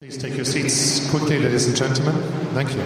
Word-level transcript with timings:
Please 0.00 0.16
take 0.16 0.34
your 0.34 0.46
seats 0.46 1.10
quickly, 1.10 1.38
ladies 1.38 1.66
and 1.66 1.76
gentlemen. 1.76 2.14
Thank 2.54 2.74
you. 2.74 2.80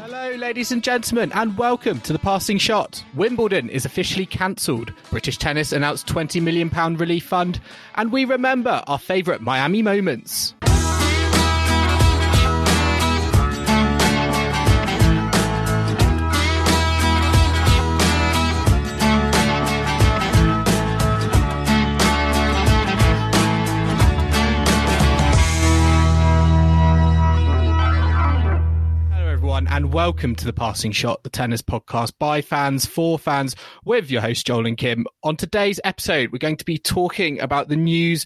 Hello, 0.00 0.36
ladies 0.36 0.70
and 0.70 0.84
gentlemen, 0.84 1.32
and 1.32 1.58
welcome 1.58 1.98
to 2.02 2.12
the 2.12 2.20
Passing 2.20 2.58
Shot. 2.58 3.02
Wimbledon 3.16 3.68
is 3.68 3.84
officially 3.84 4.26
cancelled. 4.26 4.92
British 5.10 5.38
Tennis 5.38 5.72
announced 5.72 6.06
£20 6.06 6.40
million 6.40 6.68
relief 6.96 7.24
fund, 7.24 7.58
and 7.96 8.12
we 8.12 8.24
remember 8.24 8.84
our 8.86 9.00
favourite 9.00 9.40
Miami 9.40 9.82
moments. 9.82 10.54
And 29.76 29.92
welcome 29.92 30.34
to 30.34 30.46
the 30.46 30.54
Passing 30.54 30.90
Shot, 30.90 31.22
the 31.22 31.28
tennis 31.28 31.60
podcast 31.60 32.14
by 32.18 32.40
fans 32.40 32.86
for 32.86 33.18
fans, 33.18 33.54
with 33.84 34.10
your 34.10 34.22
host 34.22 34.46
Joel 34.46 34.66
and 34.66 34.78
Kim. 34.78 35.04
On 35.22 35.36
today's 35.36 35.78
episode, 35.84 36.32
we're 36.32 36.38
going 36.38 36.56
to 36.56 36.64
be 36.64 36.78
talking 36.78 37.38
about 37.40 37.68
the 37.68 37.76
news 37.76 38.24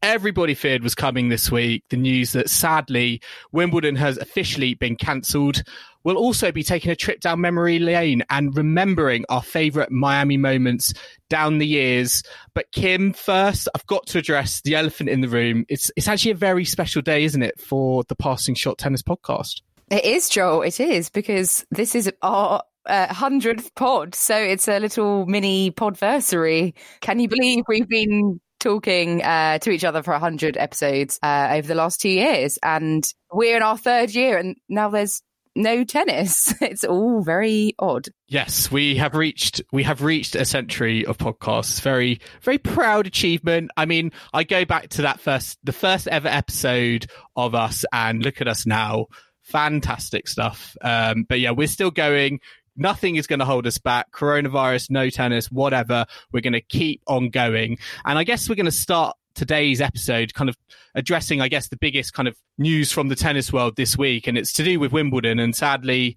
everybody 0.00 0.54
feared 0.54 0.84
was 0.84 0.94
coming 0.94 1.28
this 1.28 1.50
week. 1.50 1.82
The 1.90 1.96
news 1.96 2.32
that 2.32 2.48
sadly 2.48 3.20
Wimbledon 3.50 3.96
has 3.96 4.16
officially 4.16 4.74
been 4.74 4.94
cancelled. 4.94 5.64
We'll 6.04 6.16
also 6.16 6.52
be 6.52 6.62
taking 6.62 6.92
a 6.92 6.96
trip 6.96 7.18
down 7.18 7.40
memory 7.40 7.80
lane 7.80 8.22
and 8.30 8.56
remembering 8.56 9.24
our 9.28 9.42
favourite 9.42 9.90
Miami 9.90 10.36
moments 10.36 10.94
down 11.28 11.58
the 11.58 11.66
years. 11.66 12.22
But 12.54 12.70
Kim, 12.70 13.12
first, 13.12 13.68
I've 13.74 13.86
got 13.86 14.06
to 14.08 14.18
address 14.18 14.60
the 14.60 14.76
elephant 14.76 15.08
in 15.08 15.20
the 15.20 15.28
room. 15.28 15.64
It's 15.68 15.90
it's 15.96 16.06
actually 16.06 16.30
a 16.30 16.36
very 16.36 16.64
special 16.64 17.02
day, 17.02 17.24
isn't 17.24 17.42
it, 17.42 17.60
for 17.60 18.04
the 18.04 18.14
Passing 18.14 18.54
Shot 18.54 18.78
Tennis 18.78 19.02
podcast? 19.02 19.62
It 19.92 20.06
is, 20.06 20.30
Joel. 20.30 20.62
It 20.62 20.80
is 20.80 21.10
because 21.10 21.66
this 21.70 21.94
is 21.94 22.10
our 22.22 22.62
uh, 22.86 23.12
hundredth 23.12 23.74
pod, 23.74 24.14
so 24.14 24.34
it's 24.34 24.66
a 24.66 24.78
little 24.78 25.26
mini 25.26 25.70
podversary. 25.70 26.72
Can 27.02 27.20
you 27.20 27.28
believe 27.28 27.64
we've 27.68 27.86
been 27.86 28.40
talking 28.58 29.22
uh, 29.22 29.58
to 29.58 29.70
each 29.70 29.84
other 29.84 30.02
for 30.02 30.14
hundred 30.14 30.56
episodes 30.56 31.18
uh, 31.22 31.48
over 31.50 31.68
the 31.68 31.74
last 31.74 32.00
two 32.00 32.08
years, 32.08 32.58
and 32.62 33.04
we're 33.30 33.54
in 33.54 33.62
our 33.62 33.76
third 33.76 34.14
year, 34.14 34.38
and 34.38 34.56
now 34.66 34.88
there's 34.88 35.20
no 35.54 35.84
tennis. 35.84 36.54
It's 36.62 36.84
all 36.84 37.22
very 37.22 37.74
odd. 37.78 38.08
Yes, 38.28 38.70
we 38.70 38.96
have 38.96 39.14
reached 39.14 39.60
we 39.72 39.82
have 39.82 40.00
reached 40.00 40.34
a 40.36 40.46
century 40.46 41.04
of 41.04 41.18
podcasts. 41.18 41.82
Very 41.82 42.18
very 42.40 42.56
proud 42.56 43.06
achievement. 43.06 43.70
I 43.76 43.84
mean, 43.84 44.12
I 44.32 44.44
go 44.44 44.64
back 44.64 44.88
to 44.90 45.02
that 45.02 45.20
first 45.20 45.58
the 45.62 45.74
first 45.74 46.08
ever 46.08 46.28
episode 46.28 47.10
of 47.36 47.54
us 47.54 47.84
and 47.92 48.22
look 48.22 48.40
at 48.40 48.48
us 48.48 48.64
now. 48.64 49.08
Fantastic 49.42 50.28
stuff. 50.28 50.76
Um, 50.80 51.24
but 51.28 51.40
yeah, 51.40 51.50
we're 51.50 51.68
still 51.68 51.90
going. 51.90 52.40
Nothing 52.76 53.16
is 53.16 53.26
going 53.26 53.40
to 53.40 53.44
hold 53.44 53.66
us 53.66 53.78
back. 53.78 54.10
Coronavirus, 54.12 54.90
no 54.90 55.10
tennis, 55.10 55.50
whatever. 55.50 56.06
We're 56.32 56.40
going 56.40 56.54
to 56.54 56.60
keep 56.60 57.02
on 57.06 57.28
going. 57.28 57.78
And 58.04 58.18
I 58.18 58.24
guess 58.24 58.48
we're 58.48 58.54
going 58.54 58.66
to 58.66 58.70
start 58.70 59.16
today's 59.34 59.80
episode 59.80 60.34
kind 60.34 60.48
of 60.48 60.56
addressing, 60.94 61.40
I 61.40 61.48
guess, 61.48 61.68
the 61.68 61.76
biggest 61.76 62.14
kind 62.14 62.28
of 62.28 62.36
news 62.58 62.92
from 62.92 63.08
the 63.08 63.16
tennis 63.16 63.52
world 63.52 63.76
this 63.76 63.98
week. 63.98 64.26
And 64.26 64.38
it's 64.38 64.52
to 64.54 64.64
do 64.64 64.80
with 64.80 64.92
Wimbledon. 64.92 65.38
And 65.38 65.54
sadly, 65.54 66.16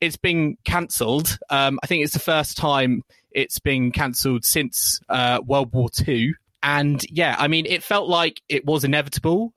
it's 0.00 0.16
been 0.16 0.56
cancelled. 0.64 1.38
Um, 1.50 1.78
I 1.82 1.86
think 1.86 2.04
it's 2.04 2.14
the 2.14 2.18
first 2.18 2.56
time 2.56 3.02
it's 3.30 3.58
been 3.58 3.92
cancelled 3.92 4.44
since 4.44 5.00
uh, 5.08 5.40
World 5.44 5.72
War 5.72 5.88
II. 6.06 6.34
And 6.62 7.04
yeah, 7.10 7.36
I 7.38 7.48
mean, 7.48 7.66
it 7.66 7.82
felt 7.82 8.08
like 8.08 8.42
it 8.48 8.64
was 8.64 8.84
inevitable, 8.84 9.52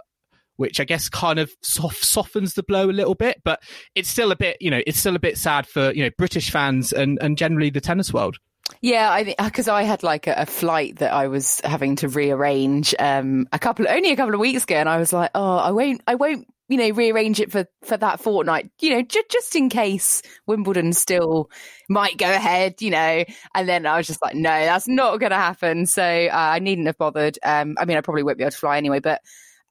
which 0.57 0.79
I 0.79 0.83
guess 0.83 1.09
kind 1.09 1.39
of 1.39 1.51
soft, 1.61 2.03
softens 2.05 2.53
the 2.53 2.63
blow 2.63 2.89
a 2.89 2.91
little 2.91 3.15
bit. 3.15 3.41
But 3.43 3.61
it's 3.95 4.09
still 4.09 4.31
a 4.31 4.35
bit, 4.35 4.57
you 4.59 4.69
know, 4.69 4.81
it's 4.85 4.99
still 4.99 5.15
a 5.15 5.19
bit 5.19 5.37
sad 5.37 5.67
for 5.67 5.91
you 5.91 6.03
know 6.03 6.11
British 6.17 6.51
fans 6.51 6.91
and 6.91 7.17
and 7.21 7.37
generally 7.37 7.69
the 7.69 7.81
tennis 7.81 8.13
world. 8.13 8.37
Yeah, 8.81 9.09
I 9.11 9.35
because 9.43 9.67
I 9.67 9.83
had 9.83 10.03
like 10.03 10.27
a, 10.27 10.33
a 10.37 10.45
flight 10.45 10.97
that 10.97 11.13
I 11.13 11.27
was 11.27 11.61
having 11.63 11.95
to 11.97 12.07
rearrange 12.07 12.95
um, 12.99 13.47
a 13.51 13.59
couple, 13.59 13.87
only 13.87 14.11
a 14.11 14.15
couple 14.15 14.33
of 14.33 14.39
weeks 14.39 14.63
ago, 14.63 14.75
and 14.75 14.89
I 14.89 14.97
was 14.97 15.13
like, 15.13 15.31
oh, 15.35 15.57
I 15.57 15.71
won't, 15.71 16.01
I 16.07 16.15
won't, 16.15 16.47
you 16.69 16.77
know, 16.77 16.89
rearrange 16.91 17.39
it 17.39 17.51
for 17.51 17.65
for 17.83 17.97
that 17.97 18.21
fortnight, 18.21 18.71
you 18.81 18.91
know, 18.91 19.01
just 19.01 19.29
just 19.29 19.55
in 19.55 19.69
case 19.69 20.21
Wimbledon 20.47 20.93
still 20.93 21.49
might 21.89 22.17
go 22.17 22.29
ahead, 22.29 22.81
you 22.81 22.89
know. 22.89 23.23
And 23.53 23.69
then 23.69 23.85
I 23.85 23.97
was 23.97 24.07
just 24.07 24.21
like, 24.21 24.35
no, 24.35 24.49
that's 24.49 24.87
not 24.87 25.19
going 25.19 25.31
to 25.31 25.37
happen. 25.37 25.85
So 25.85 26.03
uh, 26.03 26.29
I 26.33 26.59
needn't 26.59 26.87
have 26.87 26.97
bothered. 26.97 27.37
Um, 27.43 27.75
I 27.77 27.85
mean, 27.85 27.97
I 27.97 28.01
probably 28.01 28.23
won't 28.23 28.37
be 28.37 28.43
able 28.43 28.51
to 28.51 28.57
fly 28.57 28.77
anyway, 28.77 28.99
but 28.99 29.21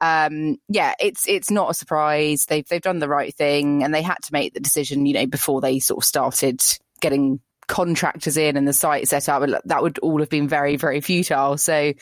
um, 0.01 0.57
yeah, 0.67 0.93
it's 0.99 1.27
it's 1.27 1.51
not 1.51 1.71
a 1.71 1.73
surprise. 1.73 2.45
They've 2.45 2.67
they've 2.67 2.81
done 2.81 2.99
the 2.99 3.07
right 3.07 3.33
thing, 3.33 3.83
and 3.83 3.93
they 3.93 4.01
had 4.01 4.17
to 4.23 4.33
make 4.33 4.53
the 4.53 4.59
decision, 4.59 5.05
you 5.05 5.13
know, 5.13 5.25
before 5.25 5.61
they 5.61 5.79
sort 5.79 6.03
of 6.03 6.05
started 6.05 6.61
getting 7.01 7.39
contractors 7.67 8.35
in 8.35 8.57
and 8.57 8.67
the 8.67 8.73
site 8.73 9.07
set 9.07 9.29
up. 9.29 9.47
That 9.65 9.81
would 9.81 9.99
all 9.99 10.19
have 10.19 10.29
been 10.29 10.47
very 10.47 10.75
very 10.75 11.01
futile. 11.01 11.57
So 11.57 11.93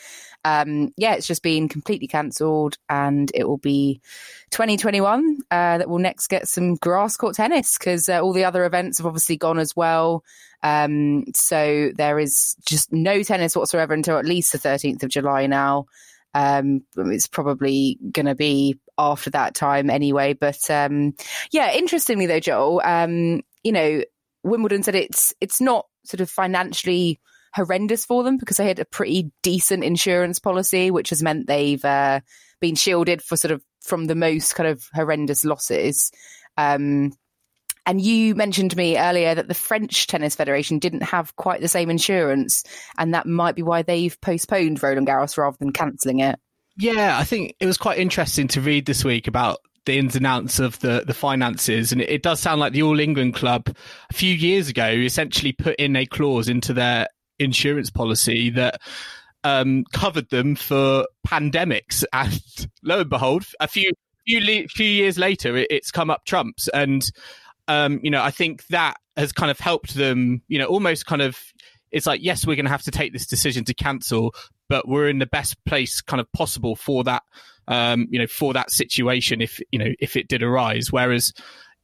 um, 0.44 0.92
yeah, 0.96 1.14
it's 1.14 1.26
just 1.26 1.42
been 1.42 1.68
completely 1.68 2.08
cancelled, 2.08 2.76
and 2.88 3.30
it 3.34 3.46
will 3.46 3.58
be 3.58 4.00
2021 4.50 5.38
uh, 5.50 5.78
that 5.78 5.88
will 5.88 5.98
next 5.98 6.26
get 6.26 6.48
some 6.48 6.74
grass 6.76 7.16
court 7.16 7.36
tennis 7.36 7.78
because 7.78 8.08
uh, 8.08 8.20
all 8.20 8.32
the 8.32 8.44
other 8.44 8.64
events 8.64 8.98
have 8.98 9.06
obviously 9.06 9.36
gone 9.36 9.58
as 9.58 9.76
well. 9.76 10.24
Um, 10.64 11.24
so 11.34 11.92
there 11.94 12.18
is 12.18 12.56
just 12.64 12.92
no 12.92 13.22
tennis 13.22 13.56
whatsoever 13.56 13.94
until 13.94 14.18
at 14.18 14.24
least 14.24 14.52
the 14.52 14.58
13th 14.58 15.02
of 15.02 15.10
July 15.10 15.46
now. 15.46 15.86
Um, 16.34 16.82
it's 16.96 17.26
probably 17.26 17.98
going 18.10 18.26
to 18.26 18.34
be 18.34 18.78
after 18.98 19.30
that 19.30 19.54
time 19.54 19.90
anyway. 19.90 20.32
But 20.32 20.70
um, 20.70 21.14
yeah, 21.50 21.72
interestingly 21.72 22.26
though, 22.26 22.40
Joel, 22.40 22.80
um, 22.84 23.42
you 23.62 23.72
know, 23.72 24.02
Wimbledon 24.44 24.82
said 24.82 24.94
it's 24.94 25.32
it's 25.40 25.60
not 25.60 25.86
sort 26.04 26.20
of 26.20 26.30
financially 26.30 27.20
horrendous 27.54 28.04
for 28.04 28.24
them 28.24 28.38
because 28.38 28.56
they 28.56 28.66
had 28.66 28.78
a 28.78 28.84
pretty 28.84 29.30
decent 29.42 29.84
insurance 29.84 30.38
policy, 30.38 30.90
which 30.90 31.10
has 31.10 31.22
meant 31.22 31.46
they've 31.46 31.84
uh, 31.84 32.20
been 32.60 32.74
shielded 32.74 33.22
for 33.22 33.36
sort 33.36 33.52
of 33.52 33.62
from 33.82 34.06
the 34.06 34.14
most 34.14 34.54
kind 34.54 34.68
of 34.68 34.84
horrendous 34.94 35.44
losses. 35.44 36.10
Um, 36.56 37.12
and 37.86 38.00
you 38.00 38.34
mentioned 38.34 38.70
to 38.72 38.76
me 38.76 38.98
earlier 38.98 39.34
that 39.34 39.48
the 39.48 39.54
French 39.54 40.06
Tennis 40.06 40.36
Federation 40.36 40.78
didn't 40.78 41.02
have 41.02 41.34
quite 41.36 41.60
the 41.60 41.68
same 41.68 41.90
insurance, 41.90 42.64
and 42.98 43.14
that 43.14 43.26
might 43.26 43.56
be 43.56 43.62
why 43.62 43.82
they've 43.82 44.20
postponed 44.20 44.82
Roland 44.82 45.06
Garros 45.06 45.36
rather 45.36 45.56
than 45.58 45.72
cancelling 45.72 46.20
it. 46.20 46.38
Yeah, 46.76 47.18
I 47.18 47.24
think 47.24 47.54
it 47.60 47.66
was 47.66 47.76
quite 47.76 47.98
interesting 47.98 48.48
to 48.48 48.60
read 48.60 48.86
this 48.86 49.04
week 49.04 49.26
about 49.26 49.58
the 49.84 49.98
ins 49.98 50.16
and 50.16 50.26
outs 50.26 50.58
of 50.58 50.78
the, 50.80 51.02
the 51.06 51.14
finances. 51.14 51.92
And 51.92 52.00
it, 52.00 52.08
it 52.08 52.22
does 52.22 52.40
sound 52.40 52.60
like 52.60 52.72
the 52.72 52.82
All 52.82 53.00
England 53.00 53.34
Club 53.34 53.74
a 54.10 54.14
few 54.14 54.34
years 54.34 54.68
ago 54.68 54.86
essentially 54.86 55.52
put 55.52 55.76
in 55.76 55.96
a 55.96 56.06
clause 56.06 56.48
into 56.48 56.72
their 56.72 57.08
insurance 57.38 57.90
policy 57.90 58.50
that 58.50 58.80
um, 59.44 59.84
covered 59.92 60.30
them 60.30 60.54
for 60.54 61.06
pandemics. 61.26 62.04
And 62.12 62.40
lo 62.82 63.00
and 63.00 63.10
behold, 63.10 63.44
a 63.60 63.66
few 63.68 63.92
few, 64.24 64.68
few 64.68 64.86
years 64.86 65.18
later, 65.18 65.56
it, 65.56 65.66
it's 65.70 65.90
come 65.90 66.10
up 66.10 66.24
trumps. 66.24 66.68
And, 66.68 67.04
um, 67.72 68.00
you 68.02 68.10
know, 68.10 68.22
I 68.22 68.30
think 68.30 68.66
that 68.68 68.96
has 69.16 69.32
kind 69.32 69.50
of 69.50 69.58
helped 69.60 69.94
them, 69.94 70.42
you 70.48 70.58
know, 70.58 70.66
almost 70.66 71.06
kind 71.06 71.22
of, 71.22 71.38
it's 71.90 72.06
like, 72.06 72.22
yes, 72.22 72.46
we're 72.46 72.56
going 72.56 72.66
to 72.66 72.70
have 72.70 72.84
to 72.84 72.90
take 72.90 73.12
this 73.12 73.26
decision 73.26 73.64
to 73.64 73.74
cancel, 73.74 74.34
but 74.68 74.88
we're 74.88 75.08
in 75.08 75.18
the 75.18 75.26
best 75.26 75.56
place 75.64 76.00
kind 76.00 76.20
of 76.20 76.30
possible 76.32 76.76
for 76.76 77.04
that 77.04 77.22
um, 77.68 78.06
you 78.10 78.18
know, 78.18 78.26
for 78.26 78.52
that 78.52 78.70
situation 78.70 79.40
if 79.40 79.60
you 79.70 79.78
know 79.78 79.92
if 80.00 80.16
it 80.16 80.28
did 80.28 80.42
arise. 80.42 80.90
Whereas 80.90 81.32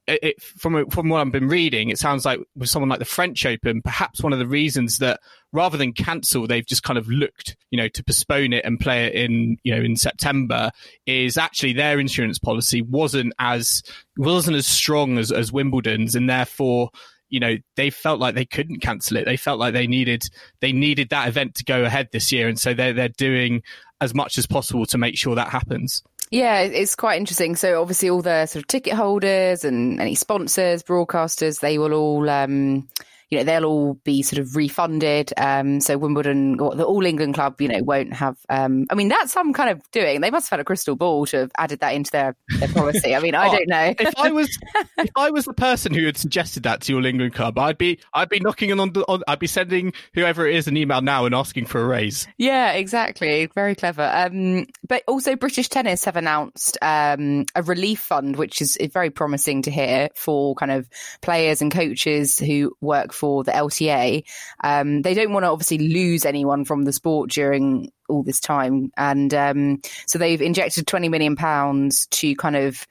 it, 0.06 0.18
it, 0.22 0.42
from 0.42 0.88
from 0.90 1.08
what 1.08 1.20
I've 1.20 1.32
been 1.32 1.48
reading, 1.48 1.90
it 1.90 1.98
sounds 1.98 2.24
like 2.24 2.40
with 2.56 2.68
someone 2.68 2.88
like 2.88 2.98
the 2.98 3.04
French 3.04 3.44
Open, 3.46 3.82
perhaps 3.82 4.22
one 4.22 4.32
of 4.32 4.38
the 4.38 4.46
reasons 4.46 4.98
that 4.98 5.20
rather 5.52 5.76
than 5.76 5.92
cancel, 5.92 6.46
they've 6.46 6.66
just 6.66 6.82
kind 6.82 6.98
of 6.98 7.08
looked, 7.08 7.56
you 7.70 7.78
know, 7.78 7.88
to 7.88 8.04
postpone 8.04 8.52
it 8.52 8.64
and 8.64 8.78
play 8.78 9.06
it 9.06 9.14
in, 9.14 9.56
you 9.62 9.74
know, 9.74 9.82
in 9.82 9.96
September 9.96 10.70
is 11.06 11.36
actually 11.36 11.72
their 11.72 11.98
insurance 11.98 12.38
policy 12.38 12.82
wasn't 12.82 13.32
as 13.38 13.82
wasn't 14.16 14.56
as 14.56 14.66
strong 14.66 15.18
as, 15.18 15.32
as 15.32 15.52
Wimbledon's, 15.52 16.14
and 16.14 16.28
therefore 16.28 16.90
you 17.30 17.40
know 17.40 17.56
they 17.76 17.90
felt 17.90 18.20
like 18.20 18.34
they 18.34 18.46
couldn't 18.46 18.80
cancel 18.80 19.18
it 19.18 19.26
they 19.26 19.36
felt 19.36 19.58
like 19.60 19.74
they 19.74 19.86
needed 19.86 20.22
they 20.62 20.72
needed 20.72 21.10
that 21.10 21.28
event 21.28 21.54
to 21.54 21.62
go 21.62 21.84
ahead 21.84 22.08
this 22.10 22.32
year 22.32 22.48
and 22.48 22.58
so 22.58 22.72
they're 22.72 22.94
they're 22.94 23.10
doing 23.10 23.62
as 24.00 24.14
much 24.14 24.38
as 24.38 24.46
possible 24.46 24.86
to 24.86 24.96
make 24.96 25.14
sure 25.14 25.34
that 25.34 25.48
happens 25.48 26.02
yeah, 26.30 26.60
it's 26.60 26.94
quite 26.94 27.18
interesting. 27.18 27.56
So 27.56 27.80
obviously, 27.80 28.10
all 28.10 28.22
the 28.22 28.46
sort 28.46 28.62
of 28.62 28.68
ticket 28.68 28.92
holders 28.92 29.64
and 29.64 30.00
any 30.00 30.14
sponsors, 30.14 30.82
broadcasters, 30.82 31.60
they 31.60 31.78
will 31.78 31.94
all, 31.94 32.28
um, 32.28 32.88
you 33.30 33.38
know, 33.38 33.44
they'll 33.44 33.64
all 33.64 33.94
be 34.04 34.22
sort 34.22 34.40
of 34.40 34.56
refunded. 34.56 35.32
Um, 35.36 35.80
so 35.80 35.98
Wimbledon 35.98 36.58
or 36.60 36.74
the 36.74 36.84
All 36.84 37.04
England 37.04 37.34
Club, 37.34 37.60
you 37.60 37.68
know, 37.68 37.82
won't 37.82 38.14
have. 38.14 38.36
Um, 38.48 38.86
I 38.90 38.94
mean, 38.94 39.08
that's 39.08 39.32
some 39.32 39.52
kind 39.52 39.70
of 39.70 39.82
doing. 39.90 40.20
They 40.20 40.30
must 40.30 40.46
have 40.46 40.58
had 40.58 40.60
a 40.60 40.64
crystal 40.64 40.96
ball 40.96 41.26
to 41.26 41.36
have 41.38 41.50
added 41.58 41.80
that 41.80 41.94
into 41.94 42.10
their, 42.10 42.36
their 42.58 42.68
policy. 42.68 43.14
I 43.14 43.20
mean, 43.20 43.34
I 43.34 43.48
oh, 43.48 43.52
don't 43.52 43.68
know. 43.68 43.94
if 43.98 44.14
I 44.16 44.30
was 44.30 44.48
if 44.98 45.10
I 45.14 45.30
was 45.30 45.44
the 45.44 45.52
person 45.52 45.92
who 45.92 46.06
had 46.06 46.16
suggested 46.16 46.62
that 46.62 46.80
to 46.82 46.94
All 46.94 47.04
England 47.04 47.34
Club, 47.34 47.58
I'd 47.58 47.76
be 47.76 47.98
I'd 48.14 48.30
be 48.30 48.40
knocking 48.40 48.78
on 48.78 48.92
the 48.92 49.02
on, 49.02 49.22
I'd 49.28 49.38
be 49.38 49.46
sending 49.46 49.92
whoever 50.14 50.46
it 50.46 50.56
is 50.56 50.66
an 50.66 50.76
email 50.76 51.02
now 51.02 51.26
and 51.26 51.34
asking 51.34 51.66
for 51.66 51.82
a 51.82 51.86
raise. 51.86 52.26
Yeah, 52.38 52.72
exactly. 52.72 53.46
Very 53.54 53.74
clever. 53.74 54.10
Um, 54.10 54.66
but 54.88 55.02
also 55.06 55.36
British 55.36 55.68
Tennis 55.68 56.06
have 56.06 56.16
announced 56.16 56.78
um, 56.80 57.44
a 57.54 57.62
relief 57.62 58.00
fund, 58.00 58.36
which 58.36 58.62
is 58.62 58.78
very 58.92 59.10
promising 59.10 59.62
to 59.62 59.70
hear 59.70 60.08
for 60.14 60.54
kind 60.54 60.72
of 60.72 60.88
players 61.20 61.60
and 61.60 61.70
coaches 61.70 62.38
who 62.38 62.72
work 62.80 63.12
for 63.18 63.44
the 63.44 63.52
LTA. 63.52 64.24
Um, 64.62 65.02
they 65.02 65.14
don't 65.14 65.32
want 65.32 65.44
to 65.44 65.50
obviously 65.50 65.78
lose 65.78 66.24
anyone 66.24 66.64
from 66.64 66.84
the 66.84 66.92
sport 66.92 67.30
during 67.30 67.90
all 68.08 68.22
this 68.22 68.40
time, 68.40 68.90
and 68.96 69.34
um, 69.34 69.80
so 70.06 70.18
they've 70.18 70.40
injected 70.40 70.86
twenty 70.86 71.08
million 71.08 71.36
pounds 71.36 72.06
to 72.08 72.34
kind 72.36 72.56
of 72.56 72.86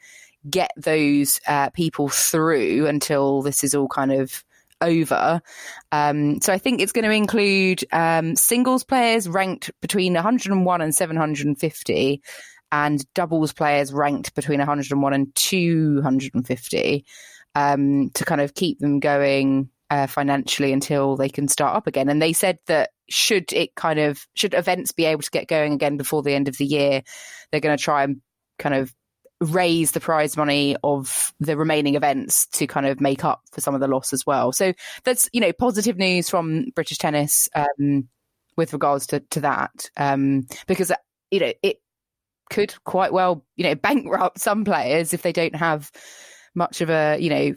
get 0.50 0.72
those 0.78 1.40
uh, 1.48 1.70
people 1.72 2.10
through 2.10 2.88
until 2.88 3.42
this 3.42 3.64
is 3.64 3.74
all 3.74 3.88
kind 3.88 4.12
of 4.12 4.44
over. 4.82 5.42
Um, 5.92 6.42
so 6.42 6.54
I 6.54 6.58
think 6.58 6.82
it's 6.82 6.92
going 6.92 7.06
to 7.06 7.12
include 7.12 7.84
um, 7.92 8.36
singles 8.36 8.84
players 8.84 9.28
ranked 9.28 9.72
between 9.82 10.14
101 10.14 10.82
and 10.82 10.96
750 10.96 12.22
and 12.72 13.14
doubles 13.14 13.54
players 13.54 13.94
ranked 13.94 14.36
between 14.36 14.60
101 14.60 15.14
and 15.14 15.36
250 15.36 17.06
um, 17.56 18.10
to 18.14 18.26
kind 18.26 18.42
of 18.42 18.54
keep 18.54 18.80
them 18.80 19.00
going 19.00 19.70
uh, 19.90 20.08
financially 20.08 20.74
until 20.74 21.16
they 21.16 21.30
can 21.30 21.48
start 21.48 21.76
up 21.76 21.88
again. 21.88 22.10
And 22.10 22.22
they 22.22 22.34
said 22.34 22.60
that 22.68 22.92
should 23.10 23.52
it 23.54 23.76
kind 23.76 24.00
of 24.00 24.26
should 24.34 24.54
events 24.54 24.92
be 24.92 25.06
able 25.06 25.22
to 25.22 25.32
get 25.32 25.48
going 25.48 25.74
again 25.74 25.98
before 25.98 26.24
the 26.24 26.34
end 26.34 26.48
of 26.48 26.58
the 26.58 26.66
year, 26.66 27.04
they're 27.52 27.62
going 27.62 27.78
to 27.78 27.84
try 27.84 28.04
and 28.04 28.22
kind 28.60 28.76
of 28.76 28.94
raise 29.40 29.92
the 29.92 30.00
prize 30.00 30.36
money 30.36 30.76
of 30.84 31.32
the 31.40 31.56
remaining 31.56 31.96
events 31.96 32.48
to 32.48 32.66
kind 32.66 32.88
of 32.88 33.00
make 33.00 33.24
up 33.24 33.42
for 33.52 33.62
some 33.62 33.76
of 33.76 33.82
the 33.82 33.88
loss 33.88 34.12
as 34.14 34.26
well. 34.26 34.52
So 34.52 34.74
that's 35.04 35.30
you 35.34 35.42
know 35.42 35.54
positive 35.54 35.98
news 35.98 36.30
from 36.30 36.66
British 36.76 36.98
tennis 36.98 37.48
um, 37.56 38.10
with 38.56 38.74
regards 38.74 39.08
to 39.08 39.20
to 39.20 39.42
that 39.42 39.90
um, 39.96 40.48
because 40.68 40.92
you 41.32 41.40
know 41.40 41.54
it 41.62 41.78
could 42.50 42.74
quite 42.84 43.14
well, 43.14 43.46
you 43.56 43.64
know, 43.64 43.76
bankrupt 43.76 44.40
some 44.40 44.66
players 44.66 45.14
if 45.14 45.22
they 45.22 45.34
don't 45.34 45.56
have 45.56 45.92
much 46.56 46.82
of 46.82 46.90
a, 46.90 47.18
you 47.20 47.30
know, 47.30 47.54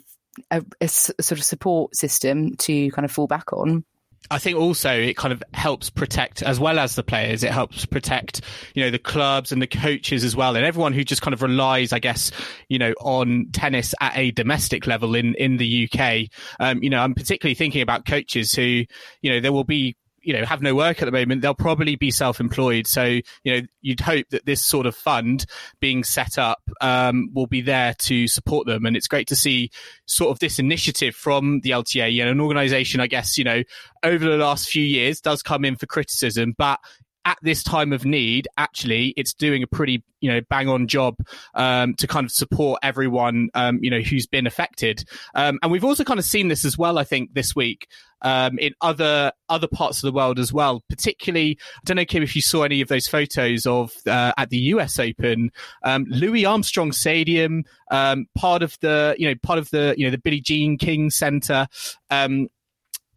a, 0.50 0.88
sort 0.88 1.32
of 1.32 1.44
support 1.44 1.94
system 1.94 2.56
to 2.56 2.90
kind 2.90 3.04
of 3.04 3.12
fall 3.12 3.26
back 3.26 3.52
on. 3.52 3.84
I 4.30 4.38
think 4.38 4.58
also 4.58 4.92
it 4.92 5.16
kind 5.16 5.32
of 5.32 5.42
helps 5.54 5.88
protect, 5.88 6.42
as 6.42 6.60
well 6.60 6.78
as 6.78 6.94
the 6.94 7.02
players, 7.02 7.42
it 7.42 7.50
helps 7.50 7.86
protect, 7.86 8.42
you 8.74 8.84
know, 8.84 8.90
the 8.90 8.98
clubs 8.98 9.50
and 9.50 9.62
the 9.62 9.66
coaches 9.66 10.24
as 10.24 10.36
well, 10.36 10.56
and 10.56 10.64
everyone 10.64 10.92
who 10.92 11.04
just 11.04 11.22
kind 11.22 11.32
of 11.32 11.42
relies, 11.42 11.92
I 11.92 11.98
guess, 11.98 12.30
you 12.68 12.78
know, 12.78 12.92
on 13.00 13.46
tennis 13.52 13.94
at 14.00 14.16
a 14.16 14.30
domestic 14.30 14.86
level 14.86 15.14
in 15.14 15.34
in 15.36 15.56
the 15.56 15.88
UK. 15.90 16.28
Um, 16.60 16.82
you 16.82 16.90
know, 16.90 17.00
I'm 17.00 17.14
particularly 17.14 17.54
thinking 17.54 17.80
about 17.80 18.06
coaches 18.06 18.52
who, 18.52 18.84
you 19.22 19.30
know, 19.30 19.40
there 19.40 19.52
will 19.52 19.64
be 19.64 19.96
you 20.22 20.32
know 20.32 20.44
have 20.44 20.62
no 20.62 20.74
work 20.74 21.00
at 21.02 21.06
the 21.06 21.12
moment 21.12 21.42
they'll 21.42 21.54
probably 21.54 21.96
be 21.96 22.10
self-employed. 22.10 22.86
So 22.86 23.04
you 23.04 23.22
know 23.44 23.60
you'd 23.80 24.00
hope 24.00 24.26
that 24.30 24.46
this 24.46 24.64
sort 24.64 24.86
of 24.86 24.94
fund 24.94 25.46
being 25.80 26.04
set 26.04 26.38
up 26.38 26.60
um, 26.80 27.30
will 27.34 27.46
be 27.46 27.60
there 27.60 27.94
to 28.00 28.28
support 28.28 28.66
them. 28.66 28.86
And 28.86 28.96
it's 28.96 29.08
great 29.08 29.28
to 29.28 29.36
see 29.36 29.70
sort 30.06 30.30
of 30.30 30.38
this 30.38 30.58
initiative 30.58 31.14
from 31.14 31.60
the 31.60 31.70
LTA 31.70 32.12
you 32.12 32.24
know 32.24 32.32
an 32.32 32.40
organization 32.40 33.00
I 33.00 33.06
guess 33.06 33.38
you 33.38 33.44
know 33.44 33.62
over 34.02 34.24
the 34.24 34.36
last 34.36 34.68
few 34.68 34.84
years 34.84 35.20
does 35.20 35.42
come 35.42 35.64
in 35.64 35.76
for 35.76 35.86
criticism 35.86 36.54
but 36.56 36.80
at 37.24 37.38
this 37.42 37.62
time 37.62 37.92
of 37.92 38.04
need, 38.04 38.48
actually, 38.56 39.14
it's 39.16 39.34
doing 39.34 39.62
a 39.62 39.66
pretty, 39.66 40.02
you 40.20 40.30
know, 40.30 40.40
bang 40.48 40.68
on 40.68 40.86
job 40.86 41.16
um, 41.54 41.94
to 41.94 42.06
kind 42.06 42.24
of 42.24 42.32
support 42.32 42.80
everyone, 42.82 43.50
um, 43.54 43.78
you 43.82 43.90
know, 43.90 44.00
who's 44.00 44.26
been 44.26 44.46
affected. 44.46 45.04
Um, 45.34 45.58
and 45.62 45.70
we've 45.70 45.84
also 45.84 46.04
kind 46.04 46.18
of 46.18 46.24
seen 46.24 46.48
this 46.48 46.64
as 46.64 46.78
well, 46.78 46.98
I 46.98 47.04
think, 47.04 47.34
this 47.34 47.54
week 47.54 47.88
um, 48.22 48.58
in 48.58 48.74
other 48.80 49.32
other 49.48 49.68
parts 49.68 49.98
of 49.98 50.02
the 50.02 50.12
world 50.12 50.38
as 50.38 50.52
well. 50.52 50.82
Particularly, 50.88 51.58
I 51.60 51.80
don't 51.84 51.96
know, 51.96 52.04
Kim, 52.04 52.22
if 52.22 52.36
you 52.36 52.42
saw 52.42 52.62
any 52.62 52.80
of 52.80 52.88
those 52.88 53.06
photos 53.06 53.66
of 53.66 53.92
uh, 54.06 54.32
at 54.36 54.50
the 54.50 54.58
U.S. 54.58 54.98
Open, 54.98 55.50
um, 55.84 56.06
Louis 56.08 56.44
Armstrong 56.44 56.92
Stadium, 56.92 57.64
um, 57.90 58.26
part 58.36 58.62
of 58.62 58.76
the, 58.80 59.14
you 59.18 59.28
know, 59.28 59.34
part 59.42 59.58
of 59.58 59.70
the, 59.70 59.94
you 59.96 60.06
know, 60.06 60.10
the 60.10 60.18
Billie 60.18 60.40
Jean 60.40 60.78
King 60.78 61.10
Center 61.10 61.66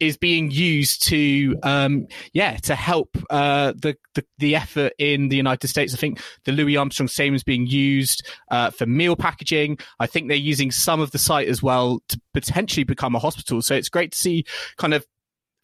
is 0.00 0.16
being 0.16 0.50
used 0.50 1.02
to 1.04 1.56
um, 1.62 2.06
yeah 2.32 2.56
to 2.56 2.74
help 2.74 3.16
uh, 3.30 3.72
the, 3.76 3.96
the, 4.14 4.24
the 4.38 4.56
effort 4.56 4.92
in 4.98 5.28
the 5.28 5.36
United 5.36 5.68
States. 5.68 5.94
I 5.94 5.96
think 5.96 6.20
the 6.44 6.52
Louis 6.52 6.76
Armstrong 6.76 7.08
Stadium 7.08 7.34
is 7.34 7.44
being 7.44 7.66
used 7.66 8.26
uh, 8.50 8.70
for 8.70 8.86
meal 8.86 9.16
packaging. 9.16 9.78
I 10.00 10.06
think 10.06 10.28
they're 10.28 10.36
using 10.36 10.70
some 10.70 11.00
of 11.00 11.10
the 11.10 11.18
site 11.18 11.48
as 11.48 11.62
well 11.62 12.00
to 12.08 12.20
potentially 12.32 12.84
become 12.84 13.14
a 13.14 13.20
hospital. 13.20 13.62
So 13.62 13.74
it's 13.74 13.88
great 13.88 14.12
to 14.12 14.18
see 14.18 14.44
kind 14.76 14.94
of 14.94 15.06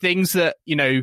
things 0.01 0.33
that 0.33 0.57
you 0.65 0.77
know 0.77 1.03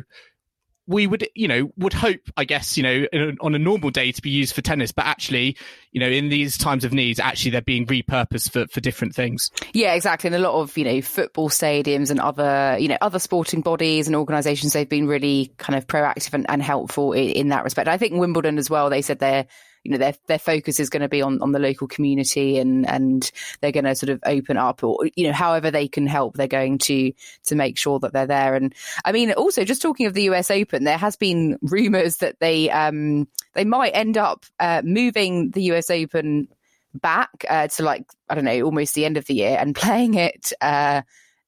we 0.88 1.06
would, 1.06 1.28
you 1.34 1.46
know, 1.46 1.70
would 1.76 1.92
hope, 1.92 2.20
I 2.36 2.44
guess, 2.44 2.78
you 2.78 2.82
know, 2.82 3.34
on 3.42 3.54
a 3.54 3.58
normal 3.58 3.90
day 3.90 4.10
to 4.10 4.22
be 4.22 4.30
used 4.30 4.54
for 4.54 4.62
tennis, 4.62 4.90
but 4.90 5.04
actually, 5.04 5.56
you 5.92 6.00
know, 6.00 6.08
in 6.08 6.30
these 6.30 6.56
times 6.56 6.82
of 6.82 6.94
needs, 6.94 7.20
actually 7.20 7.50
they're 7.50 7.60
being 7.60 7.86
repurposed 7.86 8.50
for, 8.50 8.66
for 8.68 8.80
different 8.80 9.14
things. 9.14 9.50
Yeah, 9.74 9.92
exactly. 9.92 10.28
And 10.28 10.34
a 10.34 10.38
lot 10.38 10.54
of, 10.54 10.76
you 10.78 10.84
know, 10.84 11.02
football 11.02 11.50
stadiums 11.50 12.10
and 12.10 12.18
other, 12.18 12.78
you 12.80 12.88
know, 12.88 12.96
other 13.02 13.18
sporting 13.18 13.60
bodies 13.60 14.06
and 14.06 14.16
organisations, 14.16 14.72
they've 14.72 14.88
been 14.88 15.06
really 15.06 15.52
kind 15.58 15.76
of 15.76 15.86
proactive 15.86 16.32
and, 16.32 16.46
and 16.48 16.62
helpful 16.62 17.12
in, 17.12 17.28
in, 17.28 17.48
that 17.48 17.64
respect. 17.64 17.86
I 17.86 17.98
think 17.98 18.14
Wimbledon 18.14 18.56
as 18.56 18.70
well, 18.70 18.88
they 18.88 19.02
said 19.02 19.18
they're 19.18 19.46
you 19.88 19.92
know 19.92 19.98
their 19.98 20.14
their 20.26 20.38
focus 20.38 20.78
is 20.78 20.90
going 20.90 21.00
to 21.00 21.08
be 21.08 21.22
on 21.22 21.40
on 21.40 21.52
the 21.52 21.58
local 21.58 21.88
community 21.88 22.58
and 22.58 22.86
and 22.86 23.32
they're 23.60 23.72
going 23.72 23.84
to 23.84 23.94
sort 23.94 24.10
of 24.10 24.20
open 24.26 24.58
up 24.58 24.84
or 24.84 25.08
you 25.16 25.26
know 25.26 25.32
however 25.32 25.70
they 25.70 25.88
can 25.88 26.06
help 26.06 26.34
they're 26.34 26.46
going 26.46 26.76
to 26.76 27.10
to 27.44 27.54
make 27.54 27.78
sure 27.78 27.98
that 27.98 28.12
they're 28.12 28.26
there. 28.26 28.54
And 28.54 28.74
I 29.06 29.12
mean 29.12 29.32
also 29.32 29.64
just 29.64 29.80
talking 29.80 30.04
of 30.04 30.12
the 30.12 30.24
US 30.24 30.50
Open 30.50 30.84
there 30.84 30.98
has 30.98 31.16
been 31.16 31.58
rumors 31.62 32.18
that 32.18 32.38
they 32.38 32.68
um 32.70 33.26
they 33.54 33.64
might 33.64 33.92
end 33.92 34.18
up 34.18 34.44
uh, 34.60 34.82
moving 34.84 35.52
the 35.52 35.62
US 35.72 35.88
Open 35.88 36.48
back 36.92 37.46
uh, 37.48 37.68
to 37.68 37.82
like 37.82 38.04
I 38.28 38.34
don't 38.34 38.44
know 38.44 38.60
almost 38.60 38.94
the 38.94 39.06
end 39.06 39.16
of 39.16 39.24
the 39.24 39.34
year 39.34 39.56
and 39.58 39.74
playing 39.74 40.14
it 40.14 40.52
uh, 40.60 41.00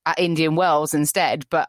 at 0.07 0.19
Indian 0.19 0.57
Wells 0.57 0.95
instead. 0.95 1.45
But 1.51 1.69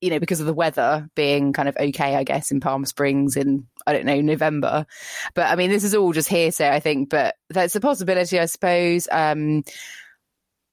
you 0.00 0.10
know, 0.10 0.18
because 0.18 0.40
of 0.40 0.46
the 0.46 0.54
weather 0.54 1.08
being 1.14 1.52
kind 1.52 1.68
of 1.68 1.76
okay, 1.76 2.16
I 2.16 2.24
guess, 2.24 2.50
in 2.50 2.60
Palm 2.60 2.84
Springs 2.84 3.36
in, 3.36 3.66
I 3.86 3.92
don't 3.92 4.04
know, 4.04 4.20
November. 4.20 4.86
But 5.34 5.46
I 5.46 5.56
mean, 5.56 5.70
this 5.70 5.84
is 5.84 5.94
all 5.94 6.12
just 6.12 6.28
hearsay, 6.28 6.68
I 6.68 6.80
think, 6.80 7.08
but 7.08 7.36
that's 7.50 7.76
a 7.76 7.80
possibility, 7.80 8.38
I 8.38 8.46
suppose. 8.46 9.08
Um, 9.10 9.64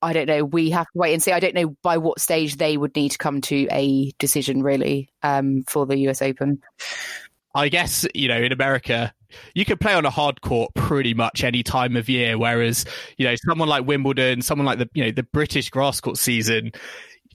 I 0.02 0.12
don't 0.12 0.28
know. 0.28 0.44
We 0.44 0.70
have 0.72 0.88
to 0.88 0.98
wait 0.98 1.14
and 1.14 1.24
see. 1.24 1.32
I 1.32 1.40
don't 1.40 1.56
know 1.56 1.78
by 1.82 1.98
what 1.98 2.20
stage 2.20 2.58
they 2.58 2.76
would 2.76 2.96
need 2.96 3.12
to 3.12 3.18
come 3.18 3.40
to 3.42 3.68
a 3.72 4.12
decision, 4.20 4.62
really, 4.62 5.10
um, 5.24 5.64
for 5.68 5.86
the 5.86 5.98
US 6.10 6.22
Open. 6.22 6.62
I 7.56 7.70
guess, 7.70 8.06
you 8.14 8.28
know, 8.28 8.42
in 8.42 8.52
America, 8.52 9.14
you 9.54 9.64
can 9.64 9.78
play 9.78 9.94
on 9.94 10.06
a 10.06 10.10
hard 10.10 10.42
court 10.42 10.74
pretty 10.74 11.14
much 11.14 11.44
any 11.44 11.64
time 11.64 11.96
of 11.96 12.10
year. 12.10 12.38
Whereas, 12.38 12.86
you 13.18 13.26
know, 13.26 13.36
someone 13.48 13.70
like 13.70 13.86
Wimbledon, 13.86 14.42
someone 14.42 14.66
like 14.66 14.80
the, 14.80 14.90
you 14.94 15.06
know, 15.06 15.12
the 15.12 15.24
British 15.24 15.70
grass 15.70 16.02
court 16.02 16.18
season, 16.18 16.72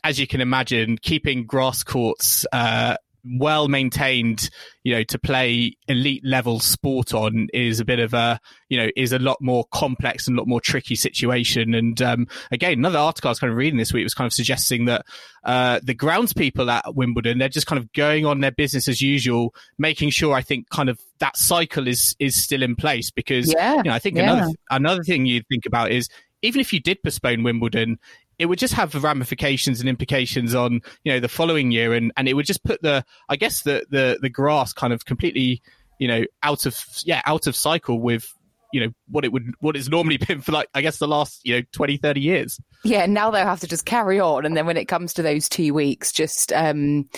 as 0.04 0.18
you 0.18 0.26
can 0.26 0.40
imagine, 0.40 0.98
keeping 0.98 1.46
grass 1.46 1.82
courts 1.82 2.46
uh, 2.52 2.96
well 3.24 3.68
maintained, 3.68 4.48
you 4.84 4.94
know, 4.94 5.02
to 5.02 5.18
play 5.18 5.76
elite 5.86 6.24
level 6.24 6.60
sport 6.60 7.12
on 7.12 7.48
is 7.52 7.80
a 7.80 7.84
bit 7.84 7.98
of 7.98 8.14
a, 8.14 8.40
you 8.68 8.78
know, 8.78 8.88
is 8.96 9.12
a 9.12 9.18
lot 9.18 9.38
more 9.40 9.64
complex 9.72 10.26
and 10.26 10.36
a 10.36 10.40
lot 10.40 10.48
more 10.48 10.60
tricky 10.60 10.94
situation. 10.94 11.74
And 11.74 12.00
um, 12.00 12.26
again, 12.50 12.72
another 12.74 12.98
article 12.98 13.28
I 13.28 13.32
was 13.32 13.40
kind 13.40 13.50
of 13.50 13.56
reading 13.56 13.78
this 13.78 13.92
week 13.92 14.04
was 14.04 14.14
kind 14.14 14.26
of 14.26 14.32
suggesting 14.32 14.86
that 14.86 15.04
uh, 15.44 15.80
the 15.82 15.94
grounds 15.94 16.32
people 16.32 16.70
at 16.70 16.94
Wimbledon, 16.94 17.38
they're 17.38 17.48
just 17.48 17.66
kind 17.66 17.80
of 17.80 17.92
going 17.92 18.24
on 18.24 18.40
their 18.40 18.52
business 18.52 18.88
as 18.88 19.00
usual, 19.00 19.54
making 19.78 20.10
sure 20.10 20.34
I 20.34 20.42
think 20.42 20.70
kind 20.70 20.88
of 20.88 21.00
that 21.18 21.36
cycle 21.36 21.88
is 21.88 22.14
is 22.18 22.40
still 22.40 22.62
in 22.62 22.76
place 22.76 23.10
because 23.10 23.52
yeah, 23.52 23.76
you 23.76 23.82
know, 23.84 23.92
I 23.92 23.98
think 23.98 24.16
yeah. 24.16 24.32
another 24.32 24.52
another 24.70 25.02
thing 25.02 25.26
you 25.26 25.42
think 25.48 25.66
about 25.66 25.90
is 25.90 26.08
even 26.42 26.60
if 26.60 26.72
you 26.72 26.80
did 26.80 27.02
postpone 27.02 27.42
Wimbledon, 27.42 27.98
it 28.38 28.46
would 28.46 28.58
just 28.58 28.74
have 28.74 28.94
ramifications 29.02 29.80
and 29.80 29.88
implications 29.88 30.54
on 30.54 30.80
you 31.04 31.12
know 31.12 31.20
the 31.20 31.28
following 31.28 31.70
year, 31.70 31.92
and 31.92 32.12
and 32.16 32.28
it 32.28 32.34
would 32.34 32.46
just 32.46 32.64
put 32.64 32.80
the 32.82 33.04
I 33.28 33.36
guess 33.36 33.62
the 33.62 33.84
the 33.90 34.18
the 34.20 34.30
grass 34.30 34.72
kind 34.72 34.92
of 34.92 35.04
completely 35.04 35.62
you 35.98 36.08
know 36.08 36.24
out 36.42 36.66
of 36.66 36.82
yeah 37.04 37.22
out 37.26 37.46
of 37.46 37.56
cycle 37.56 38.00
with 38.00 38.32
you 38.72 38.80
know 38.80 38.88
what 39.08 39.24
it 39.24 39.32
would 39.32 39.54
what 39.60 39.76
it's 39.76 39.88
normally 39.88 40.16
been 40.28 40.40
for 40.40 40.52
like 40.52 40.68
i 40.74 40.82
guess 40.82 40.98
the 40.98 41.08
last 41.08 41.40
you 41.42 41.56
know 41.56 41.62
20 41.72 41.96
30 41.96 42.20
years. 42.20 42.60
Yeah 42.84 43.00
and 43.00 43.14
now 43.14 43.30
they'll 43.30 43.46
have 43.46 43.60
to 43.60 43.68
just 43.68 43.86
carry 43.86 44.20
on. 44.20 44.46
And 44.46 44.56
then 44.56 44.66
when 44.66 44.76
it 44.76 44.86
comes 44.86 45.14
to 45.14 45.22
those 45.22 45.48
two 45.48 45.74
weeks 45.74 46.12
just 46.12 46.52
um 46.52 47.08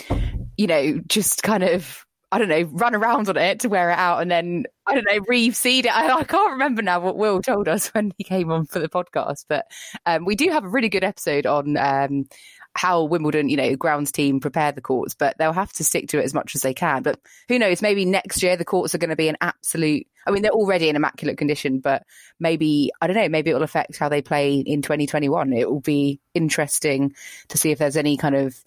you 0.57 0.67
know 0.67 0.99
just 1.07 1.43
kind 1.43 1.63
of 1.63 2.05
I 2.33 2.37
don't 2.37 2.47
know, 2.47 2.61
run 2.71 2.95
around 2.95 3.27
on 3.27 3.35
it 3.35 3.59
to 3.59 3.69
wear 3.69 3.89
it 3.89 3.97
out 3.97 4.21
and 4.21 4.31
then, 4.31 4.63
I 4.91 4.95
don't 4.95 5.05
know, 5.05 5.21
reseed 5.21 5.85
it. 5.85 5.95
I, 5.95 6.11
I 6.19 6.23
can't 6.23 6.53
remember 6.53 6.81
now 6.81 6.99
what 6.99 7.17
Will 7.17 7.41
told 7.41 7.67
us 7.67 7.87
when 7.89 8.13
he 8.17 8.23
came 8.23 8.51
on 8.51 8.65
for 8.65 8.79
the 8.79 8.89
podcast, 8.89 9.45
but 9.47 9.65
um, 10.05 10.25
we 10.25 10.35
do 10.35 10.49
have 10.49 10.65
a 10.65 10.69
really 10.69 10.89
good 10.89 11.03
episode 11.03 11.45
on, 11.45 11.77
um, 11.77 12.25
how 12.73 13.03
Wimbledon, 13.03 13.49
you 13.49 13.57
know, 13.57 13.75
grounds 13.75 14.11
team 14.11 14.39
prepare 14.39 14.71
the 14.71 14.81
courts, 14.81 15.13
but 15.13 15.37
they'll 15.37 15.51
have 15.51 15.73
to 15.73 15.83
stick 15.83 16.07
to 16.09 16.19
it 16.19 16.25
as 16.25 16.33
much 16.33 16.55
as 16.55 16.61
they 16.61 16.73
can. 16.73 17.03
But 17.03 17.19
who 17.49 17.59
knows? 17.59 17.81
Maybe 17.81 18.05
next 18.05 18.41
year 18.41 18.55
the 18.55 18.65
courts 18.65 18.95
are 18.95 18.97
going 18.97 19.09
to 19.09 19.15
be 19.15 19.27
an 19.27 19.37
absolute. 19.41 20.07
I 20.25 20.31
mean, 20.31 20.41
they're 20.41 20.51
already 20.51 20.87
in 20.87 20.95
immaculate 20.95 21.37
condition, 21.37 21.79
but 21.79 22.03
maybe 22.39 22.91
I 23.01 23.07
don't 23.07 23.15
know. 23.15 23.27
Maybe 23.27 23.51
it 23.51 23.55
will 23.55 23.63
affect 23.63 23.97
how 23.97 24.07
they 24.07 24.21
play 24.21 24.59
in 24.59 24.81
2021. 24.81 25.53
It 25.53 25.69
will 25.69 25.81
be 25.81 26.21
interesting 26.33 27.13
to 27.49 27.57
see 27.57 27.71
if 27.71 27.79
there's 27.79 27.97
any 27.97 28.17
kind 28.17 28.35
of 28.35 28.63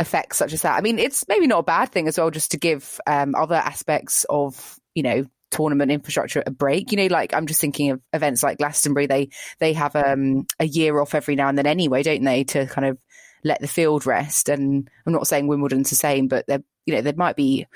effects 0.00 0.38
such 0.38 0.52
as 0.52 0.62
that. 0.62 0.76
I 0.76 0.80
mean, 0.80 0.98
it's 0.98 1.28
maybe 1.28 1.46
not 1.46 1.60
a 1.60 1.64
bad 1.64 1.92
thing 1.92 2.08
as 2.08 2.18
well, 2.18 2.30
just 2.30 2.50
to 2.52 2.58
give 2.58 3.00
um, 3.06 3.34
other 3.34 3.54
aspects 3.54 4.24
of 4.28 4.80
you 4.94 5.02
know 5.04 5.26
tournament 5.50 5.90
infrastructure 5.90 6.42
a 6.46 6.50
break. 6.50 6.92
You 6.92 6.98
know, 6.98 7.06
like 7.06 7.34
I'm 7.34 7.46
just 7.46 7.60
thinking 7.60 7.90
of 7.90 8.00
events 8.12 8.42
like 8.42 8.58
Glastonbury. 8.58 9.06
They 9.06 9.30
they 9.58 9.72
have 9.72 9.96
um, 9.96 10.46
a 10.58 10.66
year 10.66 11.00
off 11.00 11.14
every 11.14 11.36
now 11.36 11.48
and 11.48 11.58
then 11.58 11.66
anyway, 11.66 12.02
don't 12.02 12.24
they, 12.24 12.44
to 12.44 12.66
kind 12.66 12.86
of 12.86 12.98
let 13.44 13.60
the 13.60 13.68
field 13.68 14.06
rest. 14.06 14.48
And 14.48 14.88
I'm 15.06 15.12
not 15.12 15.26
saying 15.26 15.46
Wimbledon's 15.46 15.90
the 15.90 15.96
same, 15.96 16.28
but 16.28 16.46
there 16.46 16.62
you 16.86 16.94
know 16.94 17.02
there 17.02 17.14
might 17.16 17.36
be 17.36 17.66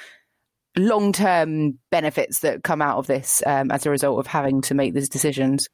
long 0.77 1.13
term 1.13 1.79
benefits 1.91 2.41
that 2.41 2.65
come 2.65 2.83
out 2.83 2.99
of 2.99 3.07
this 3.07 3.43
um, 3.47 3.71
as 3.71 3.87
a 3.87 3.91
result 3.91 4.19
of 4.19 4.27
having 4.27 4.61
to 4.63 4.75
make 4.75 4.95
these 4.95 5.09
decisions. 5.09 5.69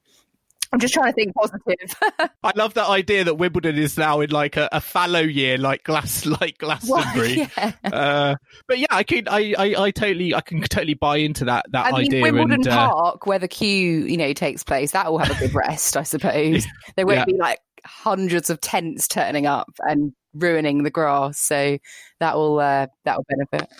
I'm 0.72 0.78
just 0.78 0.94
trying 0.94 1.12
to 1.12 1.12
think 1.12 1.34
positive. 1.34 1.94
I 2.42 2.52
love 2.54 2.74
that 2.74 2.88
idea 2.88 3.24
that 3.24 3.34
Wimbledon 3.34 3.76
is 3.76 3.98
now 3.98 4.20
in 4.20 4.30
like 4.30 4.56
a, 4.56 4.68
a 4.70 4.80
fallow 4.80 5.20
year, 5.20 5.58
like 5.58 5.82
glass, 5.82 6.24
like 6.40 6.58
Glastonbury. 6.58 7.38
Well, 7.38 7.48
yeah. 7.56 7.72
Uh, 7.82 8.34
but 8.68 8.78
yeah, 8.78 8.86
I 8.90 9.02
can, 9.02 9.26
I, 9.28 9.54
I, 9.58 9.74
I, 9.84 9.90
totally, 9.90 10.34
I 10.34 10.40
can 10.40 10.60
totally 10.62 10.94
buy 10.94 11.16
into 11.16 11.46
that 11.46 11.66
that 11.72 11.86
I 11.86 11.90
mean, 11.90 12.00
idea. 12.06 12.22
Wimbledon 12.22 12.52
and, 12.52 12.68
uh, 12.68 12.90
Park, 12.90 13.26
where 13.26 13.38
the 13.38 13.48
queue, 13.48 14.04
you 14.04 14.16
know, 14.16 14.32
takes 14.32 14.62
place, 14.62 14.92
that 14.92 15.10
will 15.10 15.18
have 15.18 15.36
a 15.36 15.38
good 15.38 15.54
rest, 15.54 15.96
I 15.96 16.04
suppose. 16.04 16.66
There 16.96 17.06
won't 17.06 17.18
yeah. 17.18 17.24
be 17.24 17.36
like 17.36 17.60
hundreds 17.84 18.50
of 18.50 18.60
tents 18.60 19.06
turning 19.06 19.46
up 19.46 19.70
and 19.80 20.12
ruining 20.34 20.82
the 20.82 20.90
grass, 20.90 21.38
so 21.38 21.78
that 22.18 22.36
will 22.36 22.58
uh, 22.58 22.86
that 23.04 23.16
will 23.16 23.26
benefit. 23.28 23.70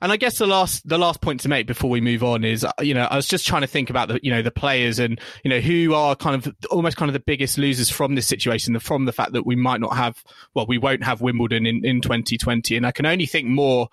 And 0.00 0.12
I 0.12 0.16
guess 0.16 0.38
the 0.38 0.46
last 0.46 0.86
the 0.88 0.98
last 0.98 1.20
point 1.20 1.40
to 1.40 1.48
make 1.48 1.66
before 1.66 1.90
we 1.90 2.00
move 2.00 2.22
on 2.22 2.44
is, 2.44 2.64
uh, 2.64 2.72
you 2.80 2.94
know, 2.94 3.04
I 3.04 3.16
was 3.16 3.26
just 3.26 3.46
trying 3.46 3.62
to 3.62 3.68
think 3.68 3.90
about 3.90 4.08
the 4.08 4.20
you 4.22 4.30
know 4.30 4.42
the 4.42 4.50
players 4.50 4.98
and 4.98 5.20
you 5.42 5.50
know 5.50 5.60
who 5.60 5.94
are 5.94 6.16
kind 6.16 6.36
of 6.36 6.54
almost 6.70 6.96
kind 6.96 7.08
of 7.08 7.12
the 7.12 7.20
biggest 7.20 7.58
losers 7.58 7.90
from 7.90 8.14
this 8.14 8.26
situation, 8.26 8.78
from 8.78 9.04
the 9.04 9.12
fact 9.12 9.32
that 9.32 9.46
we 9.46 9.56
might 9.56 9.80
not 9.80 9.96
have, 9.96 10.22
well, 10.54 10.66
we 10.66 10.78
won't 10.78 11.04
have 11.04 11.20
Wimbledon 11.20 11.66
in 11.66 11.84
in 11.84 12.00
2020, 12.00 12.76
and 12.76 12.86
I 12.86 12.92
can 12.92 13.06
only 13.06 13.26
think 13.26 13.46
more, 13.46 13.88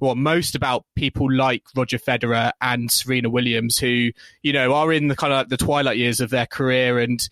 well, 0.00 0.14
most 0.14 0.54
about 0.54 0.84
people 0.94 1.32
like 1.32 1.62
Roger 1.74 1.98
Federer 1.98 2.52
and 2.60 2.90
Serena 2.90 3.30
Williams, 3.30 3.78
who 3.78 4.10
you 4.42 4.52
know 4.52 4.74
are 4.74 4.92
in 4.92 5.08
the 5.08 5.16
kind 5.16 5.32
of 5.32 5.48
the 5.48 5.56
twilight 5.56 5.98
years 5.98 6.20
of 6.20 6.30
their 6.30 6.46
career. 6.46 6.98
And 6.98 7.26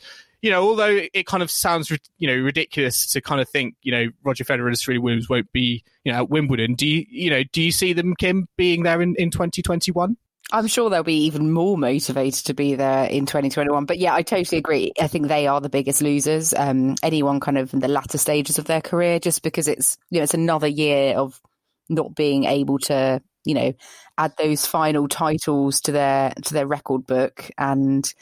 you 0.45 0.51
know, 0.51 0.63
although 0.63 1.01
it 1.15 1.25
kind 1.25 1.43
of 1.43 1.51
sounds, 1.51 1.91
you 2.19 2.29
know, 2.29 2.37
ridiculous 2.37 3.11
to 3.13 3.23
kind 3.23 3.41
of 3.41 3.49
think, 3.49 3.77
you 3.81 3.91
know, 3.91 4.11
Roger 4.23 4.45
Federer 4.45 4.67
and 4.67 4.79
Serena 4.79 5.01
Williams 5.01 5.27
won't 5.27 5.51
be, 5.53 5.83
you 6.05 6.13
know, 6.13 6.19
at 6.19 6.29
Wimbledon. 6.29 6.75
Do 6.75 6.87
you, 6.87 7.07
you 7.09 7.31
know, 7.31 7.45
do 7.51 7.63
you 7.63 7.73
see 7.73 7.95
them, 7.95 8.15
Kim, 8.15 8.47
being 8.59 8.83
there 8.83 9.01
in, 9.01 9.15
in 9.17 9.31
2021? 9.31 10.19
I'm 10.53 10.67
sure 10.67 10.91
they'll 10.91 11.03
be 11.03 11.25
even 11.25 11.51
more 11.51 11.79
motivated 11.79 12.45
to 12.45 12.53
be 12.53 12.75
there 12.75 13.07
in 13.07 13.25
2021. 13.25 13.87
But 13.87 13.99
yeah, 13.99 14.13
I 14.13 14.21
totally 14.21 14.59
agree. 14.59 14.93
I 15.01 15.07
think 15.07 15.29
they 15.29 15.47
are 15.47 15.63
the 15.63 15.71
biggest 15.71 16.03
losers. 16.03 16.53
Um, 16.53 16.97
anyone 17.03 17.41
kind 17.41 17.57
of 17.57 17.73
in 17.73 17.81
the 17.81 17.89
latter 17.89 18.19
stages 18.19 18.59
of 18.59 18.67
their 18.67 18.83
career, 18.83 19.19
just 19.19 19.43
because 19.43 19.67
it's, 19.67 19.97
you 20.11 20.21
know, 20.21 20.25
it's 20.25 20.35
another 20.35 20.69
year 20.69 21.17
of 21.17 21.41
not 21.89 22.15
being 22.15 22.45
able 22.45 22.79
to, 22.81 23.23
you 23.47 23.55
know, 23.55 23.73
add 24.19 24.35
those 24.37 24.67
final 24.67 25.09
titles 25.09 25.81
to 25.81 25.93
their, 25.93 26.35
to 26.45 26.53
their 26.53 26.67
record 26.67 27.07
book. 27.07 27.51
And, 27.57 28.13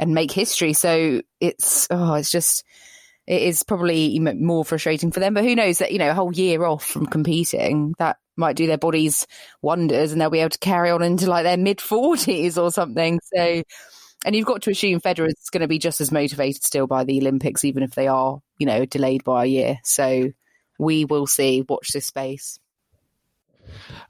and 0.00 0.14
make 0.14 0.30
history. 0.30 0.72
So 0.72 1.22
it's 1.40 1.86
oh, 1.90 2.14
it's 2.14 2.30
just 2.30 2.64
it 3.26 3.42
is 3.42 3.62
probably 3.62 4.18
more 4.18 4.64
frustrating 4.64 5.10
for 5.10 5.20
them. 5.20 5.34
But 5.34 5.44
who 5.44 5.54
knows 5.54 5.78
that 5.78 5.92
you 5.92 5.98
know 5.98 6.10
a 6.10 6.14
whole 6.14 6.32
year 6.32 6.64
off 6.64 6.84
from 6.84 7.06
competing 7.06 7.94
that 7.98 8.16
might 8.36 8.56
do 8.56 8.66
their 8.66 8.78
bodies 8.78 9.26
wonders, 9.62 10.12
and 10.12 10.20
they'll 10.20 10.30
be 10.30 10.40
able 10.40 10.50
to 10.50 10.58
carry 10.58 10.90
on 10.90 11.02
into 11.02 11.28
like 11.28 11.44
their 11.44 11.56
mid 11.56 11.80
forties 11.80 12.58
or 12.58 12.70
something. 12.70 13.20
So. 13.34 13.62
And 14.24 14.34
you've 14.34 14.46
got 14.46 14.62
to 14.62 14.72
assume 14.72 15.00
Federer 15.00 15.28
is 15.28 15.48
going 15.52 15.60
to 15.60 15.68
be 15.68 15.78
just 15.78 16.00
as 16.00 16.10
motivated 16.10 16.64
still 16.64 16.88
by 16.88 17.04
the 17.04 17.20
Olympics, 17.20 17.64
even 17.64 17.84
if 17.84 17.94
they 17.94 18.08
are, 18.08 18.40
you 18.58 18.66
know, 18.66 18.84
delayed 18.84 19.22
by 19.22 19.44
a 19.44 19.46
year. 19.46 19.78
So 19.84 20.32
we 20.76 21.04
will 21.04 21.28
see. 21.28 21.64
Watch 21.68 21.90
this 21.92 22.06
space. 22.06 22.58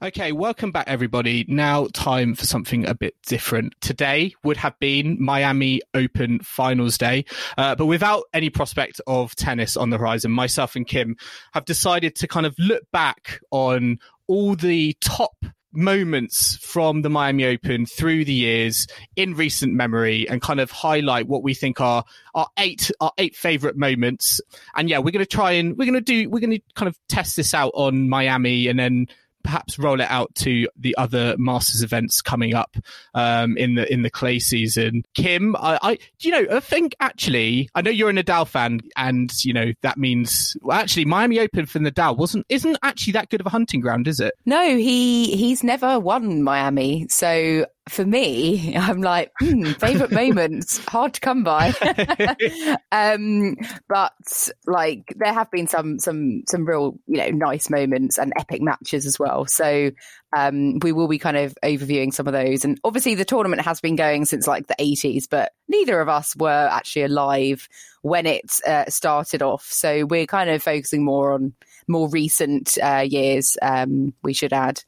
Okay, 0.01 0.31
welcome 0.31 0.71
back, 0.71 0.87
everybody. 0.87 1.45
Now, 1.47 1.87
time 1.93 2.35
for 2.35 2.45
something 2.45 2.87
a 2.87 2.93
bit 2.93 3.15
different. 3.25 3.73
Today 3.81 4.33
would 4.43 4.57
have 4.57 4.77
been 4.79 5.17
Miami 5.19 5.81
Open 5.93 6.39
Finals 6.39 6.97
Day, 6.97 7.25
uh, 7.57 7.75
but 7.75 7.85
without 7.85 8.23
any 8.33 8.49
prospect 8.49 9.01
of 9.07 9.35
tennis 9.35 9.75
on 9.75 9.89
the 9.89 9.97
horizon, 9.97 10.31
myself 10.31 10.75
and 10.75 10.87
Kim 10.87 11.15
have 11.53 11.65
decided 11.65 12.15
to 12.15 12.27
kind 12.27 12.45
of 12.45 12.55
look 12.57 12.83
back 12.91 13.41
on 13.51 13.99
all 14.27 14.55
the 14.55 14.95
top 15.01 15.33
moments 15.71 16.57
from 16.57 17.01
the 17.01 17.09
Miami 17.09 17.45
Open 17.45 17.85
through 17.85 18.25
the 18.25 18.33
years 18.33 18.87
in 19.15 19.35
recent 19.35 19.73
memory 19.73 20.27
and 20.27 20.41
kind 20.41 20.59
of 20.59 20.71
highlight 20.71 21.27
what 21.27 21.43
we 21.43 21.53
think 21.53 21.79
are 21.79 22.03
our 22.33 22.47
eight 22.57 22.89
our 22.99 23.11
eight 23.17 23.35
favorite 23.35 23.77
moments. 23.77 24.41
And 24.75 24.89
yeah, 24.89 24.99
we're 24.99 25.11
going 25.11 25.25
to 25.25 25.25
try 25.25 25.51
and 25.51 25.77
we're 25.77 25.85
going 25.85 25.93
to 25.93 26.01
do 26.01 26.29
we're 26.29 26.39
going 26.39 26.57
to 26.57 26.61
kind 26.75 26.87
of 26.87 26.97
test 27.07 27.35
this 27.35 27.53
out 27.53 27.71
on 27.75 28.09
Miami 28.09 28.67
and 28.67 28.79
then 28.79 29.07
perhaps 29.43 29.79
roll 29.79 30.01
it 30.01 30.09
out 30.09 30.33
to 30.35 30.67
the 30.77 30.95
other 30.97 31.35
Masters 31.37 31.81
events 31.81 32.21
coming 32.21 32.53
up 32.53 32.75
um, 33.13 33.57
in 33.57 33.75
the 33.75 33.91
in 33.91 34.01
the 34.01 34.09
clay 34.09 34.39
season. 34.39 35.03
Kim, 35.13 35.55
I, 35.55 35.79
I 35.81 35.97
you 36.19 36.31
know 36.31 36.57
I 36.57 36.59
think 36.59 36.95
actually 36.99 37.69
I 37.75 37.81
know 37.81 37.91
you're 37.91 38.09
a 38.09 38.13
Nadal 38.13 38.47
fan, 38.47 38.81
and 38.95 39.33
you 39.43 39.53
know 39.53 39.71
that 39.81 39.97
means 39.97 40.55
well, 40.61 40.77
actually 40.77 41.05
Miami 41.05 41.39
Open 41.39 41.65
for 41.65 41.79
Nadal 41.79 42.17
wasn't 42.17 42.45
isn't 42.49 42.77
actually 42.83 43.13
that 43.13 43.29
good 43.29 43.39
of 43.39 43.47
a 43.47 43.51
hunting 43.51 43.81
ground, 43.81 44.07
is 44.07 44.19
it? 44.19 44.33
No, 44.45 44.77
he 44.77 45.35
he's 45.35 45.63
never 45.63 45.99
won 45.99 46.43
Miami, 46.43 47.07
so 47.09 47.65
for 47.89 48.05
me, 48.05 48.75
I'm 48.77 49.01
like, 49.01 49.31
hmm, 49.39 49.71
favorite 49.73 50.11
moments, 50.11 50.77
hard 50.87 51.15
to 51.15 51.21
come 51.21 51.43
by. 51.43 51.73
um, 52.91 53.57
but 53.87 54.49
like 54.65 55.13
there 55.17 55.33
have 55.33 55.51
been 55.51 55.67
some 55.67 55.99
some 55.99 56.43
some 56.47 56.65
real 56.65 56.99
you 57.07 57.17
know 57.17 57.29
nice 57.29 57.69
moments 57.69 58.17
and 58.17 58.33
epic 58.37 58.61
matches 58.61 59.05
as 59.05 59.19
well. 59.19 59.45
So 59.45 59.91
um, 60.35 60.79
we 60.79 60.91
will 60.91 61.07
be 61.07 61.17
kind 61.17 61.37
of 61.37 61.57
overviewing 61.63 62.13
some 62.13 62.27
of 62.27 62.33
those. 62.33 62.63
And 62.63 62.79
obviously, 62.83 63.15
the 63.15 63.25
tournament 63.25 63.63
has 63.63 63.81
been 63.81 63.95
going 63.95 64.25
since 64.25 64.47
like 64.47 64.67
the 64.67 64.75
80s, 64.79 65.25
but 65.29 65.51
neither 65.67 65.99
of 65.99 66.09
us 66.09 66.35
were 66.35 66.69
actually 66.71 67.03
alive 67.03 67.67
when 68.01 68.25
it 68.25 68.59
uh, 68.65 68.85
started 68.89 69.41
off. 69.41 69.65
So 69.65 70.05
we're 70.05 70.27
kind 70.27 70.49
of 70.49 70.61
focusing 70.61 71.03
more 71.03 71.33
on 71.33 71.53
more 71.87 72.09
recent 72.09 72.77
uh, 72.81 73.05
years. 73.07 73.57
Um, 73.61 74.13
we 74.23 74.33
should 74.33 74.53
add. 74.53 74.83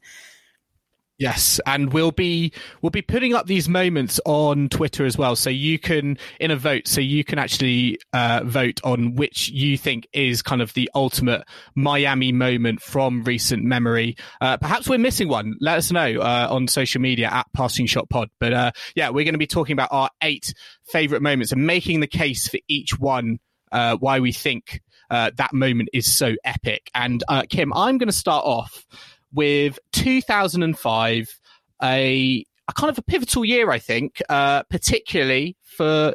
Yes, 1.22 1.60
and 1.66 1.92
we'll 1.92 2.10
be 2.10 2.52
we'll 2.80 2.90
be 2.90 3.00
putting 3.00 3.32
up 3.32 3.46
these 3.46 3.68
moments 3.68 4.18
on 4.24 4.68
Twitter 4.68 5.06
as 5.06 5.16
well, 5.16 5.36
so 5.36 5.50
you 5.50 5.78
can 5.78 6.18
in 6.40 6.50
a 6.50 6.56
vote, 6.56 6.88
so 6.88 7.00
you 7.00 7.22
can 7.22 7.38
actually 7.38 8.00
uh, 8.12 8.40
vote 8.44 8.80
on 8.82 9.14
which 9.14 9.48
you 9.48 9.78
think 9.78 10.08
is 10.12 10.42
kind 10.42 10.60
of 10.60 10.74
the 10.74 10.90
ultimate 10.96 11.44
Miami 11.76 12.32
moment 12.32 12.82
from 12.82 13.22
recent 13.22 13.62
memory. 13.62 14.16
Uh, 14.40 14.56
perhaps 14.56 14.88
we're 14.88 14.98
missing 14.98 15.28
one. 15.28 15.54
Let 15.60 15.78
us 15.78 15.92
know 15.92 16.20
uh, 16.20 16.48
on 16.50 16.66
social 16.66 17.00
media 17.00 17.28
at 17.28 17.46
Passing 17.52 17.86
Shot 17.86 18.10
Pod. 18.10 18.28
But 18.40 18.52
uh, 18.52 18.72
yeah, 18.96 19.10
we're 19.10 19.24
going 19.24 19.34
to 19.34 19.38
be 19.38 19.46
talking 19.46 19.74
about 19.74 19.90
our 19.92 20.10
eight 20.24 20.52
favorite 20.86 21.22
moments 21.22 21.52
and 21.52 21.64
making 21.64 22.00
the 22.00 22.08
case 22.08 22.48
for 22.48 22.58
each 22.66 22.98
one 22.98 23.38
uh, 23.70 23.96
why 23.96 24.18
we 24.18 24.32
think 24.32 24.80
uh, 25.08 25.30
that 25.36 25.52
moment 25.52 25.88
is 25.92 26.12
so 26.12 26.34
epic. 26.42 26.90
And 26.96 27.22
Kim, 27.48 27.72
I'm 27.74 27.98
going 27.98 28.08
to 28.08 28.12
start 28.12 28.44
off 28.44 28.84
with 29.32 29.78
2005, 29.92 31.40
a, 31.82 32.44
a 32.68 32.72
kind 32.72 32.90
of 32.90 32.98
a 32.98 33.02
pivotal 33.02 33.44
year, 33.44 33.70
I 33.70 33.78
think, 33.78 34.22
uh, 34.28 34.62
particularly 34.64 35.56
for 35.62 36.14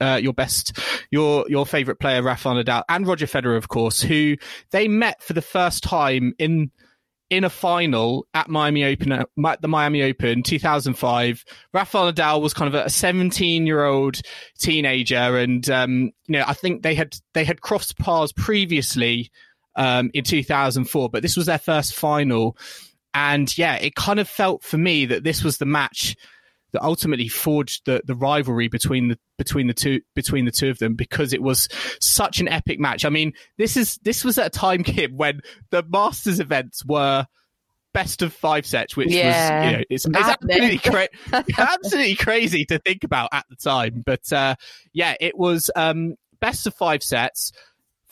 uh, 0.00 0.20
your 0.22 0.32
best, 0.32 0.78
your 1.10 1.44
your 1.48 1.66
favorite 1.66 1.98
player, 1.98 2.22
Rafael 2.22 2.54
Nadal, 2.54 2.82
and 2.88 3.06
Roger 3.06 3.26
Federer, 3.26 3.56
of 3.56 3.68
course, 3.68 4.00
who 4.00 4.36
they 4.70 4.88
met 4.88 5.22
for 5.22 5.32
the 5.32 5.42
first 5.42 5.82
time 5.82 6.34
in 6.38 6.70
in 7.30 7.44
a 7.44 7.50
final 7.50 8.26
at 8.32 8.48
Miami 8.48 8.84
Open, 8.84 9.12
at 9.12 9.28
the 9.60 9.68
Miami 9.68 10.02
Open 10.02 10.42
2005. 10.42 11.44
Rafael 11.74 12.12
Nadal 12.12 12.40
was 12.40 12.54
kind 12.54 12.74
of 12.74 12.86
a 12.86 12.88
17 12.88 13.66
year 13.66 13.84
old 13.84 14.20
teenager, 14.58 15.36
and 15.36 15.68
um, 15.68 16.10
you 16.26 16.38
know 16.38 16.44
I 16.46 16.54
think 16.54 16.82
they 16.82 16.94
had 16.94 17.16
they 17.34 17.44
had 17.44 17.60
crossed 17.60 17.98
paths 17.98 18.32
previously 18.32 19.30
um, 19.78 20.10
in 20.12 20.24
2004, 20.24 21.08
but 21.08 21.22
this 21.22 21.36
was 21.36 21.46
their 21.46 21.58
first 21.58 21.94
final. 21.94 22.58
And 23.14 23.56
yeah, 23.56 23.76
it 23.76 23.94
kind 23.94 24.20
of 24.20 24.28
felt 24.28 24.62
for 24.62 24.76
me 24.76 25.06
that 25.06 25.24
this 25.24 25.42
was 25.42 25.56
the 25.56 25.66
match 25.66 26.16
that 26.72 26.82
ultimately 26.82 27.28
forged 27.28 27.86
the, 27.86 28.02
the 28.04 28.14
rivalry 28.14 28.68
between 28.68 29.08
the 29.08 29.18
between 29.38 29.68
the 29.68 29.74
two 29.74 30.00
between 30.14 30.44
the 30.44 30.50
two 30.50 30.68
of 30.68 30.78
them 30.78 30.94
because 30.94 31.32
it 31.32 31.40
was 31.40 31.68
such 32.00 32.40
an 32.40 32.48
epic 32.48 32.78
match. 32.78 33.06
I 33.06 33.08
mean, 33.08 33.32
this 33.56 33.76
is 33.76 33.98
this 34.02 34.24
was 34.24 34.36
at 34.36 34.46
a 34.46 34.50
time, 34.50 34.82
Kim, 34.82 35.16
when 35.16 35.40
the 35.70 35.82
Masters 35.88 36.40
events 36.40 36.84
were 36.84 37.26
best 37.94 38.20
of 38.20 38.34
five 38.34 38.66
sets, 38.66 38.96
which 38.96 39.10
yeah. 39.10 39.60
was 39.60 39.66
you 39.66 39.76
know 39.76 39.84
it's, 39.88 40.04
it's 40.04 40.16
absolutely 40.16 40.78
cra- 40.78 41.08
absolutely 41.58 42.16
crazy 42.16 42.64
to 42.66 42.78
think 42.80 43.04
about 43.04 43.30
at 43.32 43.46
the 43.48 43.56
time. 43.56 44.02
But 44.04 44.30
uh, 44.32 44.56
yeah, 44.92 45.14
it 45.20 45.38
was 45.38 45.70
um, 45.74 46.16
best 46.40 46.66
of 46.66 46.74
five 46.74 47.02
sets. 47.02 47.52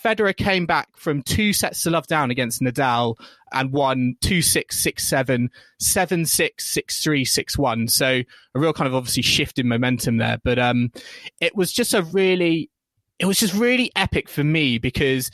Federer 0.07 0.37
came 0.37 0.67
back 0.67 0.89
from 0.97 1.21
two 1.23 1.53
sets 1.53 1.83
to 1.83 1.91
love 1.91 2.07
down 2.07 2.31
against 2.31 2.61
Nadal 2.61 3.17
and 3.53 3.73
won 3.73 4.15
2 4.21 4.41
6, 4.41 4.79
6 4.79 5.09
7, 5.09 5.51
7 5.81 6.27
6, 6.27 6.73
6 6.75 7.03
3, 7.03 7.25
6 7.25 7.59
1. 7.59 7.89
So 7.89 8.07
a 8.07 8.25
real 8.55 8.73
kind 8.73 8.87
of 8.87 8.95
obviously 8.95 9.25
shift 9.25 9.59
in 9.59 9.67
momentum 9.67 10.19
there. 10.19 10.39
But 10.45 10.61
um, 10.61 10.93
it 11.41 11.57
was 11.57 11.73
just 11.73 11.93
a 11.93 12.03
really, 12.03 12.71
it 13.19 13.27
was 13.27 13.39
just 13.39 13.53
really 13.55 13.91
epic 13.97 14.29
for 14.29 14.45
me 14.45 14.79
because 14.79 15.33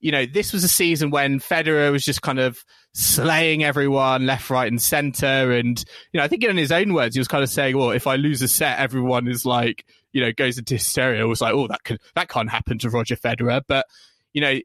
you 0.00 0.12
know, 0.12 0.26
this 0.26 0.52
was 0.52 0.64
a 0.64 0.68
season 0.68 1.10
when 1.10 1.40
Federer 1.40 1.90
was 1.90 2.04
just 2.04 2.22
kind 2.22 2.38
of 2.38 2.64
slaying 2.92 3.64
everyone 3.64 4.26
left, 4.26 4.50
right, 4.50 4.70
and 4.70 4.80
center. 4.80 5.52
And, 5.52 5.82
you 6.12 6.18
know, 6.18 6.24
I 6.24 6.28
think 6.28 6.44
in 6.44 6.56
his 6.56 6.72
own 6.72 6.94
words, 6.94 7.16
he 7.16 7.20
was 7.20 7.28
kind 7.28 7.42
of 7.42 7.50
saying, 7.50 7.76
well, 7.76 7.90
if 7.90 8.06
I 8.06 8.16
lose 8.16 8.40
a 8.42 8.48
set, 8.48 8.78
everyone 8.78 9.26
is 9.26 9.44
like, 9.44 9.84
you 10.12 10.20
know, 10.20 10.32
goes 10.32 10.58
into 10.58 10.74
hysteria. 10.74 11.22
It 11.22 11.28
was 11.28 11.40
like, 11.40 11.54
oh, 11.54 11.66
that 11.68 11.82
could, 11.84 12.00
that 12.14 12.28
can't 12.28 12.50
happen 12.50 12.78
to 12.78 12.90
Roger 12.90 13.16
Federer. 13.16 13.62
But, 13.66 13.86
you 14.32 14.40
know, 14.40 14.58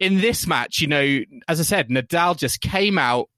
in 0.00 0.20
this 0.20 0.46
match, 0.46 0.80
you 0.80 0.86
know, 0.86 1.20
as 1.48 1.60
I 1.60 1.64
said, 1.64 1.88
Nadal 1.88 2.36
just 2.36 2.60
came 2.60 2.98
out 2.98 3.28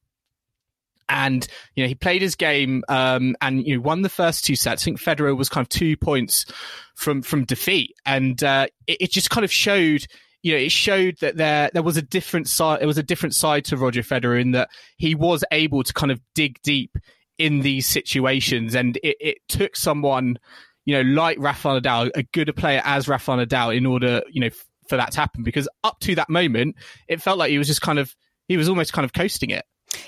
and 1.11 1.49
you 1.75 1.83
know 1.83 1.89
he 1.89 1.95
played 1.97 2.23
his 2.23 2.37
game 2.37 2.85
um, 2.89 3.35
and 3.41 3.67
you 3.67 3.75
know, 3.75 3.81
won 3.83 4.03
the 4.03 4.09
first 4.09 4.45
two 4.45 4.55
sets. 4.55 4.83
I 4.83 4.85
think 4.85 5.01
Federer 5.01 5.37
was 5.37 5.49
kind 5.49 5.65
of 5.65 5.69
two 5.69 5.97
points 5.97 6.47
from 6.95 7.21
from 7.23 7.45
defeat, 7.45 7.97
and 8.07 8.43
uh, 8.45 8.69
it, 8.87 8.99
it, 9.01 9.11
just 9.11 9.29
kind 9.29 9.45
of 9.45 9.53
showed 9.53 10.07
you 10.43 10.53
know, 10.53 10.59
it 10.59 10.73
showed 10.73 11.19
that 11.21 11.37
there 11.37 11.71
there 11.73 11.83
was 11.83 11.97
a 11.97 12.03
different 12.03 12.49
side. 12.49 12.81
There 12.81 12.87
was 12.87 12.99
a 12.99 13.03
different 13.03 13.35
side 13.35 13.65
to 13.67 13.77
Roger 13.77 14.03
Federer 14.03 14.41
in 14.41 14.53
that 14.53 14.71
he 14.97 15.15
was 15.15 15.45
able 15.51 15.83
to 15.83 15.93
kind 15.93 16.11
of 16.11 16.21
dig 16.35 16.61
deep 16.63 16.97
in 17.39 17.61
these 17.61 17.87
situations, 17.87 18.75
and 18.75 18.97
it, 19.03 19.17
it 19.21 19.39
took 19.49 19.77
someone, 19.77 20.39
you 20.85 20.95
know, 20.95 21.03
like 21.03 21.39
Rafael 21.39 21.81
Nadal, 21.81 22.11
a 22.15 22.23
good 22.23 22.55
player 22.57 22.81
as 22.85 23.09
Rafael 23.09 23.39
Nadal, 23.39 23.77
in 23.77 23.87
order, 23.87 24.23
you 24.31 24.41
know, 24.41 24.49
f- 24.49 24.67
for 24.89 24.97
that 24.97 25.13
to 25.13 25.21
happen. 25.21 25.43
Because 25.43 25.69
up 25.85 26.01
to 26.01 26.15
that 26.15 26.29
moment, 26.29 26.77
it 27.09 27.21
felt 27.21 27.39
like 27.39 27.51
he 27.51 27.59
was 27.59 27.67
just 27.67 27.83
kind 27.83 27.99
of 27.99 28.15
he 28.49 28.57
was 28.57 28.69
almost 28.69 28.93
kind 28.93 29.05
of 29.05 29.13
coasting 29.13 29.51
it. 29.51 29.65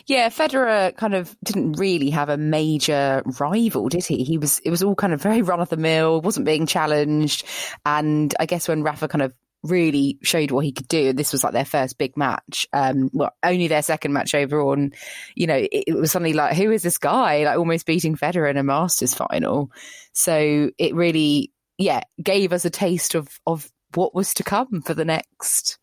Yeah, 0.07 0.29
Federer 0.29 0.97
kind 0.97 1.15
of 1.15 1.37
didn't 1.45 1.73
really 1.73 2.11
have 2.11 2.29
a 2.29 2.37
major 2.37 3.23
rival, 3.39 3.89
did 3.89 4.05
he? 4.05 4.25
He 4.25 4.39
was 4.39 4.61
it 4.61 4.71
was 4.71 4.83
all 4.83 4.95
kind 4.95 5.13
of 5.13 5.21
very 5.21 5.43
run 5.43 5.61
of 5.61 5.69
the 5.69 5.77
mill, 5.77 6.21
wasn't 6.21 6.47
being 6.47 6.67
challenged, 6.67 7.45
and 7.85 8.35
I 8.39 8.47
guess 8.47 8.69
when 8.69 8.83
Rafa 8.83 9.09
kind 9.09 9.23
of 9.23 9.35
really 9.63 10.19
showed 10.23 10.51
what 10.51 10.65
he 10.65 10.73
could 10.73 10.89
do. 10.89 11.13
This 11.13 11.33
was 11.33 11.45
like 11.45 11.53
their 11.53 11.65
first 11.65 11.99
big 11.99 12.17
match. 12.17 12.67
Um, 12.73 13.11
well, 13.13 13.33
only 13.43 13.69
their 13.69 13.83
second 13.83 14.13
match 14.13 14.35
overall. 14.35 14.73
And, 14.73 14.95
you 15.35 15.47
know, 15.47 15.57
it, 15.57 15.85
it, 15.87 15.95
was 15.95 16.13
suddenly 16.13 16.33
like, 16.33 16.57
who 16.57 16.71
is 16.71 16.83
this 16.83 16.99
guy? 16.99 17.45
Like 17.45 17.59
almost 17.59 17.87
beating 17.87 18.17
Federer 18.17 18.51
in 18.51 18.57
a 18.57 18.63
Masters 18.63 19.15
final. 19.15 19.71
So 20.13 20.71
it 20.79 20.95
really, 20.95 21.53
yeah, 21.79 22.03
gave 22.23 22.53
us 22.53 22.65
a 22.65 22.71
taste 22.71 23.15
of, 23.15 23.29
of 23.47 23.71
what 23.95 24.15
was 24.15 24.35
to 24.35 24.43
come 24.43 24.83
for 24.83 24.95
the 24.95 25.05
next, 25.05 25.79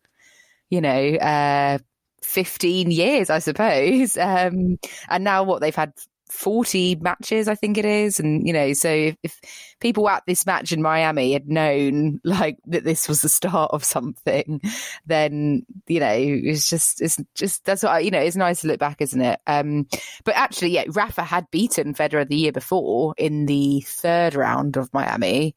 you 0.68 0.80
know, 0.80 1.14
uh, 1.14 1.78
15 2.22 2.90
years, 2.90 3.30
I 3.30 3.38
suppose. 3.38 4.16
Um, 4.30 4.78
and 5.08 5.24
now 5.24 5.44
what 5.44 5.60
they've 5.60 5.74
had 5.74 5.92
40 6.30 6.96
matches, 6.96 7.48
I 7.48 7.54
think 7.54 7.78
it 7.78 7.84
is. 7.84 8.20
And, 8.20 8.46
you 8.46 8.52
know, 8.52 8.72
so 8.72 8.88
if, 8.88 9.16
if, 9.22 9.40
people 9.80 10.08
at 10.08 10.22
this 10.26 10.44
match 10.46 10.72
in 10.72 10.82
Miami 10.82 11.32
had 11.32 11.48
known 11.48 12.20
like 12.24 12.58
that 12.66 12.84
this 12.84 13.08
was 13.08 13.22
the 13.22 13.28
start 13.28 13.70
of 13.72 13.84
something, 13.84 14.60
then, 15.06 15.64
you 15.86 16.00
know, 16.00 16.14
it's 16.14 16.68
just, 16.68 17.00
it's 17.00 17.18
just, 17.34 17.64
that's 17.64 17.82
what, 17.82 17.92
I, 17.92 17.98
you 18.00 18.10
know, 18.10 18.20
it's 18.20 18.36
nice 18.36 18.60
to 18.60 18.68
look 18.68 18.78
back, 18.78 19.00
isn't 19.00 19.20
it? 19.20 19.40
Um, 19.46 19.86
but 20.24 20.36
actually, 20.36 20.70
yeah, 20.70 20.84
Rafa 20.88 21.22
had 21.22 21.50
beaten 21.50 21.94
Federer 21.94 22.28
the 22.28 22.36
year 22.36 22.52
before 22.52 23.14
in 23.16 23.46
the 23.46 23.80
third 23.86 24.34
round 24.34 24.76
of 24.76 24.92
Miami. 24.92 25.56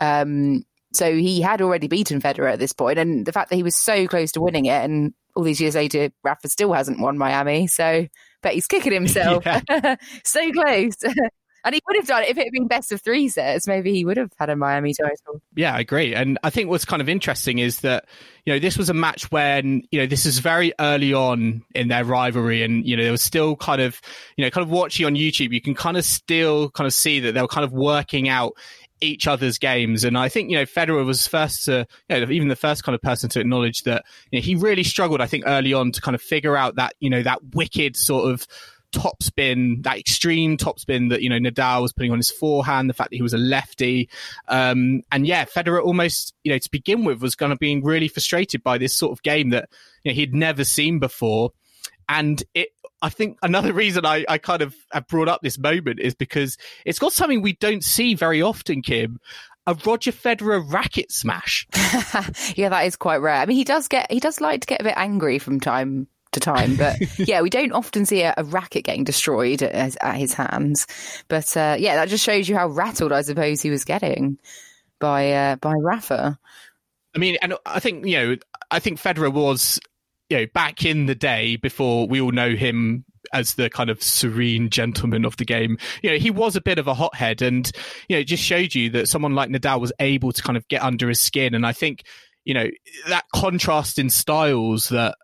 Um, 0.00 0.64
so 0.92 1.14
he 1.14 1.40
had 1.40 1.62
already 1.62 1.88
beaten 1.88 2.20
Federer 2.20 2.52
at 2.52 2.58
this 2.58 2.72
point, 2.72 2.98
and 2.98 3.24
the 3.24 3.32
fact 3.32 3.50
that 3.50 3.56
he 3.56 3.62
was 3.62 3.76
so 3.76 4.06
close 4.06 4.32
to 4.32 4.40
winning 4.40 4.66
it, 4.66 4.84
and 4.84 5.14
all 5.34 5.42
these 5.42 5.60
years 5.60 5.74
later, 5.74 6.10
Rafa 6.22 6.48
still 6.48 6.72
hasn't 6.72 7.00
won 7.00 7.18
Miami. 7.18 7.66
So 7.66 8.06
but 8.42 8.54
he's 8.54 8.66
kicking 8.66 8.92
himself. 8.92 9.44
so 10.24 10.52
close. 10.52 10.96
And 11.64 11.76
he 11.76 11.80
would 11.86 11.96
have 11.96 12.08
done 12.08 12.24
it 12.24 12.28
if 12.28 12.36
it 12.38 12.42
had 12.42 12.52
been 12.52 12.66
best 12.66 12.90
of 12.90 13.00
three 13.00 13.28
sets. 13.28 13.68
Maybe 13.68 13.92
he 13.92 14.04
would 14.04 14.16
have 14.16 14.32
had 14.36 14.50
a 14.50 14.56
Miami 14.56 14.94
title. 14.94 15.40
Yeah, 15.54 15.72
I 15.72 15.78
agree. 15.78 16.12
And 16.12 16.36
I 16.42 16.50
think 16.50 16.68
what's 16.68 16.84
kind 16.84 17.00
of 17.00 17.08
interesting 17.08 17.60
is 17.60 17.82
that, 17.82 18.06
you 18.44 18.52
know, 18.52 18.58
this 18.58 18.76
was 18.76 18.90
a 18.90 18.94
match 18.94 19.30
when, 19.30 19.82
you 19.92 20.00
know, 20.00 20.06
this 20.06 20.26
is 20.26 20.40
very 20.40 20.72
early 20.80 21.14
on 21.14 21.62
in 21.72 21.86
their 21.86 22.04
rivalry. 22.04 22.64
And, 22.64 22.84
you 22.84 22.96
know, 22.96 23.04
there 23.04 23.12
was 23.12 23.22
still 23.22 23.54
kind 23.54 23.80
of, 23.80 24.00
you 24.36 24.44
know, 24.44 24.50
kind 24.50 24.64
of 24.64 24.72
watching 24.72 25.06
on 25.06 25.14
YouTube, 25.14 25.52
you 25.52 25.60
can 25.60 25.76
kind 25.76 25.96
of 25.96 26.04
still 26.04 26.68
kind 26.70 26.86
of 26.88 26.94
see 26.94 27.20
that 27.20 27.32
they 27.34 27.40
were 27.40 27.46
kind 27.46 27.64
of 27.64 27.72
working 27.72 28.28
out 28.28 28.54
each 29.02 29.26
other's 29.26 29.58
games. 29.58 30.04
And 30.04 30.16
I 30.16 30.28
think, 30.28 30.50
you 30.50 30.56
know, 30.56 30.64
Federer 30.64 31.04
was 31.04 31.26
first 31.26 31.64
to, 31.66 31.86
you 32.08 32.20
know, 32.20 32.30
even 32.30 32.48
the 32.48 32.56
first 32.56 32.84
kind 32.84 32.94
of 32.94 33.02
person 33.02 33.28
to 33.30 33.40
acknowledge 33.40 33.82
that 33.82 34.04
you 34.30 34.38
know, 34.38 34.42
he 34.42 34.54
really 34.54 34.84
struggled, 34.84 35.20
I 35.20 35.26
think, 35.26 35.44
early 35.46 35.72
on 35.72 35.92
to 35.92 36.00
kind 36.00 36.14
of 36.14 36.22
figure 36.22 36.56
out 36.56 36.76
that, 36.76 36.94
you 37.00 37.10
know, 37.10 37.22
that 37.22 37.40
wicked 37.54 37.96
sort 37.96 38.30
of 38.30 38.46
top 38.92 39.22
spin, 39.22 39.80
that 39.82 39.98
extreme 39.98 40.56
top 40.56 40.78
spin 40.78 41.08
that, 41.08 41.22
you 41.22 41.28
know, 41.28 41.38
Nadal 41.38 41.82
was 41.82 41.92
putting 41.92 42.12
on 42.12 42.18
his 42.18 42.30
forehand, 42.30 42.88
the 42.88 42.94
fact 42.94 43.10
that 43.10 43.16
he 43.16 43.22
was 43.22 43.34
a 43.34 43.38
lefty. 43.38 44.08
Um, 44.48 45.02
and 45.10 45.26
yeah, 45.26 45.44
Federer 45.46 45.82
almost, 45.82 46.34
you 46.44 46.52
know, 46.52 46.58
to 46.58 46.70
begin 46.70 47.04
with 47.04 47.20
was 47.20 47.34
kind 47.34 47.52
of 47.52 47.58
being 47.58 47.82
really 47.82 48.08
frustrated 48.08 48.62
by 48.62 48.78
this 48.78 48.94
sort 48.94 49.12
of 49.12 49.22
game 49.22 49.50
that 49.50 49.68
you 50.04 50.12
know, 50.12 50.14
he'd 50.14 50.34
never 50.34 50.64
seen 50.64 50.98
before. 50.98 51.52
And 52.08 52.42
it 52.54 52.68
I 53.02 53.08
think 53.08 53.36
another 53.42 53.72
reason 53.72 54.06
I, 54.06 54.24
I 54.28 54.38
kind 54.38 54.62
of 54.62 54.74
have 54.92 55.08
brought 55.08 55.28
up 55.28 55.40
this 55.42 55.58
moment 55.58 55.98
is 55.98 56.14
because 56.14 56.56
it's 56.86 57.00
got 57.00 57.12
something 57.12 57.42
we 57.42 57.54
don't 57.54 57.82
see 57.82 58.14
very 58.14 58.40
often, 58.40 58.80
Kim. 58.80 59.18
A 59.66 59.74
Roger 59.84 60.12
Federer 60.12 60.72
racket 60.72 61.12
smash. 61.12 61.66
yeah, 62.56 62.68
that 62.68 62.84
is 62.86 62.96
quite 62.96 63.18
rare. 63.18 63.36
I 63.36 63.46
mean, 63.46 63.56
he 63.56 63.64
does 63.64 63.88
get 63.88 64.10
he 64.10 64.20
does 64.20 64.40
like 64.40 64.62
to 64.62 64.66
get 64.66 64.80
a 64.80 64.84
bit 64.84 64.94
angry 64.96 65.38
from 65.38 65.60
time 65.60 66.06
to 66.32 66.40
time, 66.40 66.76
but 66.76 66.96
yeah, 67.18 67.42
we 67.42 67.50
don't 67.50 67.72
often 67.72 68.06
see 68.06 68.22
a, 68.22 68.34
a 68.36 68.44
racket 68.44 68.84
getting 68.84 69.04
destroyed 69.04 69.62
at, 69.62 69.96
at 70.00 70.16
his 70.16 70.34
hands. 70.34 70.86
But 71.28 71.56
uh, 71.56 71.76
yeah, 71.78 71.96
that 71.96 72.08
just 72.08 72.24
shows 72.24 72.48
you 72.48 72.56
how 72.56 72.68
rattled 72.68 73.12
I 73.12 73.22
suppose 73.22 73.62
he 73.62 73.70
was 73.70 73.84
getting 73.84 74.38
by 74.98 75.32
uh, 75.32 75.56
by 75.56 75.74
Rafa. 75.74 76.38
I 77.14 77.18
mean, 77.18 77.36
and 77.42 77.54
I 77.66 77.78
think 77.80 78.06
you 78.06 78.16
know, 78.16 78.36
I 78.70 78.78
think 78.78 79.00
Federer 79.00 79.32
was 79.32 79.78
you 80.32 80.38
know, 80.38 80.46
back 80.54 80.86
in 80.86 81.04
the 81.04 81.14
day 81.14 81.56
before 81.56 82.08
we 82.08 82.18
all 82.18 82.32
know 82.32 82.56
him 82.56 83.04
as 83.34 83.56
the 83.56 83.68
kind 83.68 83.90
of 83.90 84.02
serene 84.02 84.70
gentleman 84.70 85.26
of 85.26 85.36
the 85.36 85.44
game. 85.44 85.76
You 86.02 86.10
know, 86.10 86.16
he 86.16 86.30
was 86.30 86.56
a 86.56 86.62
bit 86.62 86.78
of 86.78 86.88
a 86.88 86.94
hothead 86.94 87.42
and, 87.42 87.70
you 88.08 88.16
know, 88.16 88.22
just 88.22 88.42
showed 88.42 88.74
you 88.74 88.88
that 88.90 89.08
someone 89.08 89.34
like 89.34 89.50
Nadal 89.50 89.78
was 89.78 89.92
able 90.00 90.32
to 90.32 90.42
kind 90.42 90.56
of 90.56 90.66
get 90.68 90.82
under 90.82 91.10
his 91.10 91.20
skin. 91.20 91.54
And 91.54 91.66
I 91.66 91.72
think, 91.72 92.04
you 92.46 92.54
know, 92.54 92.66
that 93.08 93.26
contrast 93.34 93.98
in 93.98 94.08
styles 94.08 94.88
that, 94.88 95.16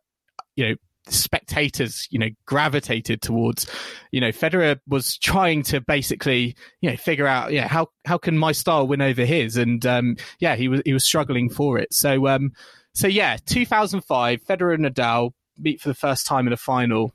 you 0.57 0.69
know, 0.69 0.75
spectators, 1.07 2.07
you 2.11 2.19
know, 2.19 2.29
gravitated 2.45 3.23
towards. 3.23 3.67
You 4.13 4.21
know, 4.21 4.29
Federer 4.29 4.79
was 4.87 5.17
trying 5.17 5.63
to 5.65 5.81
basically, 5.81 6.55
you 6.83 6.91
know, 6.91 6.97
figure 6.99 7.27
out, 7.27 7.51
yeah, 7.51 7.67
how 7.67 7.87
how 8.05 8.19
can 8.19 8.37
my 8.37 8.53
style 8.53 8.87
win 8.87 9.01
over 9.01 9.25
his? 9.25 9.57
And 9.57 9.87
um, 9.87 10.17
yeah, 10.39 10.55
he 10.55 10.69
was 10.69 10.83
he 10.85 10.93
was 10.93 11.05
struggling 11.05 11.49
for 11.49 11.79
it. 11.79 11.95
So 11.95 12.27
um, 12.27 12.53
so 12.99 13.07
yeah, 13.07 13.37
2005, 13.47 14.43
Federer 14.43 14.75
and 14.75 14.85
Nadal 14.85 15.31
meet 15.57 15.81
for 15.81 15.89
the 15.89 15.95
first 15.95 16.27
time 16.27 16.49
in 16.49 16.53
a 16.53 16.57
final, 16.57 17.15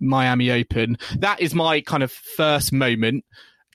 Miami 0.00 0.50
Open. 0.50 0.98
That 1.18 1.40
is 1.40 1.54
my 1.54 1.80
kind 1.80 2.02
of 2.02 2.10
first 2.10 2.72
moment. 2.72 3.24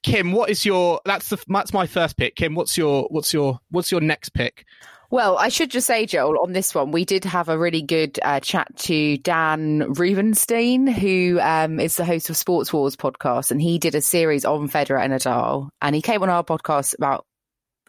Kim, 0.04 0.34
what 0.34 0.50
is 0.50 0.66
your? 0.66 1.00
That's 1.06 1.30
the 1.30 1.42
that's 1.48 1.72
my 1.72 1.88
first 1.88 2.18
pick. 2.18 2.36
Kim, 2.36 2.54
what's 2.54 2.78
your 2.78 3.08
what's 3.12 3.34
your 3.34 3.60
what's 3.72 3.94
your 3.94 4.02
next 4.02 4.34
pick? 4.34 4.66
Well, 5.10 5.38
I 5.38 5.48
should 5.48 5.72
just 5.72 5.88
say, 5.88 6.06
Joel, 6.06 6.38
on 6.44 6.52
this 6.52 6.76
one, 6.76 6.92
we 6.92 7.06
did 7.06 7.24
have 7.24 7.48
a 7.48 7.58
really 7.58 7.82
good 7.82 8.20
uh, 8.24 8.42
chat 8.42 8.76
to 8.80 9.16
Dan 9.20 9.94
Rubenstein, 9.94 10.86
who 10.86 11.40
um, 11.42 11.80
is 11.80 11.96
the 11.96 12.04
host 12.04 12.30
of 12.30 12.36
Sports 12.36 12.74
Wars 12.74 12.98
podcast, 12.98 13.52
and 13.52 13.62
he 13.62 13.80
did 13.80 13.96
a 13.96 14.02
series 14.02 14.44
on 14.44 14.68
Federer 14.68 15.02
and 15.02 15.14
Nadal, 15.14 15.70
and 15.82 15.96
he 15.96 16.02
came 16.02 16.24
on 16.24 16.30
our 16.30 16.44
podcast 16.44 16.94
about 16.94 17.26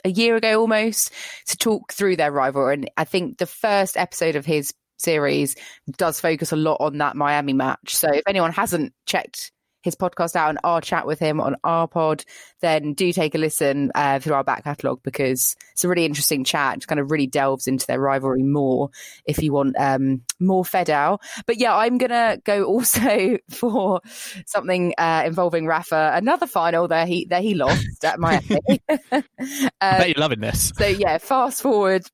a 0.04 0.11
year 0.11 0.37
ago 0.37 0.61
almost 0.61 1.12
to 1.46 1.56
talk 1.56 1.92
through 1.92 2.16
their 2.16 2.32
rivalry. 2.32 2.74
And 2.74 2.90
I 2.96 3.04
think 3.04 3.38
the 3.38 3.46
first 3.46 3.96
episode 3.96 4.37
of 4.37 4.46
his 4.46 4.72
series 4.98 5.56
does 5.96 6.20
focus 6.20 6.52
a 6.52 6.56
lot 6.56 6.78
on 6.80 6.98
that 6.98 7.16
Miami 7.16 7.52
match. 7.52 7.94
So 7.96 8.12
if 8.12 8.22
anyone 8.26 8.52
hasn't 8.52 8.92
checked 9.06 9.52
his 9.88 9.96
podcast 9.96 10.37
out 10.37 10.51
and 10.51 10.59
our 10.62 10.81
chat 10.81 11.07
with 11.07 11.18
him 11.18 11.40
on 11.40 11.57
our 11.64 11.88
pod, 11.88 12.24
then 12.61 12.92
do 12.92 13.12
take 13.12 13.35
a 13.35 13.38
listen 13.38 13.90
uh, 13.94 14.18
through 14.18 14.35
our 14.35 14.44
back 14.44 14.64
catalogue 14.64 15.01
because 15.03 15.57
it's 15.72 15.85
a 15.85 15.88
really 15.88 16.05
interesting 16.05 16.44
chat. 16.44 16.77
It 16.77 16.87
kind 16.87 17.01
of 17.01 17.11
really 17.11 17.27
delves 17.27 17.66
into 17.66 17.87
their 17.87 17.98
rivalry 17.98 18.42
more 18.42 18.90
if 19.24 19.42
you 19.42 19.53
want 19.53 19.77
um, 19.79 20.22
more 20.38 20.64
Fedal. 20.64 21.20
But 21.46 21.59
yeah, 21.59 21.74
I'm 21.74 21.98
going 21.98 22.11
to 22.11 22.40
go 22.44 22.64
also 22.72 23.38
for 23.51 24.01
something 24.46 24.94
uh, 24.98 25.22
involving 25.27 25.66
Rafa, 25.66 26.12
another 26.14 26.46
final 26.46 26.88
that 26.88 27.09
he, 27.09 27.27
that 27.27 27.42
he 27.42 27.55
lost 27.55 28.05
at 28.05 28.18
Miami. 28.18 28.61
um, 28.88 29.01
I 29.81 29.98
bet 29.98 30.09
you're 30.16 30.20
loving 30.20 30.40
this. 30.40 30.72
So 30.77 30.87
yeah, 30.87 31.18
fast 31.18 31.62
forward 31.62 32.05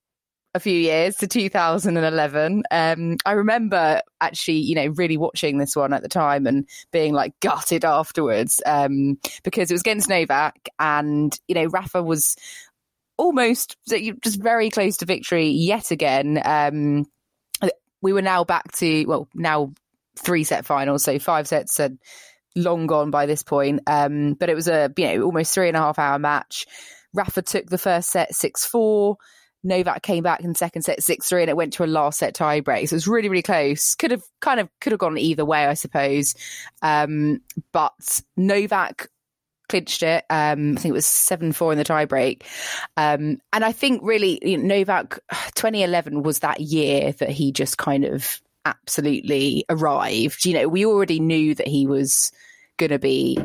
a 0.54 0.60
few 0.60 0.78
years 0.78 1.16
to 1.16 1.26
2011. 1.26 2.62
Um, 2.70 3.16
I 3.26 3.32
remember 3.32 4.00
actually, 4.20 4.58
you 4.58 4.76
know, 4.76 4.86
really 4.86 5.16
watching 5.16 5.58
this 5.58 5.74
one 5.74 5.92
at 5.92 6.02
the 6.02 6.08
time 6.08 6.46
and 6.46 6.68
being 6.92 7.12
like 7.12 7.38
gutted 7.40 7.84
afterwards 7.84 8.62
um, 8.64 9.18
because 9.42 9.70
it 9.70 9.74
was 9.74 9.82
against 9.82 10.08
Novak, 10.08 10.68
and 10.78 11.38
you 11.48 11.54
know, 11.54 11.66
Rafa 11.66 12.02
was 12.02 12.36
almost 13.16 13.76
just 13.88 14.40
very 14.40 14.70
close 14.70 14.98
to 14.98 15.06
victory 15.06 15.48
yet 15.48 15.90
again. 15.90 16.40
Um, 16.44 17.06
we 18.00 18.12
were 18.12 18.22
now 18.22 18.44
back 18.44 18.70
to 18.72 19.04
well, 19.06 19.28
now 19.34 19.72
three 20.16 20.44
set 20.44 20.64
finals, 20.64 21.02
so 21.02 21.18
five 21.18 21.48
sets 21.48 21.78
had 21.78 21.98
long 22.54 22.86
gone 22.86 23.10
by 23.10 23.26
this 23.26 23.42
point. 23.42 23.80
Um, 23.86 24.34
but 24.34 24.50
it 24.50 24.54
was 24.54 24.68
a 24.68 24.92
you 24.96 25.06
know 25.06 25.22
almost 25.24 25.52
three 25.52 25.68
and 25.68 25.76
a 25.76 25.80
half 25.80 25.98
hour 25.98 26.18
match. 26.18 26.66
Rafa 27.12 27.42
took 27.42 27.66
the 27.66 27.78
first 27.78 28.10
set 28.10 28.34
six 28.34 28.64
four. 28.64 29.16
Novak 29.64 30.02
came 30.02 30.22
back 30.22 30.40
in 30.40 30.54
second 30.54 30.82
set 30.82 31.02
six 31.02 31.28
three, 31.28 31.42
and 31.42 31.50
it 31.50 31.56
went 31.56 31.72
to 31.74 31.84
a 31.84 31.86
last 31.86 32.18
set 32.18 32.34
tiebreak. 32.34 32.88
So 32.88 32.94
it 32.94 32.96
was 32.96 33.08
really 33.08 33.28
really 33.28 33.42
close. 33.42 33.94
Could 33.94 34.10
have 34.10 34.22
kind 34.40 34.60
of 34.60 34.68
could 34.80 34.92
have 34.92 35.00
gone 35.00 35.18
either 35.18 35.44
way, 35.44 35.66
I 35.66 35.74
suppose. 35.74 36.34
Um, 36.82 37.40
but 37.72 38.20
Novak 38.36 39.08
clinched 39.68 40.02
it. 40.02 40.24
Um, 40.30 40.72
I 40.72 40.80
think 40.80 40.90
it 40.90 40.92
was 40.92 41.06
seven 41.06 41.52
four 41.52 41.72
in 41.72 41.78
the 41.78 41.84
tiebreak. 41.84 42.42
Um, 42.96 43.38
and 43.52 43.64
I 43.64 43.72
think 43.72 44.02
really 44.04 44.38
you 44.42 44.58
know, 44.58 44.76
Novak 44.76 45.18
2011 45.54 46.22
was 46.22 46.40
that 46.40 46.60
year 46.60 47.12
that 47.12 47.30
he 47.30 47.52
just 47.52 47.78
kind 47.78 48.04
of 48.04 48.40
absolutely 48.64 49.64
arrived. 49.68 50.44
You 50.44 50.54
know, 50.54 50.68
we 50.68 50.86
already 50.86 51.20
knew 51.20 51.54
that 51.54 51.68
he 51.68 51.86
was 51.86 52.32
going 52.76 52.90
to 52.90 52.98
be 52.98 53.38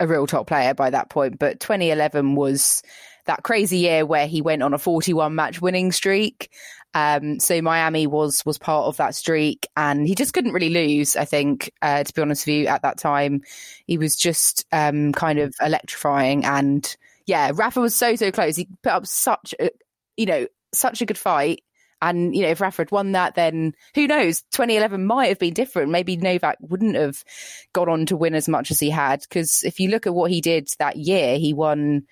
a 0.00 0.06
real 0.06 0.26
top 0.26 0.46
player 0.46 0.74
by 0.74 0.90
that 0.90 1.10
point, 1.10 1.38
but 1.38 1.60
2011 1.60 2.34
was 2.34 2.82
that 3.26 3.42
crazy 3.42 3.78
year 3.78 4.04
where 4.06 4.26
he 4.26 4.42
went 4.42 4.62
on 4.62 4.74
a 4.74 4.78
41 4.78 5.34
match 5.34 5.60
winning 5.60 5.92
streak. 5.92 6.50
Um, 6.94 7.40
so 7.40 7.60
Miami 7.60 8.06
was 8.06 8.44
was 8.46 8.56
part 8.56 8.86
of 8.86 8.96
that 8.98 9.16
streak, 9.16 9.66
and 9.76 10.06
he 10.06 10.14
just 10.14 10.32
couldn't 10.32 10.52
really 10.52 10.70
lose. 10.70 11.16
I 11.16 11.24
think, 11.24 11.72
uh, 11.82 12.04
to 12.04 12.14
be 12.14 12.22
honest 12.22 12.46
with 12.46 12.54
you, 12.54 12.66
at 12.66 12.82
that 12.82 12.98
time, 12.98 13.42
he 13.86 13.98
was 13.98 14.16
just 14.16 14.64
um, 14.70 15.12
kind 15.12 15.40
of 15.40 15.54
electrifying. 15.60 16.44
And 16.44 16.96
yeah, 17.26 17.50
Rafa 17.52 17.80
was 17.80 17.96
so 17.96 18.14
so 18.14 18.30
close. 18.30 18.54
He 18.54 18.68
put 18.82 18.92
up 18.92 19.06
such 19.06 19.54
a, 19.58 19.70
you 20.16 20.26
know, 20.26 20.46
such 20.72 21.02
a 21.02 21.06
good 21.06 21.18
fight. 21.18 21.64
And 22.00 22.36
you 22.36 22.42
know, 22.42 22.50
if 22.50 22.60
Rafa 22.60 22.82
had 22.82 22.92
won 22.92 23.12
that, 23.12 23.34
then 23.34 23.74
who 23.94 24.06
knows? 24.06 24.42
2011 24.52 25.04
might 25.04 25.28
have 25.28 25.38
been 25.38 25.54
different. 25.54 25.90
Maybe 25.90 26.16
Novak 26.16 26.58
wouldn't 26.60 26.96
have 26.96 27.24
got 27.72 27.88
on 27.88 28.06
to 28.06 28.16
win 28.16 28.34
as 28.34 28.48
much 28.48 28.70
as 28.70 28.78
he 28.78 28.90
had. 28.90 29.20
Because 29.22 29.64
if 29.64 29.80
you 29.80 29.88
look 29.88 30.06
at 30.06 30.14
what 30.14 30.30
he 30.30 30.40
did 30.40 30.68
that 30.78 30.96
year, 30.96 31.38
he 31.38 31.54
won 31.54 32.04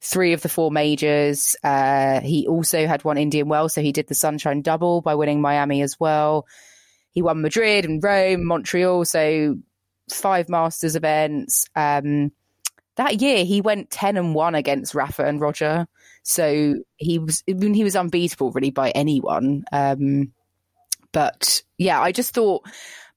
three 0.00 0.32
of 0.32 0.42
the 0.42 0.48
four 0.48 0.70
majors. 0.70 1.56
Uh, 1.62 2.20
he 2.20 2.46
also 2.46 2.86
had 2.86 3.04
won 3.04 3.18
Indian 3.18 3.48
Wells, 3.48 3.74
so 3.74 3.82
he 3.82 3.92
did 3.92 4.08
the 4.08 4.14
Sunshine 4.14 4.62
Double 4.62 5.00
by 5.00 5.14
winning 5.14 5.40
Miami 5.40 5.82
as 5.82 5.98
well. 6.00 6.46
He 7.12 7.22
won 7.22 7.42
Madrid 7.42 7.84
and 7.84 8.02
Rome, 8.02 8.44
Montreal, 8.44 9.04
so 9.04 9.58
five 10.10 10.48
Masters 10.48 10.96
events. 10.96 11.66
Um, 11.74 12.32
that 12.96 13.20
year, 13.20 13.44
he 13.44 13.60
went 13.60 13.90
ten 13.90 14.16
and 14.16 14.34
one 14.34 14.54
against 14.54 14.94
Rafa 14.94 15.24
and 15.24 15.40
Roger, 15.40 15.86
so 16.22 16.76
he 16.96 17.18
was 17.18 17.42
I 17.48 17.54
mean, 17.54 17.74
he 17.74 17.84
was 17.84 17.96
unbeatable 17.96 18.52
really 18.52 18.70
by 18.70 18.90
anyone. 18.90 19.64
Um, 19.72 20.32
but 21.12 21.62
yeah, 21.78 22.00
I 22.00 22.12
just 22.12 22.34
thought 22.34 22.64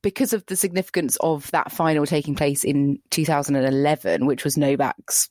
because 0.01 0.33
of 0.33 0.45
the 0.47 0.55
significance 0.55 1.17
of 1.21 1.49
that 1.51 1.71
final 1.71 2.05
taking 2.05 2.35
place 2.35 2.63
in 2.63 2.99
2011, 3.11 4.25
which 4.25 4.43
was 4.43 4.57
Novak's 4.57 5.29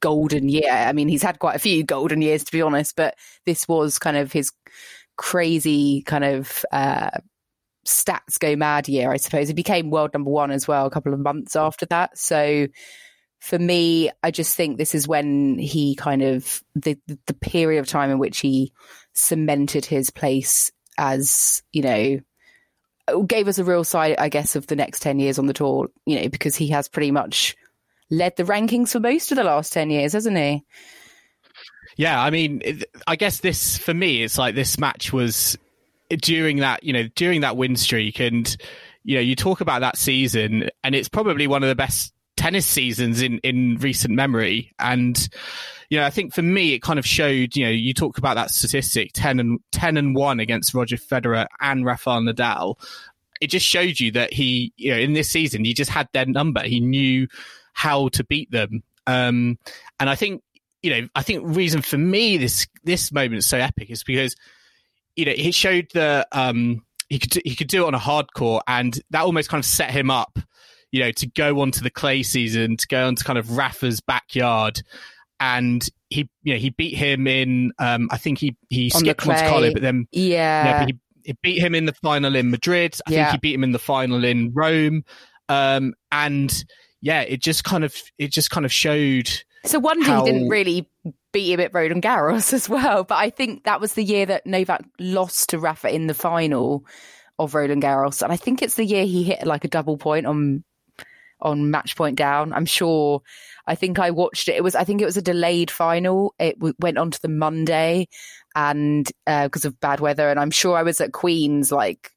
golden 0.00 0.48
year. 0.48 0.70
I 0.70 0.92
mean, 0.92 1.08
he's 1.08 1.22
had 1.22 1.38
quite 1.38 1.56
a 1.56 1.60
few 1.60 1.84
golden 1.84 2.22
years 2.22 2.44
to 2.44 2.52
be 2.52 2.62
honest, 2.62 2.96
but 2.96 3.14
this 3.46 3.66
was 3.68 3.98
kind 3.98 4.16
of 4.16 4.32
his 4.32 4.52
crazy 5.16 6.02
kind 6.02 6.24
of 6.24 6.64
uh, 6.72 7.10
stats 7.86 8.38
go 8.38 8.56
mad 8.56 8.88
year, 8.88 9.10
I 9.10 9.16
suppose. 9.16 9.48
He 9.48 9.54
became 9.54 9.90
world 9.90 10.12
number 10.14 10.30
one 10.30 10.50
as 10.50 10.68
well 10.68 10.86
a 10.86 10.90
couple 10.90 11.12
of 11.12 11.20
months 11.20 11.56
after 11.56 11.86
that. 11.86 12.16
So 12.16 12.68
for 13.40 13.58
me, 13.58 14.10
I 14.22 14.30
just 14.30 14.56
think 14.56 14.78
this 14.78 14.94
is 14.94 15.08
when 15.08 15.58
he 15.58 15.94
kind 15.94 16.22
of 16.22 16.62
the 16.74 16.98
the 17.26 17.34
period 17.34 17.80
of 17.80 17.86
time 17.86 18.10
in 18.10 18.18
which 18.18 18.40
he 18.40 18.72
cemented 19.14 19.84
his 19.84 20.10
place 20.10 20.70
as 20.96 21.62
you 21.72 21.82
know 21.82 22.20
gave 23.26 23.48
us 23.48 23.58
a 23.58 23.64
real 23.64 23.84
sight, 23.84 24.20
I 24.20 24.28
guess, 24.28 24.56
of 24.56 24.66
the 24.66 24.76
next 24.76 25.00
ten 25.00 25.18
years 25.18 25.38
on 25.38 25.46
the 25.46 25.52
tour. 25.52 25.88
You 26.04 26.20
know, 26.20 26.28
because 26.28 26.56
he 26.56 26.68
has 26.68 26.88
pretty 26.88 27.10
much 27.10 27.56
led 28.10 28.36
the 28.36 28.44
rankings 28.44 28.92
for 28.92 29.00
most 29.00 29.30
of 29.32 29.36
the 29.36 29.44
last 29.44 29.72
10 29.72 29.90
years, 29.90 30.12
hasn't 30.12 30.36
he? 30.36 30.64
Yeah, 31.96 32.22
I 32.22 32.30
mean, 32.30 32.62
I 33.06 33.16
guess 33.16 33.40
this 33.40 33.76
for 33.76 33.92
me, 33.92 34.22
it's 34.22 34.38
like 34.38 34.54
this 34.54 34.78
match 34.78 35.12
was 35.12 35.58
during 36.10 36.58
that, 36.58 36.84
you 36.84 36.92
know, 36.92 37.08
during 37.16 37.40
that 37.40 37.56
win 37.56 37.74
streak, 37.76 38.20
and 38.20 38.56
you 39.02 39.16
know, 39.16 39.20
you 39.20 39.34
talk 39.34 39.60
about 39.60 39.80
that 39.80 39.96
season, 39.96 40.70
and 40.84 40.94
it's 40.94 41.08
probably 41.08 41.48
one 41.48 41.64
of 41.64 41.68
the 41.68 41.74
best 41.74 42.14
tennis 42.36 42.66
seasons 42.66 43.20
in 43.20 43.38
in 43.38 43.78
recent 43.78 44.14
memory, 44.14 44.72
and 44.78 45.28
you 45.90 45.98
know, 45.98 46.04
I 46.04 46.10
think 46.10 46.34
for 46.34 46.42
me, 46.42 46.74
it 46.74 46.82
kind 46.82 46.98
of 46.98 47.06
showed, 47.06 47.56
you 47.56 47.64
know, 47.64 47.70
you 47.70 47.94
talk 47.94 48.18
about 48.18 48.34
that 48.34 48.50
statistic, 48.50 49.10
10 49.14 49.40
and 49.40 49.58
10 49.72 49.96
and 49.96 50.14
1 50.14 50.38
against 50.38 50.74
Roger 50.74 50.96
Federer 50.96 51.46
and 51.60 51.84
Rafael 51.84 52.20
Nadal. 52.20 52.76
It 53.40 53.48
just 53.48 53.66
showed 53.66 53.98
you 53.98 54.12
that 54.12 54.32
he, 54.32 54.72
you 54.76 54.90
know, 54.90 54.98
in 54.98 55.14
this 55.14 55.30
season, 55.30 55.64
he 55.64 55.72
just 55.72 55.90
had 55.90 56.08
their 56.12 56.26
number. 56.26 56.62
He 56.62 56.80
knew 56.80 57.26
how 57.78 58.08
to 58.08 58.24
beat 58.24 58.50
them. 58.50 58.82
Um, 59.06 59.56
and 60.00 60.10
I 60.10 60.16
think, 60.16 60.42
you 60.82 60.90
know, 60.90 61.08
I 61.14 61.22
think 61.22 61.44
reason 61.44 61.80
for 61.80 61.96
me 61.96 62.36
this 62.36 62.66
this 62.82 63.12
moment 63.12 63.38
is 63.38 63.46
so 63.46 63.56
epic 63.56 63.88
is 63.88 64.02
because, 64.02 64.34
you 65.14 65.24
know, 65.24 65.32
he 65.32 65.52
showed 65.52 65.86
the 65.94 66.26
um, 66.32 66.84
he 67.08 67.20
could 67.20 67.40
he 67.44 67.54
could 67.54 67.68
do 67.68 67.84
it 67.84 67.86
on 67.86 67.94
a 67.94 67.98
hard 67.98 68.32
court, 68.34 68.64
and 68.66 69.00
that 69.10 69.22
almost 69.22 69.48
kind 69.48 69.60
of 69.60 69.64
set 69.64 69.92
him 69.92 70.10
up, 70.10 70.40
you 70.90 71.00
know, 71.00 71.12
to 71.12 71.28
go 71.28 71.60
onto 71.60 71.80
the 71.80 71.90
clay 71.90 72.24
season, 72.24 72.76
to 72.76 72.86
go 72.88 73.06
onto 73.06 73.22
kind 73.22 73.38
of 73.38 73.56
Rafa's 73.56 74.00
backyard, 74.00 74.82
and 75.38 75.88
he 76.10 76.28
you 76.42 76.54
know 76.54 76.58
he 76.58 76.70
beat 76.70 76.96
him 76.96 77.28
in 77.28 77.72
um, 77.78 78.08
I 78.10 78.18
think 78.18 78.38
he 78.38 78.56
he 78.70 78.90
on 78.92 79.02
skipped 79.02 79.24
Monte 79.24 79.42
Carlo, 79.42 79.72
but 79.72 79.82
then 79.82 80.08
yeah, 80.10 80.84
he, 80.84 80.98
he, 81.22 81.36
beat 81.42 81.60
him 81.60 81.76
in 81.76 81.84
the 81.84 81.94
final 81.94 82.34
in 82.34 82.50
Madrid. 82.50 82.98
I 83.06 83.12
yeah. 83.12 83.30
think 83.30 83.32
he 83.32 83.50
beat 83.50 83.54
him 83.54 83.62
in 83.62 83.70
the 83.70 83.78
final 83.78 84.24
in 84.24 84.52
Rome, 84.52 85.04
um, 85.48 85.94
and 86.10 86.64
yeah, 87.00 87.22
it 87.22 87.40
just 87.40 87.64
kind 87.64 87.84
of 87.84 87.94
it 88.18 88.32
just 88.32 88.50
kind 88.50 88.66
of 88.66 88.72
showed. 88.72 89.30
So 89.64 89.78
one 89.78 90.00
how... 90.00 90.24
he 90.24 90.32
didn't 90.32 90.48
really 90.48 90.88
beat 91.32 91.52
him 91.52 91.60
at 91.60 91.74
Roland 91.74 92.02
Garros 92.02 92.52
as 92.52 92.68
well, 92.68 93.04
but 93.04 93.16
I 93.16 93.30
think 93.30 93.64
that 93.64 93.80
was 93.80 93.94
the 93.94 94.04
year 94.04 94.26
that 94.26 94.46
Novak 94.46 94.84
lost 94.98 95.50
to 95.50 95.58
Rafa 95.58 95.94
in 95.94 96.06
the 96.06 96.14
final 96.14 96.84
of 97.38 97.54
Roland 97.54 97.82
Garros, 97.82 98.22
and 98.22 98.32
I 98.32 98.36
think 98.36 98.62
it's 98.62 98.74
the 98.74 98.84
year 98.84 99.04
he 99.04 99.22
hit 99.22 99.46
like 99.46 99.64
a 99.64 99.68
double 99.68 99.96
point 99.96 100.26
on 100.26 100.64
on 101.40 101.70
match 101.70 101.96
point 101.96 102.16
down. 102.16 102.52
I'm 102.52 102.66
sure. 102.66 103.22
I 103.66 103.74
think 103.74 103.98
I 103.98 104.10
watched 104.10 104.48
it. 104.48 104.56
It 104.56 104.64
was 104.64 104.74
I 104.74 104.84
think 104.84 105.02
it 105.02 105.06
was 105.06 105.16
a 105.16 105.22
delayed 105.22 105.70
final. 105.70 106.34
It 106.38 106.58
w- 106.58 106.74
went 106.80 106.98
on 106.98 107.10
to 107.10 107.20
the 107.20 107.28
Monday, 107.28 108.08
and 108.56 109.06
because 109.26 109.64
uh, 109.64 109.68
of 109.68 109.80
bad 109.80 110.00
weather, 110.00 110.30
and 110.30 110.40
I'm 110.40 110.50
sure 110.50 110.76
I 110.76 110.82
was 110.82 111.00
at 111.00 111.12
Queens 111.12 111.70
like 111.70 112.10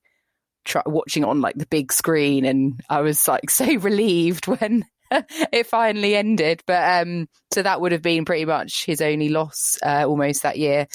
try, 0.65 0.81
watching 0.85 1.23
it 1.23 1.29
on 1.29 1.41
like 1.41 1.55
the 1.55 1.65
big 1.67 1.91
screen, 1.91 2.45
and 2.45 2.79
I 2.89 3.01
was 3.01 3.27
like 3.27 3.49
so 3.49 3.65
relieved 3.65 4.47
when 4.47 4.85
it 5.11 5.67
finally 5.67 6.15
ended. 6.15 6.63
But 6.65 7.01
um, 7.01 7.27
so 7.51 7.61
that 7.61 7.81
would 7.81 7.91
have 7.91 8.01
been 8.01 8.25
pretty 8.25 8.45
much 8.45 8.85
his 8.85 9.01
only 9.01 9.29
loss 9.29 9.77
uh, 9.83 10.05
almost 10.07 10.43
that 10.43 10.57
year. 10.57 10.87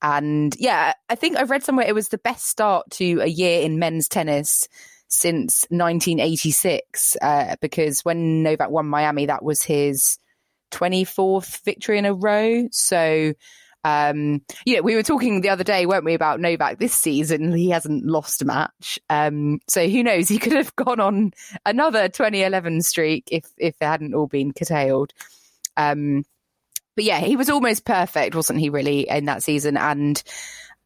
And 0.00 0.54
yeah, 0.58 0.92
I 1.08 1.14
think 1.16 1.36
I've 1.36 1.50
read 1.50 1.64
somewhere 1.64 1.86
it 1.86 1.94
was 1.94 2.08
the 2.08 2.18
best 2.18 2.46
start 2.46 2.90
to 2.92 3.20
a 3.20 3.26
year 3.26 3.62
in 3.62 3.78
men's 3.78 4.08
tennis 4.08 4.68
since 5.08 5.64
1986 5.70 7.16
uh, 7.20 7.56
because 7.60 8.04
when 8.04 8.42
Novak 8.42 8.70
won 8.70 8.86
Miami, 8.86 9.26
that 9.26 9.42
was 9.42 9.62
his 9.62 10.18
24th 10.70 11.64
victory 11.64 11.98
in 11.98 12.04
a 12.04 12.14
row. 12.14 12.68
So 12.70 13.32
um, 13.88 14.42
you 14.64 14.76
know, 14.76 14.82
we 14.82 14.94
were 14.94 15.02
talking 15.02 15.40
the 15.40 15.48
other 15.48 15.64
day, 15.64 15.86
weren't 15.86 16.04
we, 16.04 16.14
about 16.14 16.40
Novak 16.40 16.78
this 16.78 16.94
season? 16.94 17.52
He 17.52 17.70
hasn't 17.70 18.04
lost 18.04 18.42
a 18.42 18.44
match. 18.44 18.98
Um, 19.08 19.60
so 19.68 19.88
who 19.88 20.02
knows? 20.02 20.28
He 20.28 20.38
could 20.38 20.52
have 20.52 20.74
gone 20.76 21.00
on 21.00 21.32
another 21.64 22.08
2011 22.08 22.82
streak 22.82 23.28
if 23.30 23.44
if 23.56 23.76
it 23.80 23.84
hadn't 23.84 24.14
all 24.14 24.26
been 24.26 24.52
curtailed. 24.52 25.12
Um, 25.76 26.24
but 26.96 27.04
yeah, 27.04 27.20
he 27.20 27.36
was 27.36 27.50
almost 27.50 27.84
perfect, 27.84 28.34
wasn't 28.34 28.58
he? 28.58 28.70
Really 28.70 29.08
in 29.08 29.26
that 29.26 29.42
season, 29.42 29.76
and 29.76 30.22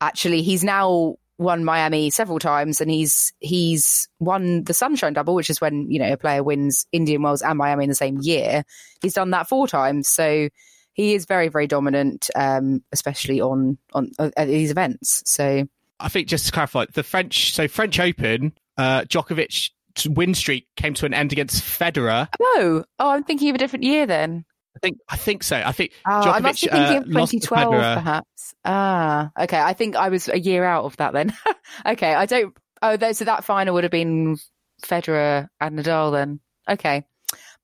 actually, 0.00 0.42
he's 0.42 0.62
now 0.62 1.16
won 1.38 1.64
Miami 1.64 2.10
several 2.10 2.38
times, 2.38 2.80
and 2.80 2.90
he's 2.90 3.32
he's 3.40 4.08
won 4.20 4.64
the 4.64 4.74
Sunshine 4.74 5.14
Double, 5.14 5.34
which 5.34 5.50
is 5.50 5.60
when 5.60 5.90
you 5.90 5.98
know 5.98 6.12
a 6.12 6.18
player 6.18 6.42
wins 6.42 6.86
Indian 6.92 7.22
Wells 7.22 7.42
and 7.42 7.58
Miami 7.58 7.84
in 7.84 7.88
the 7.88 7.94
same 7.94 8.18
year. 8.20 8.64
He's 9.00 9.14
done 9.14 9.30
that 9.30 9.48
four 9.48 9.66
times, 9.66 10.08
so 10.08 10.48
he 10.92 11.14
is 11.14 11.26
very 11.26 11.48
very 11.48 11.66
dominant, 11.66 12.30
um, 12.34 12.82
especially 12.92 13.40
on 13.40 13.78
on 13.92 14.10
uh, 14.18 14.30
at 14.36 14.48
these 14.48 14.70
events. 14.70 15.22
So 15.26 15.66
I 16.00 16.08
think 16.08 16.28
just 16.28 16.46
to 16.46 16.52
clarify, 16.52 16.86
the 16.92 17.02
French 17.02 17.54
so 17.54 17.68
French 17.68 17.98
Open, 17.98 18.52
uh, 18.76 19.02
Djokovic 19.02 19.70
win 20.08 20.34
streak 20.34 20.66
came 20.76 20.94
to 20.94 21.06
an 21.06 21.14
end 21.14 21.32
against 21.32 21.62
Federer. 21.62 22.28
Oh, 22.40 22.84
oh, 22.98 23.10
I'm 23.10 23.24
thinking 23.24 23.50
of 23.50 23.54
a 23.54 23.58
different 23.58 23.84
year 23.84 24.06
then. 24.06 24.44
I 24.76 24.78
think 24.80 24.98
I 25.08 25.16
think 25.16 25.42
so. 25.42 25.56
I 25.56 25.72
think 25.72 25.92
oh, 26.06 26.10
Djokovic, 26.10 26.34
I 26.34 26.38
must 26.40 26.62
be 26.62 26.68
thinking 26.68 26.96
uh, 26.96 27.00
of 27.00 27.30
2012, 27.30 27.72
perhaps. 27.72 28.54
Ah, 28.64 29.30
okay. 29.38 29.60
I 29.60 29.74
think 29.74 29.96
I 29.96 30.08
was 30.08 30.28
a 30.28 30.38
year 30.38 30.64
out 30.64 30.84
of 30.84 30.96
that 30.96 31.12
then. 31.12 31.32
okay, 31.86 32.14
I 32.14 32.26
don't. 32.26 32.56
Oh, 32.80 33.12
so 33.12 33.24
that 33.26 33.44
final 33.44 33.74
would 33.74 33.84
have 33.84 33.90
been 33.90 34.38
Federer 34.82 35.48
and 35.60 35.78
Nadal 35.78 36.12
then. 36.12 36.40
Okay, 36.68 37.04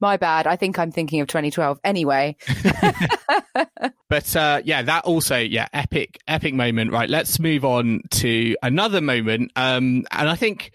My 0.00 0.16
bad. 0.16 0.46
I 0.46 0.56
think 0.56 0.78
I'm 0.78 0.92
thinking 0.92 1.20
of 1.20 1.28
2012. 1.28 1.80
Anyway. 1.82 2.36
but 4.08 4.36
uh, 4.36 4.62
yeah, 4.64 4.82
that 4.82 5.04
also, 5.04 5.38
yeah, 5.38 5.66
epic, 5.72 6.18
epic 6.28 6.54
moment. 6.54 6.92
Right. 6.92 7.10
Let's 7.10 7.40
move 7.40 7.64
on 7.64 8.02
to 8.10 8.56
another 8.62 9.00
moment. 9.00 9.50
Um, 9.56 10.04
and 10.12 10.28
I 10.28 10.36
think, 10.36 10.72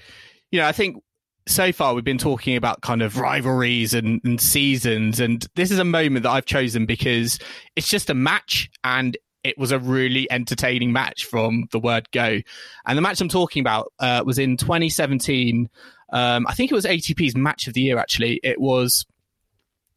you 0.52 0.60
know, 0.60 0.68
I 0.68 0.74
think 0.74 1.02
so 1.46 1.72
far 1.72 1.94
we've 1.94 2.04
been 2.04 2.18
talking 2.18 2.56
about 2.56 2.82
kind 2.82 3.02
of 3.02 3.18
rivalries 3.18 3.94
and, 3.94 4.22
and, 4.24 4.40
seasons 4.40 5.20
and 5.20 5.46
this 5.56 5.72
is 5.72 5.80
a 5.80 5.84
moment 5.84 6.24
that 6.24 6.32
i've 6.32 6.46
chosen 6.46 6.86
because 6.86 7.38
it's 7.76 7.90
just 7.90 8.10
a 8.10 8.14
match 8.14 8.70
and 8.84 9.18
it 9.44 9.58
was 9.58 9.72
a 9.72 9.80
really 9.80 10.30
entertaining 10.32 10.94
match 10.94 11.26
from 11.26 11.66
the 11.72 11.80
word 11.80 12.10
go 12.12 12.40
and 12.86 12.98
the 12.98 13.02
match 13.02 13.20
i'm 13.20 13.30
talking 13.30 13.62
about 13.62 13.92
uh, 14.00 14.24
was 14.26 14.40
in 14.40 14.56
2017 14.56 15.70
um, 16.12 16.48
i 16.48 16.54
think 16.54 16.72
it 16.72 16.76
was 16.76 16.86
atp's 16.86 17.36
match 17.36 17.68
of 17.68 17.74
the 17.74 17.82
year 17.82 17.98
actually 17.98 18.40
it 18.44 18.60
was 18.60 19.06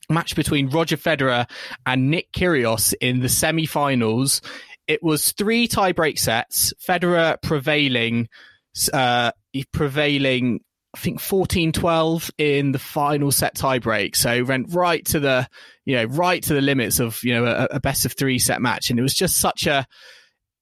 match 0.08 0.36
between 0.36 0.68
roger 0.68 0.96
federer 0.96 1.48
and 1.84 2.10
nick 2.10 2.30
kyrgios 2.32 2.94
in 3.00 3.20
the 3.20 3.28
semi-finals 3.28 4.40
it 4.86 5.02
was 5.02 5.32
three 5.32 5.66
tie-break 5.66 6.18
sets 6.18 6.72
federer 6.86 7.40
prevailing 7.42 8.28
uh, 8.92 9.32
prevailing 9.72 10.60
I 10.96 10.98
think 10.98 11.20
14-12 11.20 12.30
in 12.38 12.72
the 12.72 12.78
final 12.78 13.30
set 13.30 13.54
tiebreak. 13.54 14.16
So 14.16 14.42
went 14.44 14.74
right 14.74 15.04
to 15.06 15.20
the, 15.20 15.46
you 15.84 15.96
know, 15.96 16.04
right 16.04 16.42
to 16.42 16.54
the 16.54 16.62
limits 16.62 17.00
of, 17.00 17.22
you 17.22 17.34
know, 17.34 17.44
a, 17.44 17.68
a 17.72 17.80
best 17.80 18.06
of 18.06 18.14
three 18.14 18.38
set 18.38 18.62
match. 18.62 18.88
And 18.88 18.98
it 18.98 19.02
was 19.02 19.12
just 19.12 19.36
such 19.36 19.66
a, 19.66 19.86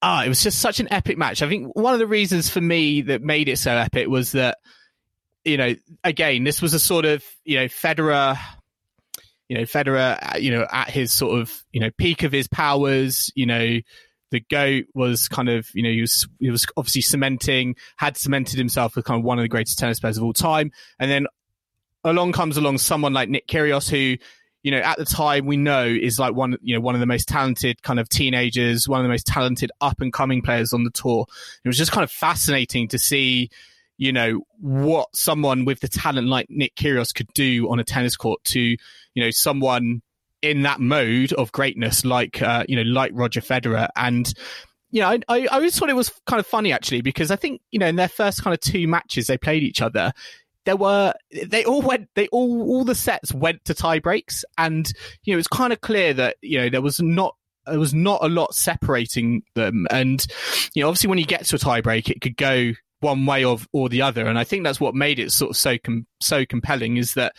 ah, 0.03 0.25
it 0.25 0.29
was 0.29 0.43
just 0.43 0.59
such 0.59 0.81
an 0.81 0.93
epic 0.93 1.17
match. 1.19 1.41
I 1.41 1.49
think 1.49 1.77
one 1.77 1.95
of 1.95 2.01
the 2.01 2.09
reasons 2.09 2.51
for 2.51 2.61
me 2.61 3.03
that 3.03 3.23
made 3.23 3.49
it 3.49 3.59
so 3.59 3.71
epic 3.77 4.09
was 4.09 4.33
that, 4.33 4.59
you 5.45 5.57
know, 5.57 5.77
again, 6.03 6.43
this 6.43 6.61
was 6.61 6.75
a 6.75 6.81
sort 6.81 7.05
of, 7.05 7.23
you 7.45 7.59
know, 7.59 7.67
Federer, 7.67 8.37
you 9.49 9.57
know, 9.59 9.65
Federer, 9.65 10.19
uh, 10.23 10.39
you 10.39 10.51
know, 10.51 10.67
at 10.71 10.91
his 10.91 11.13
sort 11.13 11.41
of, 11.41 11.65
you 11.73 11.81
know, 11.81 11.91
peak 11.99 12.23
of 12.23 12.33
his 12.33 12.49
powers, 12.49 13.31
you 13.35 13.47
know, 13.47 13.81
the 14.35 14.41
goat 14.51 14.87
was 14.95 15.29
kind 15.29 15.49
of 15.49 15.69
you 15.75 15.83
know 15.85 15.91
he 15.91 16.01
was 16.01 16.27
he 16.41 16.51
was 16.51 16.67
obviously 16.77 17.03
cementing 17.03 17.77
had 17.97 18.17
cemented 18.17 18.59
himself 18.59 18.99
as 18.99 19.05
kind 19.05 19.21
of 19.21 19.25
one 19.25 19.39
of 19.39 19.45
the 19.45 19.49
greatest 19.49 19.79
tennis 19.79 20.01
players 20.01 20.19
of 20.19 20.25
all 20.25 20.33
time. 20.33 20.73
And 20.99 21.09
then 21.09 21.29
along 22.03 22.33
comes 22.33 22.57
along 22.57 22.79
someone 22.79 23.13
like 23.13 23.29
Nick 23.29 23.47
Kyrgios 23.47 23.89
who 23.89 24.17
you 24.65 24.71
know 24.73 24.79
at 24.79 24.99
the 24.99 25.05
time 25.05 25.47
we 25.47 25.57
know 25.57 25.85
is 25.85 26.19
like 26.19 26.35
one 26.35 26.57
you 26.63 26.75
know 26.75 26.81
one 26.81 26.97
of 26.97 27.01
the 27.01 27.07
most 27.07 27.29
talented 27.29 27.81
kind 27.83 28.01
of 28.01 28.09
teenagers 28.09 28.89
one 28.89 28.99
of 28.99 29.05
the 29.05 29.09
most 29.09 29.27
talented 29.27 29.71
up 29.81 30.01
and 30.01 30.13
coming 30.13 30.43
players 30.43 30.73
on 30.73 30.83
the 30.83 30.91
tour. 30.91 31.27
It 31.65 31.69
was 31.69 31.79
just 31.79 31.93
kind 31.93 32.03
of 32.03 32.11
fascinating 32.11 32.89
to 32.89 32.99
see 32.99 33.51
you 33.99 34.13
know 34.13 34.41
what 34.59 35.15
someone 35.15 35.65
with 35.65 35.79
the 35.79 35.87
talent 35.87 36.27
like 36.27 36.47
Nick 36.51 36.75
Kyrgios 36.75 37.15
could 37.15 37.33
do 37.35 37.71
on 37.71 37.79
a 37.79 37.85
tennis 37.85 38.17
court 38.17 38.43
to 38.47 38.77
you 39.15 39.25
know 39.25 39.31
someone 39.31 40.03
in 40.43 40.63
that 40.63 40.79
mode 40.79 41.33
of 41.33 41.51
greatness, 41.53 42.05
like 42.05 42.43
uh, 42.43 42.65
you 42.69 42.77
know, 42.77 42.83
like 42.83 43.13
Roger 43.15 43.41
Federer, 43.41 43.89
and 43.97 44.33
you 44.91 45.01
know, 45.01 45.09
I, 45.09 45.21
I, 45.29 45.47
always 45.47 45.77
thought 45.77 45.89
it 45.89 45.97
was 45.97 46.13
kind 46.27 46.39
of 46.39 46.47
funny 46.47 46.71
actually 46.71 47.01
because 47.01 47.31
I 47.31 47.37
think 47.37 47.63
you 47.71 47.79
know 47.79 47.87
in 47.87 47.97
their 47.97 48.09
first 48.09 48.45
kind 48.45 48.55
of 48.55 48.61
two 48.61 48.87
matches 48.87 49.27
they 49.27 49.39
played 49.39 49.63
each 49.63 49.81
other, 49.81 50.13
there 50.67 50.77
were 50.77 51.15
they 51.47 51.65
all 51.65 51.83
went 51.83 52.09
they 52.15 52.29
all 52.29 52.63
all 52.63 52.85
the 52.85 52.95
sets 52.95 53.33
went 53.33 53.65
to 53.65 53.75
tie 53.75 53.99
breaks, 53.99 54.45
and 54.59 54.93
you 55.25 55.33
know 55.33 55.39
it's 55.39 55.49
kind 55.49 55.73
of 55.73 55.81
clear 55.81 56.13
that 56.13 56.37
you 56.43 56.59
know 56.59 56.69
there 56.69 56.83
was 56.83 57.01
not 57.01 57.35
there 57.67 57.79
was 57.79 57.95
not 57.95 58.23
a 58.23 58.29
lot 58.29 58.55
separating 58.55 59.43
them, 59.55 59.87
and 59.91 60.27
you 60.75 60.83
know 60.83 60.89
obviously 60.89 61.09
when 61.09 61.19
you 61.19 61.27
get 61.27 61.47
to 61.47 61.57
a 61.57 61.59
tie 61.59 61.81
break 61.81 62.11
it 62.11 62.21
could 62.21 62.37
go 62.37 62.73
one 63.01 63.27
way 63.27 63.45
of 63.45 63.67
or 63.73 63.89
the 63.89 64.03
other, 64.03 64.27
and 64.27 64.39
I 64.39 64.45
think 64.45 64.65
that's 64.65 64.81
what 64.81 64.95
made 64.95 65.19
it 65.19 65.33
sort 65.33 65.51
of 65.51 65.57
so 65.57 65.79
com- 65.79 66.07
so 66.21 66.45
compelling 66.45 66.99
is 66.99 67.15
that 67.15 67.35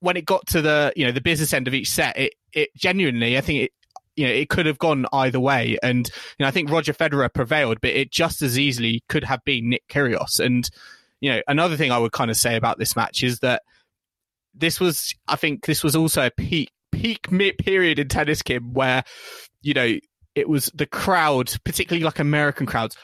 when 0.00 0.16
it 0.16 0.24
got 0.24 0.46
to 0.48 0.62
the 0.62 0.92
you 0.96 1.04
know 1.04 1.12
the 1.12 1.20
business 1.20 1.52
end 1.52 1.68
of 1.68 1.74
each 1.74 1.90
set, 1.90 2.16
it 2.18 2.34
it 2.52 2.70
genuinely 2.76 3.36
I 3.36 3.40
think 3.40 3.62
it 3.62 3.72
you 4.16 4.26
know 4.26 4.32
it 4.32 4.48
could 4.48 4.66
have 4.66 4.78
gone 4.78 5.06
either 5.12 5.40
way, 5.40 5.78
and 5.82 6.06
you 6.06 6.44
know 6.44 6.46
I 6.46 6.50
think 6.50 6.70
Roger 6.70 6.92
Federer 6.92 7.32
prevailed, 7.32 7.80
but 7.80 7.90
it 7.90 8.10
just 8.10 8.42
as 8.42 8.58
easily 8.58 9.02
could 9.08 9.24
have 9.24 9.44
been 9.44 9.70
Nick 9.70 9.86
Kyrgios. 9.88 10.40
And 10.40 10.68
you 11.20 11.30
know 11.30 11.40
another 11.46 11.76
thing 11.76 11.90
I 11.90 11.98
would 11.98 12.12
kind 12.12 12.30
of 12.30 12.36
say 12.36 12.56
about 12.56 12.78
this 12.78 12.96
match 12.96 13.22
is 13.22 13.40
that 13.40 13.62
this 14.54 14.80
was 14.80 15.14
I 15.28 15.36
think 15.36 15.66
this 15.66 15.82
was 15.82 15.96
also 15.96 16.26
a 16.26 16.30
peak 16.30 16.70
peak 16.92 17.28
period 17.58 17.98
in 17.98 18.08
tennis, 18.08 18.42
Kim, 18.42 18.72
where 18.72 19.04
you 19.62 19.74
know 19.74 19.98
it 20.34 20.48
was 20.48 20.70
the 20.74 20.86
crowd, 20.86 21.52
particularly 21.64 22.04
like 22.04 22.18
American 22.18 22.66
crowds, 22.66 22.96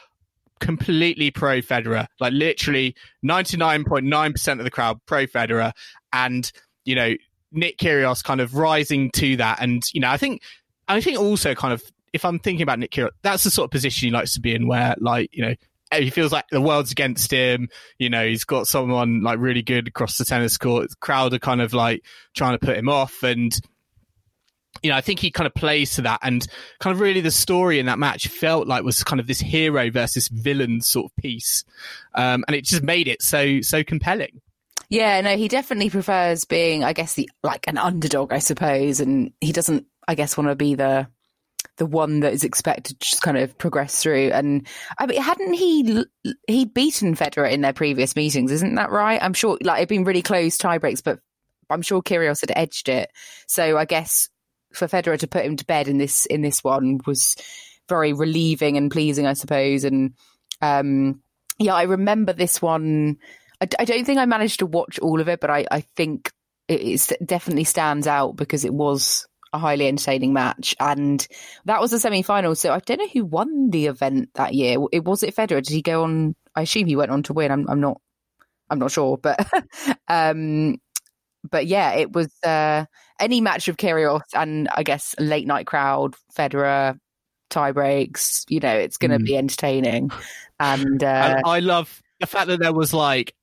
completely 0.59 1.31
pro 1.31 1.59
Federer, 1.59 2.07
like 2.19 2.33
literally 2.33 2.95
99.9% 3.25 4.59
of 4.59 4.63
the 4.63 4.71
crowd 4.71 4.99
pro 5.05 5.25
Federer. 5.25 5.71
And 6.13 6.49
you 6.85 6.95
know, 6.95 7.15
Nick 7.51 7.77
Kyrgios 7.77 8.23
kind 8.23 8.41
of 8.41 8.55
rising 8.55 9.11
to 9.11 9.37
that. 9.37 9.59
And, 9.61 9.83
you 9.93 10.01
know, 10.01 10.09
I 10.09 10.17
think, 10.17 10.41
I 10.87 11.01
think 11.01 11.19
also 11.19 11.53
kind 11.53 11.73
of, 11.73 11.83
if 12.13 12.25
I'm 12.25 12.39
thinking 12.39 12.63
about 12.63 12.79
Nick 12.79 12.91
Kyrgios, 12.91 13.11
that's 13.21 13.43
the 13.43 13.51
sort 13.51 13.65
of 13.65 13.71
position 13.71 14.07
he 14.07 14.11
likes 14.11 14.33
to 14.33 14.41
be 14.41 14.55
in 14.55 14.67
where, 14.67 14.95
like, 14.99 15.29
you 15.33 15.43
know, 15.43 15.55
he 15.93 16.09
feels 16.09 16.31
like 16.31 16.45
the 16.49 16.61
world's 16.61 16.93
against 16.93 17.31
him. 17.31 17.67
You 17.99 18.09
know, 18.09 18.25
he's 18.25 18.45
got 18.45 18.67
someone 18.67 19.21
like 19.23 19.39
really 19.39 19.61
good 19.61 19.89
across 19.89 20.17
the 20.17 20.23
tennis 20.23 20.57
court. 20.57 20.89
Crowd 21.01 21.33
are 21.33 21.39
kind 21.39 21.61
of 21.61 21.73
like 21.73 22.05
trying 22.33 22.57
to 22.57 22.65
put 22.65 22.77
him 22.77 22.87
off. 22.87 23.23
And, 23.23 23.53
you 24.81 24.89
know, 24.89 24.95
I 24.95 25.01
think 25.01 25.19
he 25.19 25.31
kind 25.31 25.47
of 25.47 25.53
plays 25.53 25.95
to 25.95 26.03
that. 26.03 26.21
And 26.23 26.47
kind 26.79 26.93
of 26.93 27.01
really 27.01 27.19
the 27.19 27.29
story 27.29 27.77
in 27.77 27.87
that 27.87 27.99
match 27.99 28.29
felt 28.29 28.67
like 28.67 28.83
was 28.83 29.03
kind 29.03 29.19
of 29.19 29.27
this 29.27 29.41
hero 29.41 29.91
versus 29.91 30.29
villain 30.29 30.79
sort 30.79 31.11
of 31.11 31.15
piece. 31.17 31.65
Um, 32.15 32.45
and 32.47 32.55
it 32.55 32.63
just 32.63 32.83
made 32.83 33.09
it 33.09 33.21
so, 33.21 33.59
so 33.59 33.83
compelling. 33.83 34.39
Yeah, 34.91 35.21
no, 35.21 35.37
he 35.37 35.47
definitely 35.47 35.89
prefers 35.89 36.43
being, 36.43 36.83
I 36.83 36.91
guess, 36.91 37.13
the 37.13 37.29
like 37.43 37.65
an 37.69 37.77
underdog, 37.77 38.33
I 38.33 38.39
suppose, 38.39 38.99
and 38.99 39.31
he 39.39 39.53
doesn't, 39.53 39.85
I 40.05 40.15
guess, 40.15 40.35
want 40.35 40.49
to 40.49 40.55
be 40.55 40.75
the 40.75 41.07
the 41.77 41.85
one 41.85 42.19
that 42.19 42.33
is 42.33 42.43
expected 42.43 42.99
to 42.99 43.07
just 43.07 43.21
kind 43.21 43.37
of 43.37 43.57
progress 43.57 44.03
through. 44.03 44.31
And 44.31 44.67
I 44.99 45.05
mean, 45.05 45.21
hadn't 45.21 45.53
he 45.53 46.03
he'd 46.45 46.73
beaten 46.73 47.15
Federer 47.15 47.49
in 47.49 47.61
their 47.61 47.71
previous 47.71 48.17
meetings? 48.17 48.51
Isn't 48.51 48.75
that 48.75 48.91
right? 48.91 49.23
I'm 49.23 49.33
sure, 49.33 49.57
like, 49.61 49.77
it'd 49.77 49.87
been 49.87 50.03
really 50.03 50.21
close 50.21 50.57
tie 50.57 50.77
breaks, 50.77 50.99
but 50.99 51.19
I'm 51.69 51.81
sure 51.81 52.01
Kyrgios 52.01 52.41
had 52.41 52.51
edged 52.53 52.89
it. 52.89 53.09
So 53.47 53.77
I 53.77 53.85
guess 53.85 54.27
for 54.73 54.89
Federer 54.89 55.17
to 55.19 55.27
put 55.27 55.45
him 55.45 55.55
to 55.55 55.65
bed 55.65 55.87
in 55.87 55.99
this 55.99 56.25
in 56.25 56.41
this 56.41 56.65
one 56.65 56.99
was 57.07 57.37
very 57.87 58.11
relieving 58.11 58.75
and 58.75 58.91
pleasing, 58.91 59.25
I 59.25 59.33
suppose. 59.33 59.85
And 59.85 60.15
um, 60.61 61.21
yeah, 61.59 61.75
I 61.75 61.83
remember 61.83 62.33
this 62.33 62.61
one 62.61 63.19
I, 63.61 63.67
I 63.79 63.85
don't 63.85 64.05
think 64.05 64.19
I 64.19 64.25
managed 64.25 64.59
to 64.59 64.65
watch 64.65 64.99
all 64.99 65.21
of 65.21 65.29
it, 65.29 65.39
but 65.39 65.49
I, 65.49 65.65
I 65.71 65.81
think 65.81 66.31
it, 66.67 67.11
it 67.11 67.25
definitely 67.25 67.63
stands 67.63 68.07
out 68.07 68.35
because 68.35 68.65
it 68.65 68.73
was 68.73 69.27
a 69.53 69.59
highly 69.59 69.87
entertaining 69.87 70.33
match, 70.33 70.75
and 70.79 71.25
that 71.65 71.81
was 71.81 71.91
the 71.91 71.99
semi-final. 71.99 72.55
So 72.55 72.73
I 72.73 72.79
don't 72.79 72.99
know 72.99 73.07
who 73.07 73.25
won 73.25 73.69
the 73.69 73.87
event 73.87 74.29
that 74.35 74.53
year. 74.53 74.77
It 74.91 75.03
was 75.03 75.23
it 75.23 75.35
Federer? 75.35 75.61
Did 75.61 75.69
he 75.69 75.81
go 75.81 76.03
on? 76.03 76.35
I 76.55 76.63
assume 76.63 76.87
he 76.87 76.95
went 76.95 77.11
on 77.11 77.23
to 77.23 77.33
win. 77.33 77.51
I'm, 77.51 77.69
I'm 77.69 77.81
not. 77.81 78.01
I'm 78.69 78.79
not 78.79 78.91
sure, 78.91 79.17
but 79.17 79.45
um, 80.07 80.77
but 81.49 81.65
yeah, 81.67 81.93
it 81.93 82.13
was 82.13 82.31
uh, 82.43 82.85
any 83.19 83.41
match 83.41 83.67
of 83.67 83.77
Kyrgios 83.77 84.21
and 84.33 84.69
I 84.73 84.83
guess 84.83 85.15
late 85.19 85.47
night 85.47 85.67
crowd, 85.67 86.15
Federer, 86.37 86.97
tie 87.49 87.71
breaks. 87.71 88.45
You 88.49 88.59
know, 88.59 88.75
it's 88.75 88.97
going 88.97 89.11
to 89.11 89.17
mm. 89.17 89.25
be 89.25 89.37
entertaining. 89.37 90.11
And 90.59 91.03
uh, 91.03 91.41
I, 91.43 91.57
I, 91.57 91.59
love 91.59 92.01
the 92.19 92.27
fact 92.27 92.47
that 92.47 92.59
there 92.59 92.73
was 92.73 92.93
like 92.93 93.33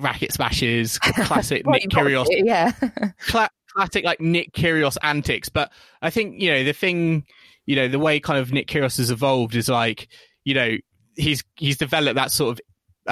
racket 0.00 0.32
smashes, 0.32 0.98
classic 1.00 1.66
Nick 1.66 1.88
Kyrgios, 1.90 2.26
yeah, 2.30 2.72
cla- 3.26 3.50
classic 3.68 4.04
like 4.04 4.20
Nick 4.20 4.52
Kyrgios 4.52 4.96
antics. 5.02 5.48
But 5.48 5.72
I 6.02 6.10
think 6.10 6.40
you 6.40 6.50
know 6.50 6.64
the 6.64 6.72
thing, 6.72 7.24
you 7.66 7.76
know, 7.76 7.88
the 7.88 7.98
way 7.98 8.20
kind 8.20 8.38
of 8.38 8.52
Nick 8.52 8.68
Kyrgios 8.68 8.98
has 8.98 9.10
evolved 9.10 9.54
is 9.54 9.68
like, 9.68 10.08
you 10.44 10.54
know, 10.54 10.76
he's 11.16 11.44
he's 11.56 11.76
developed 11.76 12.16
that 12.16 12.30
sort 12.32 12.58
of 12.58 12.60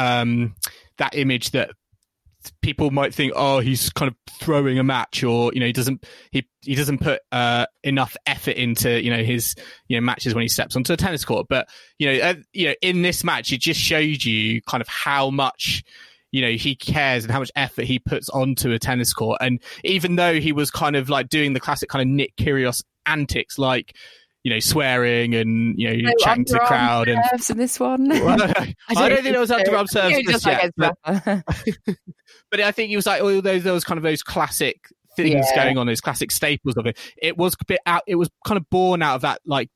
um 0.00 0.54
that 0.98 1.14
image 1.14 1.50
that 1.50 1.70
people 2.60 2.90
might 2.90 3.14
think, 3.14 3.32
oh, 3.36 3.60
he's 3.60 3.90
kind 3.90 4.10
of 4.10 4.16
throwing 4.40 4.78
a 4.78 4.84
match, 4.84 5.22
or 5.22 5.52
you 5.52 5.60
know, 5.60 5.66
he 5.66 5.72
doesn't 5.72 6.04
he 6.30 6.46
he 6.62 6.74
doesn't 6.74 6.98
put 6.98 7.20
uh, 7.32 7.66
enough 7.82 8.16
effort 8.26 8.56
into 8.56 9.02
you 9.02 9.10
know 9.10 9.22
his 9.22 9.54
you 9.88 9.96
know 9.96 10.00
matches 10.00 10.34
when 10.34 10.42
he 10.42 10.48
steps 10.48 10.76
onto 10.76 10.92
a 10.92 10.96
tennis 10.96 11.24
court. 11.24 11.46
But 11.48 11.68
you 11.98 12.12
know, 12.12 12.24
uh, 12.24 12.34
you 12.52 12.68
know, 12.68 12.74
in 12.82 13.02
this 13.02 13.24
match, 13.24 13.52
it 13.52 13.60
just 13.60 13.80
showed 13.80 14.24
you 14.24 14.62
kind 14.62 14.80
of 14.80 14.88
how 14.88 15.30
much 15.30 15.84
you 16.36 16.42
know 16.42 16.50
he 16.50 16.74
cares 16.74 17.24
and 17.24 17.32
how 17.32 17.38
much 17.38 17.50
effort 17.56 17.86
he 17.86 17.98
puts 17.98 18.28
onto 18.28 18.70
a 18.70 18.78
tennis 18.78 19.14
court. 19.14 19.38
And 19.40 19.58
even 19.84 20.16
though 20.16 20.38
he 20.38 20.52
was 20.52 20.70
kind 20.70 20.94
of 20.94 21.08
like 21.08 21.30
doing 21.30 21.54
the 21.54 21.60
classic 21.60 21.88
kind 21.88 22.02
of 22.02 22.08
Nick 22.08 22.36
Kyrgios 22.36 22.82
antics, 23.06 23.58
like 23.58 23.96
you 24.44 24.52
know, 24.52 24.60
swearing 24.60 25.34
and 25.34 25.74
you 25.78 25.88
know, 25.88 26.10
no, 26.10 26.12
chatting 26.18 26.44
to 26.44 26.52
the 26.52 26.58
crowd. 26.58 27.08
And 27.08 27.18
in 27.48 27.56
this 27.56 27.80
one, 27.80 28.08
well, 28.10 28.42
I, 28.42 29.08
don't, 29.08 29.22
think 29.22 29.32
there 29.32 29.40
was 29.40 29.48
underarm 29.48 29.88
serves 29.88 30.44
yet, 30.44 30.72
but, 30.76 30.94
but, 32.50 32.60
I 32.60 32.70
think 32.70 32.90
he 32.90 32.96
was 32.96 33.06
like 33.06 33.22
all 33.22 33.40
those 33.40 33.64
those 33.64 33.82
kind 33.82 33.96
of 33.96 34.04
those 34.04 34.22
classic 34.22 34.76
things 35.16 35.46
yeah. 35.50 35.64
going 35.64 35.78
on, 35.78 35.86
those 35.86 36.02
classic 36.02 36.30
staples 36.30 36.76
of 36.76 36.84
it. 36.84 36.98
It 37.16 37.38
was 37.38 37.54
a 37.58 37.64
bit 37.64 37.80
out. 37.86 38.02
It 38.06 38.16
was 38.16 38.28
kind 38.46 38.58
of 38.58 38.68
born 38.68 39.00
out 39.00 39.14
of 39.14 39.22
that, 39.22 39.40
like 39.46 39.70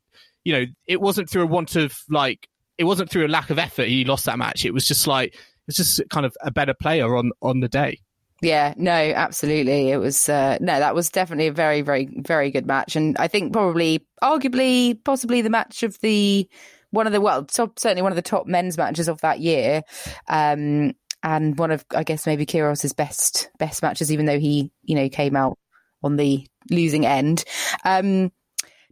you 0.44 0.52
know, 0.52 0.66
it 0.86 1.00
wasn't 1.00 1.30
through 1.30 1.44
a 1.44 1.46
want 1.46 1.74
of 1.76 1.98
like. 2.10 2.46
It 2.76 2.84
wasn't 2.84 3.10
through 3.10 3.26
a 3.26 3.28
lack 3.28 3.50
of 3.50 3.58
effort 3.58 3.88
he 3.88 4.06
lost 4.06 4.24
that 4.24 4.38
match. 4.38 4.64
It 4.64 4.72
was 4.72 4.86
just 4.86 5.06
like 5.06 5.36
it's 5.68 5.76
just 5.76 6.02
kind 6.10 6.26
of 6.26 6.36
a 6.40 6.50
better 6.50 6.74
player 6.74 7.16
on 7.16 7.32
on 7.42 7.60
the 7.60 7.68
day. 7.68 8.00
Yeah, 8.42 8.72
no, 8.78 8.92
absolutely. 8.92 9.90
It 9.90 9.98
was 9.98 10.28
uh, 10.28 10.56
no, 10.60 10.78
that 10.78 10.94
was 10.94 11.10
definitely 11.10 11.48
a 11.48 11.52
very, 11.52 11.82
very, 11.82 12.08
very 12.22 12.50
good 12.50 12.66
match, 12.66 12.96
and 12.96 13.16
I 13.18 13.28
think 13.28 13.52
probably, 13.52 14.06
arguably, 14.22 15.02
possibly 15.04 15.42
the 15.42 15.50
match 15.50 15.82
of 15.82 16.00
the 16.00 16.48
one 16.90 17.06
of 17.06 17.12
the 17.12 17.20
well, 17.20 17.44
top, 17.44 17.78
certainly 17.78 18.02
one 18.02 18.12
of 18.12 18.16
the 18.16 18.22
top 18.22 18.46
men's 18.46 18.78
matches 18.78 19.08
of 19.08 19.20
that 19.20 19.40
year, 19.40 19.82
um, 20.28 20.94
and 21.22 21.58
one 21.58 21.70
of 21.70 21.84
I 21.94 22.02
guess 22.02 22.26
maybe 22.26 22.46
Kyrgios's 22.46 22.94
best 22.94 23.50
best 23.58 23.82
matches, 23.82 24.10
even 24.10 24.24
though 24.24 24.40
he 24.40 24.72
you 24.84 24.94
know 24.94 25.08
came 25.10 25.36
out 25.36 25.58
on 26.02 26.16
the 26.16 26.46
losing 26.70 27.04
end. 27.04 27.44
Um, 27.84 28.32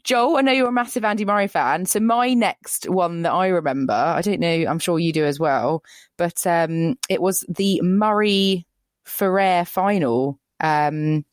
Joel, 0.04 0.36
I 0.36 0.40
know 0.42 0.52
you're 0.52 0.68
a 0.68 0.72
massive 0.72 1.04
Andy 1.04 1.24
Murray 1.24 1.48
fan, 1.48 1.86
so 1.86 2.00
my 2.00 2.34
next 2.34 2.88
one 2.88 3.22
that 3.22 3.32
I 3.32 3.48
remember, 3.48 3.92
I 3.92 4.22
don't 4.22 4.40
know, 4.40 4.64
I'm 4.68 4.78
sure 4.78 4.98
you 4.98 5.12
do 5.12 5.24
as 5.24 5.38
well, 5.38 5.82
but 6.16 6.46
um, 6.46 6.96
it 7.08 7.20
was 7.20 7.44
the 7.48 7.80
Murray 7.82 8.66
Ferrer 9.04 9.64
final 9.64 10.38
um, 10.60 11.24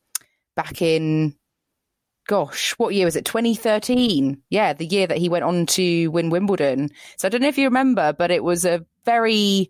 back 0.56 0.82
in, 0.82 1.36
gosh, 2.28 2.74
what 2.78 2.94
year 2.94 3.06
was 3.06 3.16
it? 3.16 3.26
2013. 3.26 4.42
Yeah, 4.50 4.74
the 4.74 4.86
year 4.86 5.08
that 5.08 5.18
he 5.18 5.30
went 5.30 5.46
on 5.46 5.66
to 5.68 6.08
win 6.08 6.30
Wimbledon. 6.30 6.90
So 7.18 7.28
I 7.28 7.30
don't 7.30 7.42
know 7.42 7.48
if 7.48 7.58
you 7.58 7.66
remember, 7.66 8.14
but 8.14 8.32
it 8.32 8.44
was 8.44 8.66
a 8.66 8.86
very. 9.06 9.70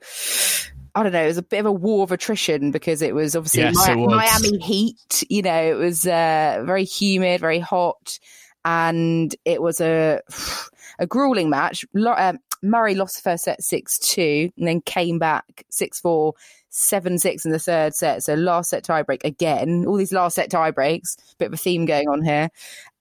I 0.97 1.03
don't 1.03 1.11
know, 1.11 1.23
it 1.23 1.27
was 1.27 1.37
a 1.37 1.43
bit 1.43 1.59
of 1.59 1.65
a 1.65 1.73
war 1.73 2.03
of 2.03 2.13
attrition 2.13 2.71
because 2.71 3.01
it 3.01 3.13
was 3.13 3.35
obviously 3.35 3.63
Yes, 3.63 3.87
Mi- 3.87 4.03
it 4.03 4.07
was. 4.07 4.41
Miami 4.41 4.59
heat. 4.59 5.23
You 5.29 5.41
know, 5.41 5.61
it 5.61 5.73
was 5.73 6.07
uh, 6.07 6.63
very 6.65 6.85
humid, 6.85 7.41
very 7.41 7.59
hot, 7.59 8.17
and 8.65 9.33
it 9.45 9.61
was 9.61 9.79
a 9.79 10.19
a 10.99 11.07
grueling 11.07 11.49
match. 11.49 11.85
Um, 11.95 12.39
Murray 12.61 12.95
lost 12.95 13.15
the 13.15 13.21
first 13.21 13.43
set 13.45 13.63
six 13.63 13.97
two, 13.99 14.51
and 14.57 14.67
then 14.67 14.81
came 14.81 15.19
back 15.19 15.65
six 15.69 15.99
four, 15.99 16.33
seven 16.69 17.17
six 17.19 17.45
in 17.45 17.51
the 17.51 17.59
third 17.59 17.95
set. 17.95 18.23
So 18.23 18.33
last 18.33 18.71
set 18.71 18.83
tiebreak 18.83 19.23
again. 19.23 19.85
All 19.85 19.95
these 19.95 20.11
last 20.11 20.35
set 20.35 20.49
tiebreaks. 20.49 21.15
Bit 21.37 21.47
of 21.47 21.53
a 21.53 21.57
theme 21.57 21.85
going 21.85 22.09
on 22.09 22.23
here, 22.23 22.49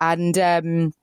and 0.00 0.38
um, 0.38 0.94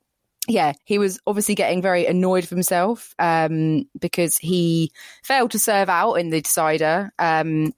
yeah, 0.47 0.73
he 0.85 0.97
was 0.97 1.19
obviously 1.25 1.55
getting 1.55 1.81
very 1.81 2.05
annoyed 2.05 2.43
with 2.43 2.49
himself 2.49 3.15
um, 3.19 3.87
because 3.99 4.37
he 4.37 4.91
failed 5.23 5.51
to 5.51 5.59
serve 5.59 5.89
out 5.89 6.13
in 6.15 6.29
the 6.29 6.41
decider. 6.41 7.11
Um, 7.19 7.73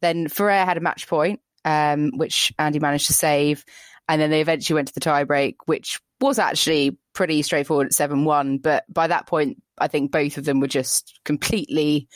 then 0.00 0.28
Ferrer 0.28 0.64
had 0.64 0.76
a 0.76 0.80
match 0.80 1.08
point, 1.08 1.40
um, 1.64 2.12
which 2.16 2.52
Andy 2.58 2.78
managed 2.78 3.06
to 3.06 3.14
save, 3.14 3.64
and 4.08 4.20
then 4.20 4.30
they 4.30 4.40
eventually 4.40 4.74
went 4.74 4.88
to 4.88 4.94
the 4.94 5.00
tiebreak, 5.00 5.56
which 5.66 6.00
was 6.20 6.38
actually 6.38 6.98
pretty 7.12 7.42
straightforward 7.42 7.86
at 7.86 7.94
seven 7.94 8.24
one. 8.24 8.58
But 8.58 8.84
by 8.92 9.06
that 9.06 9.26
point, 9.26 9.62
I 9.78 9.88
think 9.88 10.12
both 10.12 10.38
of 10.38 10.44
them 10.44 10.60
were 10.60 10.68
just 10.68 11.20
completely 11.24 12.08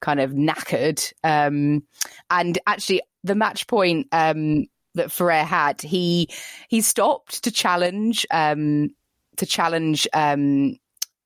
kind 0.00 0.20
of 0.20 0.32
knackered. 0.32 1.12
Um, 1.24 1.84
and 2.30 2.58
actually, 2.66 3.02
the 3.24 3.34
match 3.34 3.66
point 3.66 4.08
um, 4.12 4.66
that 4.94 5.12
Ferrer 5.12 5.44
had, 5.44 5.80
he 5.82 6.28
he 6.68 6.80
stopped 6.80 7.44
to 7.44 7.50
challenge 7.50 8.26
um, 8.30 8.90
to 9.36 9.46
challenge 9.46 10.06
um, 10.12 10.76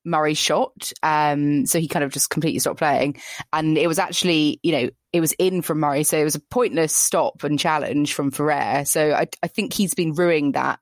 Murray's 0.05 0.39
shot. 0.39 0.93
Um, 1.03 1.67
so 1.67 1.79
he 1.79 1.89
kind 1.89 2.05
of 2.05 2.13
just 2.13 2.31
completely 2.31 2.59
stopped 2.59 2.79
playing, 2.79 3.21
and 3.53 3.77
it 3.79 3.87
was 3.87 3.99
actually 3.99 4.61
you 4.63 4.73
know 4.73 4.91
it 5.13 5.21
was 5.21 5.33
in 5.33 5.63
from 5.63 5.81
Murray, 5.81 6.05
so 6.05 6.19
it 6.19 6.25
was 6.25 6.35
a 6.35 6.41
pointless 6.41 6.95
stop 6.95 7.43
and 7.43 7.59
challenge 7.59 8.15
from 8.15 8.31
Ferrer. 8.31 8.85
So 8.85 9.13
I, 9.13 9.27
I 9.43 9.49
think 9.49 9.73
he's 9.73 9.95
been 9.95 10.13
ruining 10.13 10.53
that 10.53 10.79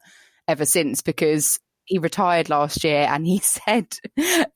ever 0.47 0.65
since 0.65 1.03
because 1.03 1.59
he 1.89 1.99
retired 1.99 2.51
last 2.51 2.85
year 2.85 3.07
and 3.09 3.27
he 3.27 3.39
said 3.43 3.87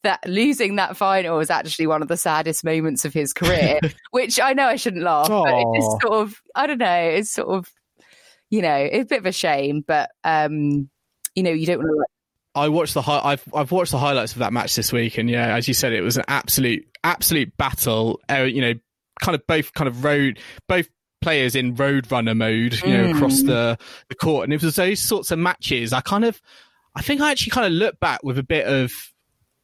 that 0.02 0.20
losing 0.26 0.76
that 0.76 0.96
final 0.96 1.38
was 1.38 1.50
actually 1.50 1.86
one 1.86 2.02
of 2.02 2.08
the 2.08 2.16
saddest 2.16 2.64
moments 2.64 3.04
of 3.04 3.14
his 3.14 3.32
career, 3.32 3.80
which 4.10 4.38
I 4.38 4.52
know 4.52 4.66
I 4.66 4.76
shouldn't 4.76 5.02
laugh, 5.02 5.28
but 5.28 5.48
it 5.48 5.64
Aw. 5.64 5.74
just 5.74 6.02
sort 6.02 6.14
of, 6.14 6.42
I 6.54 6.66
don't 6.66 6.78
know, 6.78 7.00
it's 7.00 7.32
sort 7.32 7.48
of, 7.48 7.68
you 8.50 8.60
know, 8.60 8.76
it's 8.76 9.04
a 9.04 9.06
bit 9.06 9.20
of 9.20 9.26
a 9.26 9.32
shame, 9.32 9.82
but, 9.86 10.10
um, 10.24 10.90
you 11.34 11.42
know, 11.42 11.50
you 11.50 11.66
don't 11.66 11.78
want 11.78 11.88
to, 11.88 12.11
I 12.54 12.68
watched 12.68 12.94
the 12.94 13.02
hi- 13.02 13.20
I've 13.24 13.44
I've 13.54 13.72
watched 13.72 13.92
the 13.92 13.98
highlights 13.98 14.32
of 14.32 14.38
that 14.40 14.52
match 14.52 14.74
this 14.76 14.92
week, 14.92 15.18
and 15.18 15.28
yeah, 15.30 15.54
as 15.56 15.68
you 15.68 15.74
said, 15.74 15.92
it 15.92 16.02
was 16.02 16.16
an 16.16 16.24
absolute 16.28 16.84
absolute 17.04 17.56
battle. 17.56 18.20
Uh, 18.30 18.42
you 18.42 18.60
know, 18.60 18.74
kind 19.20 19.34
of 19.34 19.46
both 19.46 19.72
kind 19.74 19.88
of 19.88 20.04
road 20.04 20.38
both 20.68 20.88
players 21.22 21.54
in 21.54 21.74
road 21.76 22.10
runner 22.10 22.34
mode, 22.34 22.74
you 22.82 22.96
know, 22.96 23.04
Mm. 23.06 23.14
across 23.16 23.42
the 23.42 23.78
the 24.08 24.14
court, 24.14 24.44
and 24.44 24.52
it 24.52 24.62
was 24.62 24.76
those 24.76 25.00
sorts 25.00 25.30
of 25.30 25.38
matches. 25.38 25.92
I 25.92 26.00
kind 26.00 26.24
of, 26.24 26.40
I 26.94 27.00
think 27.02 27.20
I 27.20 27.30
actually 27.30 27.50
kind 27.52 27.66
of 27.66 27.72
look 27.72 27.98
back 28.00 28.22
with 28.22 28.38
a 28.38 28.42
bit 28.42 28.66
of 28.66 28.92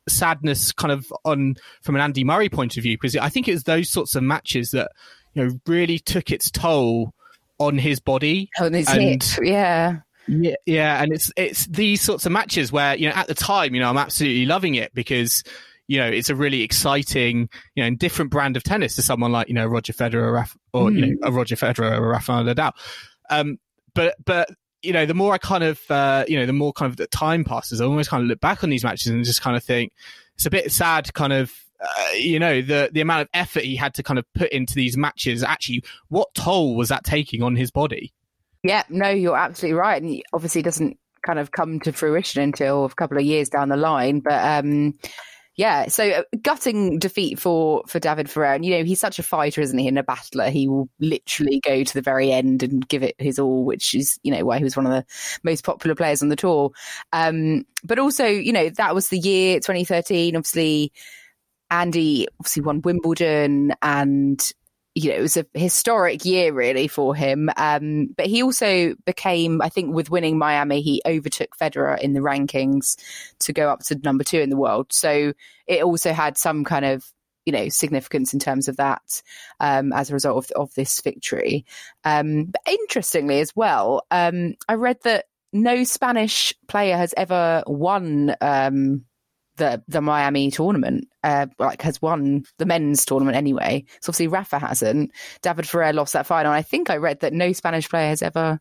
sadness, 0.08 0.72
kind 0.72 0.92
of 0.92 1.12
on 1.24 1.56
from 1.82 1.94
an 1.94 2.00
Andy 2.00 2.24
Murray 2.24 2.48
point 2.48 2.76
of 2.76 2.82
view, 2.82 2.96
because 2.96 3.16
I 3.16 3.28
think 3.28 3.48
it 3.48 3.52
was 3.52 3.64
those 3.64 3.90
sorts 3.90 4.14
of 4.14 4.22
matches 4.22 4.70
that 4.70 4.90
you 5.34 5.44
know 5.44 5.58
really 5.66 5.98
took 5.98 6.30
its 6.30 6.50
toll 6.50 7.12
on 7.58 7.76
his 7.76 8.00
body 8.00 8.48
on 8.60 8.72
his 8.72 8.88
And- 8.88 9.22
hip. 9.22 9.22
Yeah. 9.42 9.96
Yeah, 10.28 10.54
yeah, 10.66 11.02
and 11.02 11.12
it's 11.12 11.32
it's 11.36 11.66
these 11.66 12.02
sorts 12.02 12.26
of 12.26 12.32
matches 12.32 12.70
where 12.70 12.94
you 12.96 13.08
know 13.08 13.14
at 13.14 13.26
the 13.26 13.34
time 13.34 13.74
you 13.74 13.80
know 13.80 13.88
I'm 13.88 13.96
absolutely 13.96 14.46
loving 14.46 14.74
it 14.74 14.92
because 14.94 15.42
you 15.86 15.98
know 15.98 16.06
it's 16.06 16.28
a 16.28 16.34
really 16.34 16.62
exciting 16.62 17.48
you 17.74 17.82
know 17.82 17.96
different 17.96 18.30
brand 18.30 18.56
of 18.56 18.62
tennis 18.62 18.94
to 18.96 19.02
someone 19.02 19.32
like 19.32 19.48
you 19.48 19.54
know 19.54 19.66
Roger 19.66 19.92
Federer 19.92 20.22
or, 20.22 20.32
Raf- 20.32 20.58
or 20.72 20.90
you 20.90 21.06
know 21.06 21.16
a 21.22 21.32
Roger 21.32 21.56
Federer 21.56 21.98
or 21.98 22.08
Rafael 22.08 22.44
Nadal. 22.44 22.72
Um, 23.30 23.58
but 23.94 24.16
but 24.24 24.50
you 24.82 24.92
know 24.92 25.06
the 25.06 25.14
more 25.14 25.32
I 25.32 25.38
kind 25.38 25.64
of 25.64 25.80
uh, 25.90 26.24
you 26.28 26.38
know 26.38 26.46
the 26.46 26.52
more 26.52 26.72
kind 26.72 26.90
of 26.90 26.96
the 26.96 27.06
time 27.06 27.44
passes, 27.44 27.80
I 27.80 27.86
always 27.86 28.08
kind 28.08 28.22
of 28.22 28.28
look 28.28 28.40
back 28.40 28.62
on 28.62 28.70
these 28.70 28.84
matches 28.84 29.06
and 29.08 29.24
just 29.24 29.40
kind 29.40 29.56
of 29.56 29.64
think 29.64 29.92
it's 30.34 30.46
a 30.46 30.50
bit 30.50 30.70
sad, 30.72 31.12
kind 31.14 31.32
of. 31.32 31.52
Uh, 31.80 32.10
you 32.14 32.40
know 32.40 32.60
the 32.60 32.90
the 32.92 33.00
amount 33.00 33.22
of 33.22 33.28
effort 33.32 33.62
he 33.62 33.76
had 33.76 33.94
to 33.94 34.02
kind 34.02 34.18
of 34.18 34.24
put 34.34 34.50
into 34.50 34.74
these 34.74 34.96
matches. 34.96 35.44
Actually, 35.44 35.80
what 36.08 36.26
toll 36.34 36.74
was 36.74 36.88
that 36.88 37.04
taking 37.04 37.40
on 37.40 37.54
his 37.54 37.70
body? 37.70 38.12
Yeah, 38.62 38.82
no, 38.88 39.08
you're 39.08 39.36
absolutely 39.36 39.78
right. 39.78 40.02
And 40.02 40.22
obviously 40.32 40.62
doesn't 40.62 40.98
kind 41.26 41.38
of 41.38 41.50
come 41.52 41.80
to 41.80 41.92
fruition 41.92 42.42
until 42.42 42.84
a 42.84 42.94
couple 42.94 43.18
of 43.18 43.24
years 43.24 43.48
down 43.48 43.68
the 43.68 43.76
line. 43.76 44.20
But 44.20 44.44
um, 44.44 44.94
yeah, 45.56 45.88
so 45.88 46.08
uh, 46.08 46.22
gutting 46.42 46.98
defeat 46.98 47.38
for 47.38 47.82
for 47.88 47.98
David 47.98 48.30
Ferrer. 48.30 48.54
And, 48.54 48.64
you 48.64 48.78
know, 48.78 48.84
he's 48.84 49.00
such 49.00 49.18
a 49.18 49.24
fighter, 49.24 49.60
isn't 49.60 49.78
he? 49.78 49.88
And 49.88 49.98
a 49.98 50.02
battler. 50.04 50.50
He 50.50 50.68
will 50.68 50.88
literally 51.00 51.60
go 51.64 51.82
to 51.84 51.94
the 51.94 52.02
very 52.02 52.30
end 52.32 52.62
and 52.62 52.86
give 52.88 53.02
it 53.02 53.16
his 53.18 53.38
all, 53.38 53.64
which 53.64 53.94
is, 53.94 54.18
you 54.22 54.32
know, 54.32 54.44
why 54.44 54.58
he 54.58 54.64
was 54.64 54.76
one 54.76 54.86
of 54.86 54.92
the 54.92 55.04
most 55.42 55.64
popular 55.64 55.94
players 55.96 56.22
on 56.22 56.28
the 56.28 56.36
tour. 56.36 56.70
Um, 57.12 57.64
but 57.84 57.98
also, 57.98 58.26
you 58.26 58.52
know, 58.52 58.68
that 58.70 58.94
was 58.94 59.08
the 59.08 59.18
year 59.18 59.58
2013. 59.60 60.36
Obviously, 60.36 60.92
Andy 61.70 62.26
obviously 62.40 62.62
won 62.62 62.80
Wimbledon 62.82 63.72
and 63.82 64.52
you 64.98 65.10
know, 65.10 65.16
it 65.16 65.22
was 65.22 65.36
a 65.36 65.46
historic 65.54 66.24
year 66.24 66.52
really 66.52 66.88
for 66.88 67.14
him. 67.14 67.50
Um, 67.56 68.08
but 68.16 68.26
he 68.26 68.42
also 68.42 68.94
became, 69.04 69.62
I 69.62 69.68
think, 69.68 69.94
with 69.94 70.10
winning 70.10 70.38
Miami, 70.38 70.80
he 70.80 71.00
overtook 71.06 71.56
Federer 71.56 71.98
in 72.00 72.14
the 72.14 72.20
rankings 72.20 72.96
to 73.40 73.52
go 73.52 73.68
up 73.70 73.80
to 73.84 74.00
number 74.02 74.24
two 74.24 74.40
in 74.40 74.50
the 74.50 74.56
world. 74.56 74.92
So 74.92 75.32
it 75.66 75.84
also 75.84 76.12
had 76.12 76.36
some 76.36 76.64
kind 76.64 76.84
of, 76.84 77.04
you 77.46 77.52
know, 77.52 77.68
significance 77.68 78.34
in 78.34 78.40
terms 78.40 78.66
of 78.66 78.76
that 78.78 79.22
um, 79.60 79.92
as 79.92 80.10
a 80.10 80.14
result 80.14 80.50
of, 80.50 80.62
of 80.62 80.74
this 80.74 81.00
victory. 81.00 81.64
Um, 82.04 82.46
but 82.46 82.60
interestingly, 82.66 83.38
as 83.40 83.54
well, 83.54 84.04
um, 84.10 84.54
I 84.68 84.74
read 84.74 84.98
that 85.04 85.26
no 85.52 85.84
Spanish 85.84 86.52
player 86.66 86.96
has 86.96 87.14
ever 87.16 87.62
won 87.66 88.34
um, 88.40 89.04
the 89.58 89.82
the 89.88 90.00
Miami 90.00 90.50
tournament, 90.50 91.08
uh, 91.22 91.46
like 91.58 91.82
has 91.82 92.00
won 92.00 92.44
the 92.58 92.66
men's 92.66 93.04
tournament 93.04 93.36
anyway. 93.36 93.84
So 94.00 94.10
obviously 94.10 94.28
Rafa 94.28 94.58
hasn't. 94.58 95.12
David 95.42 95.68
Ferrer 95.68 95.92
lost 95.92 96.14
that 96.14 96.26
final. 96.26 96.52
I 96.52 96.62
think 96.62 96.90
I 96.90 96.96
read 96.96 97.20
that 97.20 97.32
no 97.32 97.52
Spanish 97.52 97.88
player 97.88 98.08
has 98.08 98.22
ever 98.22 98.60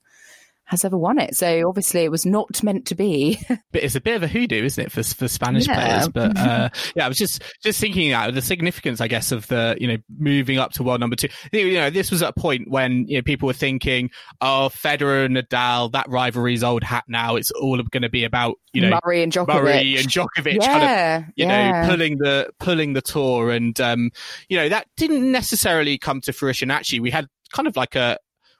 has 0.67 0.83
ever 0.83 0.97
won 0.97 1.17
it. 1.17 1.35
So 1.35 1.67
obviously 1.67 2.01
it 2.01 2.11
was 2.11 2.25
not 2.25 2.61
meant 2.61 2.85
to 2.87 2.95
be. 2.95 3.39
But 3.71 3.83
it's 3.83 3.95
a 3.95 4.01
bit 4.01 4.15
of 4.15 4.23
a 4.23 4.27
hoodoo, 4.27 4.63
isn't 4.63 4.85
it, 4.85 4.91
for 4.91 5.03
for 5.03 5.27
Spanish 5.27 5.67
Yeah. 5.67 5.75
players? 5.75 6.09
But 6.09 6.37
uh, 6.37 6.69
yeah, 6.95 7.05
I 7.05 7.07
was 7.07 7.17
just 7.17 7.43
just 7.61 7.79
thinking 7.81 8.11
that 8.11 8.33
the 8.33 8.41
significance, 8.41 9.01
I 9.01 9.07
guess, 9.07 9.31
of 9.31 9.47
the 9.47 9.75
you 9.79 9.87
know 9.87 9.97
moving 10.17 10.57
up 10.57 10.71
to 10.73 10.83
world 10.83 10.99
number 10.99 11.15
two. 11.15 11.27
You 11.51 11.73
know, 11.73 11.89
this 11.89 12.09
was 12.11 12.21
at 12.23 12.29
a 12.29 12.39
point 12.39 12.69
when 12.69 13.05
you 13.07 13.17
know 13.17 13.21
people 13.21 13.47
were 13.47 13.53
thinking, 13.53 14.09
oh, 14.41 14.69
Federer 14.73 15.25
and 15.25 15.35
Nadal, 15.35 15.91
that 15.91 16.07
rivalry's 16.09 16.63
old 16.63 16.83
hat 16.83 17.03
now. 17.07 17.35
It's 17.35 17.51
all 17.51 17.77
going 17.83 18.03
to 18.03 18.09
be 18.09 18.23
about 18.23 18.55
you 18.73 18.81
know 18.81 18.99
Murray 19.03 19.21
and 19.23 19.31
Djokovic. 19.31 19.47
Murray 19.47 19.97
and 19.97 20.07
Djokovic 20.07 20.61
kind 20.61 21.23
of 21.23 21.29
you 21.35 21.45
yeah. 21.45 21.81
know, 21.81 21.89
pulling 21.89 22.17
the 22.17 22.49
pulling 22.59 22.93
the 22.93 23.01
tour, 23.01 23.51
and 23.51 23.79
um, 23.81 24.11
you 24.49 24.57
know 24.57 24.69
that 24.69 24.87
didn't 24.95 25.29
necessarily 25.31 25.97
come 25.97 26.21
to 26.21 26.31
fruition. 26.31 26.71
Actually, 26.71 27.01
we 27.01 27.11
had 27.11 27.27
kind 27.51 27.67
of 27.67 27.75
like 27.75 27.95
a 27.95 28.17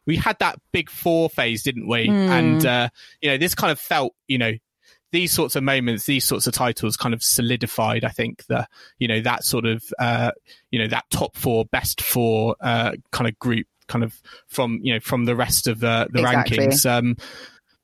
we 0.07 0.15
had 0.15 0.39
that 0.39 0.59
big 0.71 0.89
four 0.89 1.29
phase, 1.29 1.61
didn't 1.61 1.87
we? 1.87 2.07
Mm. 2.07 2.29
And 2.29 2.65
uh, 2.65 2.89
you 3.21 3.29
know, 3.29 3.37
this 3.37 3.53
kind 3.53 3.71
of 3.71 3.79
felt, 3.79 4.13
you 4.27 4.39
know, 4.39 4.53
these 5.11 5.31
sorts 5.31 5.55
of 5.55 5.63
moments, 5.63 6.05
these 6.05 6.23
sorts 6.23 6.47
of 6.47 6.53
titles, 6.53 6.97
kind 6.97 7.13
of 7.13 7.21
solidified. 7.21 8.03
I 8.03 8.09
think 8.09 8.45
the 8.47 8.67
you 8.97 9.07
know 9.07 9.21
that 9.21 9.43
sort 9.43 9.65
of 9.65 9.83
uh, 9.99 10.31
you 10.71 10.79
know 10.79 10.87
that 10.87 11.05
top 11.11 11.35
four, 11.35 11.65
best 11.65 12.01
four 12.01 12.55
uh, 12.61 12.93
kind 13.11 13.27
of 13.27 13.37
group, 13.37 13.67
kind 13.87 14.03
of 14.03 14.19
from 14.47 14.79
you 14.81 14.93
know 14.93 14.99
from 14.99 15.25
the 15.25 15.35
rest 15.35 15.67
of 15.67 15.83
uh, 15.83 16.07
the 16.11 16.21
Exactly. 16.21 16.57
rankings. 16.57 16.89
Um, 16.89 17.17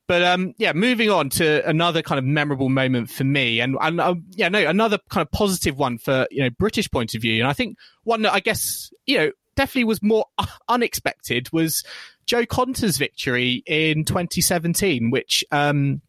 but 0.05 0.21
um, 0.21 0.53
yeah, 0.57 0.73
moving 0.73 1.09
on 1.09 1.29
to 1.31 1.67
another 1.67 2.01
kind 2.01 2.19
of 2.19 2.25
memorable 2.25 2.69
moment 2.69 3.09
for 3.09 3.23
me, 3.23 3.61
and 3.61 3.77
and 3.79 4.01
um, 4.01 4.25
yeah, 4.31 4.49
no, 4.49 4.59
another 4.67 4.97
kind 5.09 5.25
of 5.25 5.31
positive 5.31 5.77
one 5.77 5.97
for 5.97 6.27
you 6.29 6.43
know 6.43 6.49
British 6.49 6.89
point 6.91 7.15
of 7.15 7.21
view, 7.21 7.41
and 7.41 7.49
I 7.49 7.53
think 7.53 7.77
one 8.03 8.21
that 8.23 8.33
I 8.33 8.41
guess 8.41 8.91
you 9.05 9.17
know 9.17 9.31
definitely 9.55 9.85
was 9.85 10.01
more 10.01 10.25
unexpected 10.67 11.51
was 11.53 11.83
Jo 12.25 12.45
Konta's 12.45 12.97
victory 12.97 13.63
in 13.65 14.05
2017, 14.05 15.11
which 15.11 15.43
um, 15.51 16.01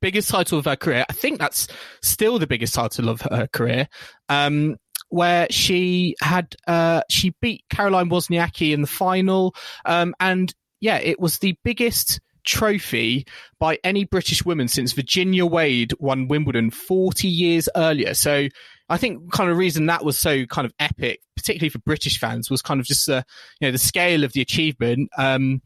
biggest 0.00 0.28
title 0.28 0.58
of 0.58 0.64
her 0.64 0.76
career. 0.76 1.04
I 1.08 1.12
think 1.12 1.38
that's 1.38 1.68
still 2.02 2.38
the 2.38 2.46
biggest 2.46 2.74
title 2.74 3.08
of 3.08 3.20
her 3.22 3.46
career. 3.46 3.88
Um, 4.28 4.76
where 5.08 5.48
she 5.50 6.14
had 6.22 6.54
uh, 6.68 7.02
she 7.10 7.34
beat 7.40 7.64
Caroline 7.68 8.10
Wozniacki 8.10 8.72
in 8.72 8.80
the 8.80 8.86
final, 8.86 9.54
um, 9.84 10.14
and 10.20 10.54
yeah, 10.80 10.98
it 10.98 11.18
was 11.18 11.38
the 11.38 11.56
biggest 11.64 12.20
trophy 12.44 13.26
by 13.58 13.78
any 13.84 14.04
British 14.04 14.44
woman 14.44 14.68
since 14.68 14.92
Virginia 14.92 15.44
Wade 15.44 15.92
won 15.98 16.28
Wimbledon 16.28 16.70
40 16.70 17.28
years 17.28 17.68
earlier. 17.76 18.14
So 18.14 18.48
I 18.90 18.96
think 18.96 19.32
kind 19.32 19.48
of 19.48 19.56
reason 19.56 19.86
that 19.86 20.04
was 20.04 20.18
so 20.18 20.44
kind 20.46 20.66
of 20.66 20.74
epic, 20.78 21.20
particularly 21.36 21.70
for 21.70 21.78
British 21.78 22.18
fans, 22.18 22.50
was 22.50 22.60
kind 22.60 22.80
of 22.80 22.86
just 22.86 23.08
uh, 23.08 23.22
you 23.60 23.68
know 23.68 23.72
the 23.72 23.78
scale 23.78 24.24
of 24.24 24.32
the 24.32 24.40
achievement. 24.40 25.10
Um, 25.16 25.62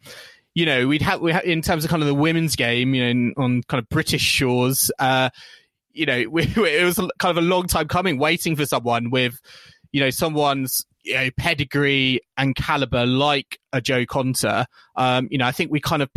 you 0.54 0.66
know, 0.66 0.86
we'd 0.86 1.02
have 1.02 1.20
we 1.20 1.32
had, 1.32 1.44
in 1.44 1.62
terms 1.62 1.84
of 1.84 1.90
kind 1.90 2.02
of 2.02 2.06
the 2.06 2.14
women's 2.14 2.54
game, 2.54 2.94
you 2.94 3.02
know, 3.02 3.10
in, 3.10 3.34
on 3.36 3.62
kind 3.64 3.82
of 3.82 3.88
British 3.88 4.22
shores. 4.22 4.90
Uh, 4.98 5.30
you 5.92 6.06
know, 6.06 6.24
we, 6.30 6.42
it 6.44 6.84
was 6.84 6.96
kind 7.18 7.36
of 7.36 7.38
a 7.38 7.46
long 7.46 7.66
time 7.66 7.88
coming, 7.88 8.18
waiting 8.18 8.54
for 8.56 8.66
someone 8.66 9.10
with, 9.10 9.40
you 9.90 10.00
know, 10.00 10.10
someone's 10.10 10.86
you 11.02 11.14
know, 11.14 11.30
pedigree 11.36 12.20
and 12.36 12.54
caliber 12.56 13.06
like 13.06 13.58
a 13.72 13.80
Jo 13.80 14.04
Konta. 14.04 14.66
Um, 14.96 15.28
you 15.30 15.38
know, 15.38 15.46
I 15.46 15.52
think 15.52 15.70
we 15.70 15.80
kind 15.80 16.02
of 16.02 16.10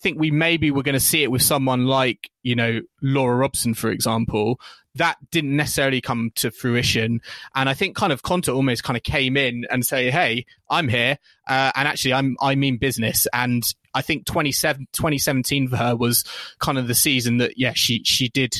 think 0.00 0.18
we 0.18 0.30
maybe 0.30 0.70
were 0.70 0.82
going 0.82 0.94
to 0.94 1.00
see 1.00 1.22
it 1.22 1.30
with 1.30 1.42
someone 1.42 1.86
like, 1.86 2.30
you 2.42 2.54
know, 2.54 2.80
Laura 3.02 3.36
Robson, 3.36 3.74
for 3.74 3.90
example. 3.90 4.60
That 4.94 5.18
didn't 5.30 5.54
necessarily 5.54 6.00
come 6.00 6.30
to 6.36 6.50
fruition. 6.50 7.20
And 7.54 7.68
I 7.68 7.74
think 7.74 7.96
kind 7.96 8.12
of 8.12 8.22
Konta 8.22 8.54
almost 8.54 8.82
kind 8.82 8.96
of 8.96 9.02
came 9.02 9.36
in 9.36 9.66
and 9.70 9.84
say, 9.84 10.10
Hey, 10.10 10.46
I'm 10.70 10.88
here. 10.88 11.18
Uh, 11.46 11.70
and 11.74 11.86
actually 11.86 12.14
I'm, 12.14 12.36
I 12.40 12.54
mean 12.54 12.78
business. 12.78 13.26
And 13.32 13.62
I 13.92 14.00
think 14.00 14.24
2017 14.24 15.68
for 15.68 15.76
her 15.76 15.94
was 15.96 16.24
kind 16.60 16.78
of 16.78 16.88
the 16.88 16.94
season 16.94 17.38
that, 17.38 17.58
yeah, 17.58 17.72
she, 17.74 18.02
she 18.04 18.30
did, 18.30 18.56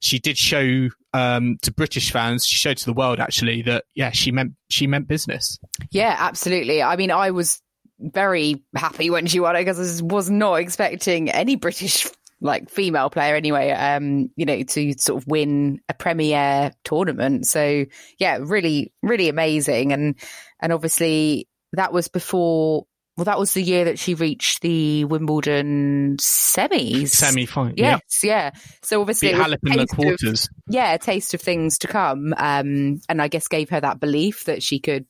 she 0.00 0.18
did 0.18 0.36
show 0.36 0.88
um, 1.12 1.58
to 1.62 1.72
British 1.72 2.12
fans, 2.12 2.46
she 2.46 2.56
showed 2.56 2.76
to 2.78 2.86
the 2.86 2.92
world 2.92 3.20
actually 3.20 3.62
that 3.62 3.84
yeah, 3.94 4.10
she 4.10 4.30
meant 4.32 4.52
she 4.68 4.86
meant 4.86 5.08
business. 5.08 5.58
Yeah, 5.90 6.16
absolutely. 6.18 6.82
I 6.82 6.96
mean, 6.96 7.10
I 7.10 7.30
was 7.30 7.60
very 8.00 8.64
happy 8.74 9.10
when 9.10 9.26
she 9.26 9.40
won 9.40 9.56
it 9.56 9.60
because 9.60 10.00
I 10.00 10.04
was 10.04 10.30
not 10.30 10.54
expecting 10.54 11.30
any 11.30 11.56
British 11.56 12.06
like 12.40 12.70
female 12.70 13.10
player 13.10 13.34
anyway, 13.36 13.70
um, 13.70 14.30
you 14.36 14.46
know, 14.46 14.62
to 14.62 14.94
sort 14.98 15.22
of 15.22 15.28
win 15.28 15.80
a 15.88 15.94
premier 15.94 16.72
tournament. 16.84 17.46
So 17.46 17.84
yeah, 18.18 18.38
really, 18.40 18.92
really 19.02 19.28
amazing. 19.28 19.92
And 19.92 20.14
and 20.60 20.72
obviously 20.72 21.48
that 21.72 21.92
was 21.92 22.08
before 22.08 22.86
well, 23.16 23.26
that 23.26 23.38
was 23.38 23.52
the 23.52 23.62
year 23.62 23.84
that 23.84 23.98
she 23.98 24.14
reached 24.14 24.62
the 24.62 25.04
Wimbledon 25.04 26.16
semis. 26.18 27.08
Semi 27.08 27.44
final. 27.44 27.74
Yes, 27.76 28.00
yeah. 28.22 28.30
yeah. 28.30 28.50
So 28.82 28.98
obviously, 29.02 29.34
Beat 29.34 29.58
in 29.62 29.76
the 29.76 29.86
quarters. 29.86 30.44
Of, 30.44 30.50
yeah, 30.68 30.94
a 30.94 30.98
taste 30.98 31.34
of 31.34 31.42
things 31.42 31.76
to 31.78 31.86
come. 31.86 32.32
Um, 32.34 33.02
and 33.10 33.20
I 33.20 33.28
guess 33.28 33.46
gave 33.48 33.68
her 33.70 33.80
that 33.80 34.00
belief 34.00 34.44
that 34.44 34.62
she 34.62 34.78
could, 34.78 35.06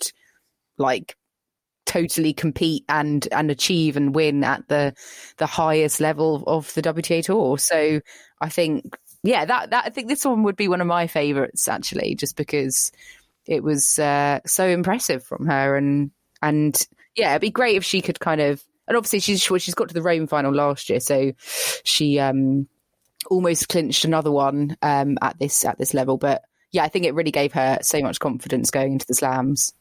like, 0.76 1.14
totally 1.90 2.32
compete 2.32 2.84
and 2.88 3.26
and 3.32 3.50
achieve 3.50 3.96
and 3.96 4.14
win 4.14 4.44
at 4.44 4.68
the 4.68 4.94
the 5.38 5.46
highest 5.46 6.00
level 6.00 6.44
of 6.46 6.72
the 6.74 6.82
WTA 6.82 7.24
tour. 7.24 7.58
So 7.58 8.00
I 8.40 8.48
think 8.48 8.96
yeah, 9.24 9.44
that 9.44 9.70
that 9.70 9.86
I 9.86 9.90
think 9.90 10.06
this 10.06 10.24
one 10.24 10.44
would 10.44 10.54
be 10.54 10.68
one 10.68 10.80
of 10.80 10.86
my 10.86 11.08
favorites 11.08 11.66
actually, 11.66 12.14
just 12.14 12.36
because 12.36 12.92
it 13.44 13.64
was 13.64 13.98
uh, 13.98 14.38
so 14.46 14.68
impressive 14.68 15.24
from 15.24 15.46
her 15.46 15.76
and 15.76 16.12
and 16.40 16.80
yeah, 17.16 17.30
it'd 17.32 17.40
be 17.40 17.50
great 17.50 17.74
if 17.74 17.84
she 17.84 18.00
could 18.00 18.20
kind 18.20 18.40
of 18.40 18.62
and 18.86 18.96
obviously 18.96 19.18
she's 19.18 19.42
she's 19.42 19.74
got 19.74 19.88
to 19.88 19.94
the 19.94 20.00
Rome 20.00 20.28
final 20.28 20.54
last 20.54 20.88
year, 20.90 21.00
so 21.00 21.32
she 21.82 22.20
um 22.20 22.68
almost 23.30 23.68
clinched 23.68 24.04
another 24.04 24.30
one 24.30 24.76
um 24.82 25.18
at 25.22 25.40
this 25.40 25.64
at 25.64 25.76
this 25.76 25.92
level, 25.92 26.18
but 26.18 26.44
yeah, 26.70 26.84
I 26.84 26.88
think 26.88 27.04
it 27.04 27.14
really 27.14 27.32
gave 27.32 27.52
her 27.54 27.78
so 27.82 28.00
much 28.00 28.20
confidence 28.20 28.70
going 28.70 28.92
into 28.92 29.06
the 29.08 29.14
slams. 29.14 29.72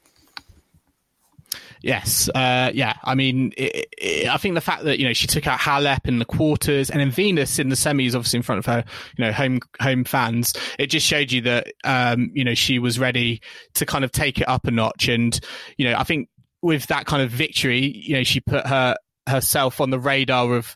Yes, 1.82 2.30
uh, 2.36 2.72
yeah. 2.74 2.96
I 3.04 3.16
mean, 3.16 3.54
it, 3.56 3.88
it, 3.98 4.28
I 4.28 4.38
think 4.38 4.56
the 4.56 4.62
fact 4.62 4.84
that 4.84 5.00
you 5.00 5.08
know 5.08 5.14
she 5.14 5.28
took 5.28 5.48
out 5.48 5.60
Halep 5.60 6.08
in 6.08 6.20
the 6.20 6.26
quarters 6.26 6.90
and 6.90 7.00
then 7.00 7.10
Venus 7.10 7.58
in 7.58 7.70
the 7.70 7.76
semis, 7.76 8.16
obviously 8.16 8.38
in 8.38 8.44
front 8.44 8.60
of 8.60 8.66
her, 8.66 8.84
you 9.18 9.26
know, 9.26 9.32
home 9.32 9.60
home 9.80 10.04
fans, 10.04 10.54
it 10.78 10.88
just 10.88 11.06
showed 11.06 11.32
you 11.32 11.42
that 11.42 11.68
um, 11.86 12.32
you 12.34 12.44
know 12.44 12.54
she 12.54 12.80
was 12.80 13.00
ready 13.00 13.42
to 13.76 13.86
kind 13.86 14.04
of 14.04 14.12
take 14.12 14.40
it 14.40 14.50
up 14.50 14.68
a 14.68 14.72
notch. 14.72 15.08
And 15.08 15.40
you 15.78 15.86
know, 15.86 15.98
I 15.98 16.04
think 16.04 16.28
with 16.62 16.88
that 16.88 17.06
kind 17.06 17.22
of 17.24 17.30
victory, 17.30 17.80
you 17.80 18.16
know, 18.16 18.24
she 18.24 18.42
put 18.42 18.68
her 18.68 18.96
herself 19.28 19.80
on 19.80 19.90
the 19.90 20.00
radar 20.00 20.54
of 20.56 20.76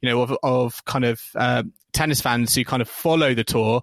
you 0.00 0.08
know 0.08 0.22
of 0.22 0.36
of 0.44 0.84
kind 0.84 1.04
of 1.04 1.20
uh, 1.34 1.64
tennis 1.92 2.20
fans 2.20 2.54
who 2.54 2.64
kind 2.64 2.80
of 2.82 2.88
follow 2.88 3.34
the 3.34 3.44
tour 3.44 3.82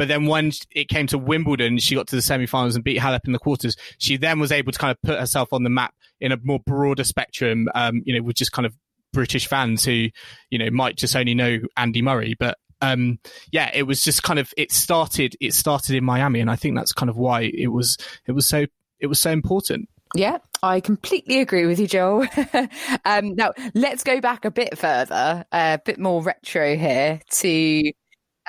but 0.00 0.08
then 0.08 0.24
when 0.24 0.50
it 0.70 0.88
came 0.88 1.06
to 1.08 1.18
Wimbledon, 1.18 1.76
she 1.76 1.94
got 1.94 2.06
to 2.06 2.16
the 2.16 2.22
semi-finals 2.22 2.74
and 2.74 2.82
beat 2.82 2.96
Halep 2.96 3.26
in 3.26 3.34
the 3.34 3.38
quarters. 3.38 3.76
She 3.98 4.16
then 4.16 4.40
was 4.40 4.50
able 4.50 4.72
to 4.72 4.78
kind 4.78 4.90
of 4.90 4.96
put 5.02 5.20
herself 5.20 5.52
on 5.52 5.62
the 5.62 5.68
map 5.68 5.92
in 6.22 6.32
a 6.32 6.38
more 6.42 6.58
broader 6.58 7.04
spectrum, 7.04 7.68
um, 7.74 8.00
you 8.06 8.14
know, 8.16 8.22
with 8.22 8.34
just 8.34 8.50
kind 8.50 8.64
of 8.64 8.74
British 9.12 9.46
fans 9.46 9.84
who, 9.84 10.08
you 10.48 10.58
know, 10.58 10.70
might 10.70 10.96
just 10.96 11.14
only 11.14 11.34
know 11.34 11.58
Andy 11.76 12.00
Murray. 12.00 12.34
But 12.38 12.56
um, 12.80 13.18
yeah, 13.52 13.70
it 13.74 13.82
was 13.82 14.02
just 14.02 14.22
kind 14.22 14.38
of 14.38 14.54
it 14.56 14.72
started. 14.72 15.36
It 15.38 15.52
started 15.52 15.94
in 15.94 16.02
Miami, 16.02 16.40
and 16.40 16.50
I 16.50 16.56
think 16.56 16.76
that's 16.76 16.94
kind 16.94 17.10
of 17.10 17.18
why 17.18 17.42
it 17.52 17.68
was 17.68 17.98
it 18.24 18.32
was 18.32 18.48
so 18.48 18.64
it 19.00 19.06
was 19.06 19.20
so 19.20 19.30
important. 19.30 19.90
Yeah, 20.16 20.38
I 20.62 20.80
completely 20.80 21.40
agree 21.40 21.66
with 21.66 21.78
you, 21.78 21.86
Joel. 21.86 22.26
um, 23.04 23.34
now 23.34 23.52
let's 23.74 24.02
go 24.02 24.22
back 24.22 24.46
a 24.46 24.50
bit 24.50 24.78
further, 24.78 25.44
a 25.52 25.78
bit 25.84 25.98
more 25.98 26.22
retro 26.22 26.74
here 26.74 27.20
to 27.32 27.92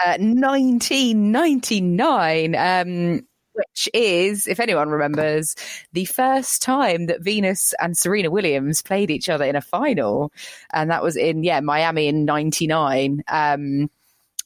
1999, 0.06 2.56
um, 2.56 3.22
which 3.54 3.90
is, 3.94 4.48
if 4.48 4.60
anyone 4.60 4.90
remembers, 4.90 5.56
the 5.94 6.06
first 6.06 6.62
time 6.62 7.06
that 7.08 7.22
Venus 7.22 7.74
and 7.82 7.98
Serena 7.98 8.30
Williams 8.32 8.82
played 8.82 9.12
each 9.12 9.30
other 9.30 9.46
in 9.46 9.56
a 9.56 9.62
final. 9.62 10.32
And 10.74 10.90
that 10.90 11.04
was 11.04 11.16
in, 11.18 11.44
yeah, 11.44 11.60
Miami 11.60 12.08
in 12.08 12.26
99. 12.26 13.24
Um, 13.28 13.90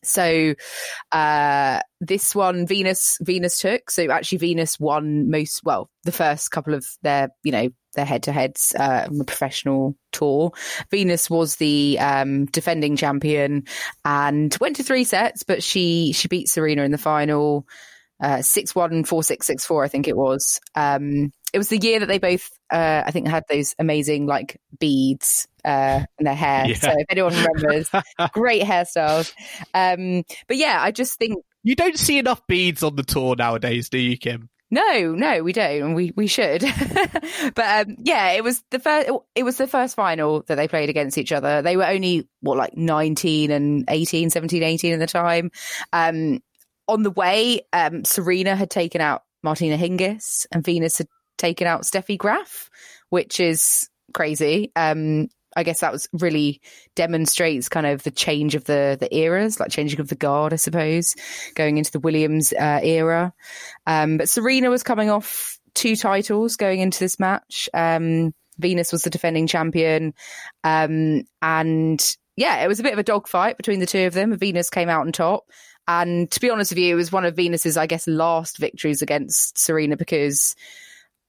so 0.06 0.54
uh, 1.12 1.80
this 2.00 2.36
one 2.36 2.68
Venus 2.68 3.18
Venus 3.22 3.60
took. 3.60 3.89
So 3.89 4.10
actually 4.12 4.38
Venus 4.38 4.80
won 4.80 5.30
most 5.30 5.64
well 5.64 5.89
the 6.04 6.12
first 6.12 6.52
couple 6.52 6.74
of 6.74 6.86
their 7.02 7.30
you 7.43 7.52
know 7.52 7.70
their 7.96 8.06
head 8.06 8.24
to 8.24 8.32
heads 8.32 8.74
uh, 8.78 9.06
on 9.08 9.18
the 9.18 9.26
professional 9.26 9.96
tour. 10.12 10.52
Venus 10.91 11.30
was 11.30 11.56
the 11.56 11.98
um, 12.00 12.46
defending 12.46 12.96
champion 12.96 13.64
and 14.04 14.56
went 14.62 14.76
to 14.78 14.84
three 14.84 15.04
sets, 15.04 15.43
but 15.43 15.64
she 15.64 16.14
she 16.14 16.28
beat 16.28 16.50
Serena 16.50 16.84
in 16.84 16.91
the 16.91 16.98
final. 16.98 17.68
Uh, 18.22 18.41
six 18.41 18.74
one 18.74 19.04
four 19.04 19.24
six 19.24 19.46
six 19.46 19.66
four, 19.66 19.84
I 19.84 19.89
think 19.89 20.08
it 20.08 20.16
was. 20.16 20.62
Um, 20.74 21.34
it 21.56 21.58
was 21.58 21.70
the 21.70 21.78
year 21.78 22.00
that 22.00 22.08
they 22.08 22.18
both, 22.18 22.50
uh, 22.70 23.04
I 23.06 23.12
think, 23.12 23.28
had 23.28 23.43
those 23.50 23.76
amazing 23.80 24.26
like 24.26 24.60
beads 24.78 25.48
uh, 25.64 26.02
in 26.20 26.26
their 26.26 26.36
hair. 26.36 26.68
Yeah. 26.68 26.76
So 26.76 26.91
if 26.91 27.06
anyone 27.10 27.34
remembers, 27.34 27.89
great 28.34 28.62
hairstyles. 28.62 29.34
Um, 29.74 30.24
but 30.48 30.58
yeah, 30.58 30.80
I 30.82 30.91
just 30.91 31.18
think 31.18 31.43
you 31.64 31.76
don't 31.76 31.98
see 31.98 32.20
enough 32.20 32.46
beads 32.48 32.84
on 32.84 32.96
the 32.96 33.04
tour 33.04 33.36
nowadays, 33.36 33.89
do 33.89 33.98
you, 33.98 34.18
Kim? 34.18 34.50
No, 34.76 35.15
no, 35.15 35.41
we 35.41 35.53
don't, 35.53 35.82
and 35.82 35.95
we 35.95 36.11
we 36.17 36.28
should. 36.28 36.61
but 37.55 37.88
um, 37.88 37.95
yeah, 37.99 38.32
it 38.32 38.43
was 38.43 38.61
the 38.71 38.80
first. 38.80 39.09
It 39.34 39.43
was 39.43 39.55
the 39.55 39.67
first 39.67 39.95
final 39.95 40.43
that 40.47 40.55
they 40.55 40.67
played 40.67 40.89
against 40.89 41.17
each 41.17 41.32
other. 41.32 41.61
They 41.61 41.78
were 41.78 41.86
only 41.86 42.28
what 42.41 42.57
like 42.57 42.76
19 42.76 43.51
and 43.51 43.86
18, 43.88 44.32
17, 44.32 44.63
18 44.63 44.93
at 44.93 44.99
the 44.99 45.07
time. 45.07 45.51
Um, 45.93 46.43
on 46.89 47.03
the 47.03 47.11
way, 47.11 47.61
um, 47.71 48.03
Serena 48.03 48.53
had 48.53 48.69
taken 48.69 48.99
out 48.99 49.23
Martina 49.43 49.78
Hingis, 49.78 50.45
and 50.51 50.61
Venus 50.61 50.97
had 50.97 51.07
taken 51.38 51.67
out 51.67 51.84
Steffi 51.84 52.17
Graf, 52.17 52.69
which 53.07 53.39
is 53.39 53.89
crazy. 54.13 54.73
Um, 54.76 55.30
I 55.56 55.64
guess 55.64 55.80
that 55.80 55.91
was 55.91 56.10
really 56.14 56.62
demonstrates 56.95 57.70
kind 57.70 57.86
of 57.86 58.03
the 58.03 58.12
change 58.12 58.56
of 58.56 58.66
the 58.66 58.97
the 58.99 59.14
eras, 59.16 59.60
like 59.60 59.72
changing 59.72 59.99
of 59.99 60.10
the 60.10 60.16
guard, 60.16 60.53
I 60.53 60.58
suppose, 60.58 61.16
going 61.56 61.78
into 61.78 61.91
the 61.91 61.99
Williams 61.99 62.53
uh, 62.53 62.80
era. 62.84 63.34
Um, 63.88 64.18
but 64.18 64.30
Serena 64.30 64.70
was 64.70 64.84
coming 64.84 65.10
off 65.10 65.60
two 65.74 65.95
titles 65.95 66.56
going 66.58 66.80
into 66.80 66.99
this 66.99 67.20
match. 67.20 67.70
Um, 67.74 68.34
Venus 68.58 68.91
was 68.91 69.03
the 69.03 69.10
defending 69.10 69.47
champion, 69.47 70.14
um, 70.64 71.24
and 71.41 72.18
yeah, 72.38 72.64
it 72.64 72.68
was 72.68 72.80
a 72.80 72.84
bit 72.84 72.93
of 72.93 72.99
a 72.99 73.03
dogfight 73.03 73.58
between 73.58 73.80
the 73.80 73.86
two 73.86 74.08
of 74.08 74.14
them. 74.14 74.38
Venus 74.38 74.70
came 74.70 74.89
out 74.89 75.01
on 75.01 75.12
top. 75.12 75.45
And 75.88 76.30
to 76.32 76.39
be 76.39 76.49
honest 76.49 76.72
with 76.72 76.80
you, 76.80 76.93
it 76.93 76.97
was 76.97 77.12
one 77.12 77.26
of 77.26 77.36
Venus's, 77.36 77.78
I 77.78 77.86
guess, 77.86 78.08
last 78.08 78.58
victories 78.58 79.01
against 79.01 79.58
Serena 79.60 79.95
because, 79.95 80.56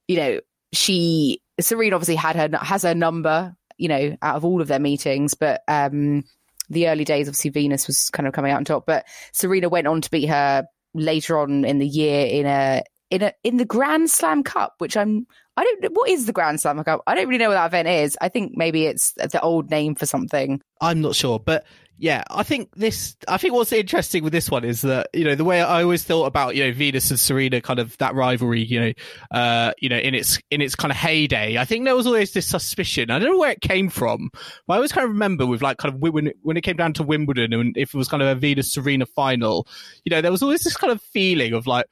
you 0.07 0.17
know, 0.17 0.39
she 0.73 1.41
Serena 1.59 1.95
obviously 1.95 2.15
had 2.15 2.35
her 2.35 2.57
has 2.57 2.83
her 2.83 2.95
number 2.95 3.55
you 3.77 3.87
know, 3.87 4.17
out 4.21 4.35
of 4.35 4.45
all 4.45 4.61
of 4.61 4.67
their 4.67 4.79
meetings. 4.79 5.33
But 5.33 5.63
um, 5.67 6.23
the 6.69 6.89
early 6.89 7.05
days, 7.05 7.27
obviously, 7.27 7.51
Venus 7.51 7.87
was 7.87 8.09
kind 8.09 8.27
of 8.27 8.33
coming 8.33 8.51
out 8.51 8.57
on 8.57 8.65
top. 8.65 8.85
But 8.85 9.05
Serena 9.31 9.69
went 9.69 9.87
on 9.87 10.01
to 10.01 10.11
beat 10.11 10.27
her 10.27 10.65
later 10.93 11.39
on 11.39 11.65
in 11.65 11.79
the 11.79 11.87
year 11.87 12.25
in 12.25 12.45
a 12.45 12.83
in 13.09 13.21
a 13.21 13.33
in 13.43 13.57
the 13.57 13.65
Grand 13.65 14.09
Slam 14.09 14.43
Cup, 14.43 14.75
which 14.79 14.97
I'm 14.97 15.27
I 15.55 15.63
don't 15.63 15.81
know 15.81 15.89
what 15.93 16.09
is 16.09 16.25
the 16.25 16.33
Grand 16.33 16.61
Slam 16.61 16.83
Cup. 16.83 17.01
I 17.07 17.15
don't 17.15 17.27
really 17.27 17.39
know 17.39 17.49
what 17.49 17.55
that 17.55 17.67
event 17.67 17.87
is. 17.87 18.17
I 18.21 18.29
think 18.29 18.53
maybe 18.55 18.85
it's 18.85 19.13
the 19.13 19.41
old 19.41 19.69
name 19.69 19.95
for 19.95 20.05
something. 20.05 20.61
I'm 20.81 21.01
not 21.01 21.15
sure, 21.15 21.39
but 21.39 21.65
yeah, 21.99 22.23
I 22.29 22.43
think 22.43 22.75
this. 22.75 23.15
I 23.27 23.37
think 23.37 23.55
what's 23.55 23.71
interesting 23.71 24.23
with 24.23 24.31
this 24.31 24.51
one 24.51 24.63
is 24.63 24.83
that 24.83 25.09
you 25.13 25.23
know 25.23 25.33
the 25.33 25.43
way 25.43 25.61
I 25.61 25.81
always 25.81 26.03
thought 26.03 26.25
about 26.25 26.55
you 26.55 26.63
know 26.63 26.71
Venus 26.71 27.09
and 27.09 27.19
Serena, 27.19 27.59
kind 27.59 27.79
of 27.79 27.97
that 27.97 28.13
rivalry, 28.13 28.61
you 28.61 28.79
know, 28.79 28.93
uh, 29.31 29.71
you 29.79 29.89
know 29.89 29.97
in 29.97 30.13
its 30.13 30.39
in 30.51 30.61
its 30.61 30.75
kind 30.75 30.91
of 30.91 30.97
heyday. 30.97 31.57
I 31.57 31.65
think 31.65 31.85
there 31.85 31.95
was 31.95 32.05
always 32.05 32.33
this 32.33 32.45
suspicion. 32.45 33.09
I 33.09 33.17
don't 33.17 33.31
know 33.31 33.39
where 33.39 33.51
it 33.51 33.61
came 33.61 33.89
from, 33.89 34.29
but 34.67 34.73
I 34.73 34.75
always 34.75 34.91
kind 34.91 35.05
of 35.05 35.09
remember 35.09 35.47
with 35.47 35.63
like 35.63 35.77
kind 35.77 35.93
of 35.93 35.99
when 35.99 36.31
when 36.43 36.55
it 36.55 36.61
came 36.61 36.75
down 36.75 36.93
to 36.93 37.03
Wimbledon 37.03 37.51
and 37.53 37.75
if 37.75 37.95
it 37.95 37.97
was 37.97 38.07
kind 38.07 38.21
of 38.21 38.29
a 38.29 38.35
Venus 38.35 38.71
Serena 38.71 39.07
final, 39.07 39.67
you 40.05 40.11
know, 40.11 40.21
there 40.21 40.31
was 40.31 40.43
always 40.43 40.63
this 40.63 40.77
kind 40.77 40.93
of 40.93 41.01
feeling 41.01 41.53
of 41.53 41.65
like, 41.65 41.87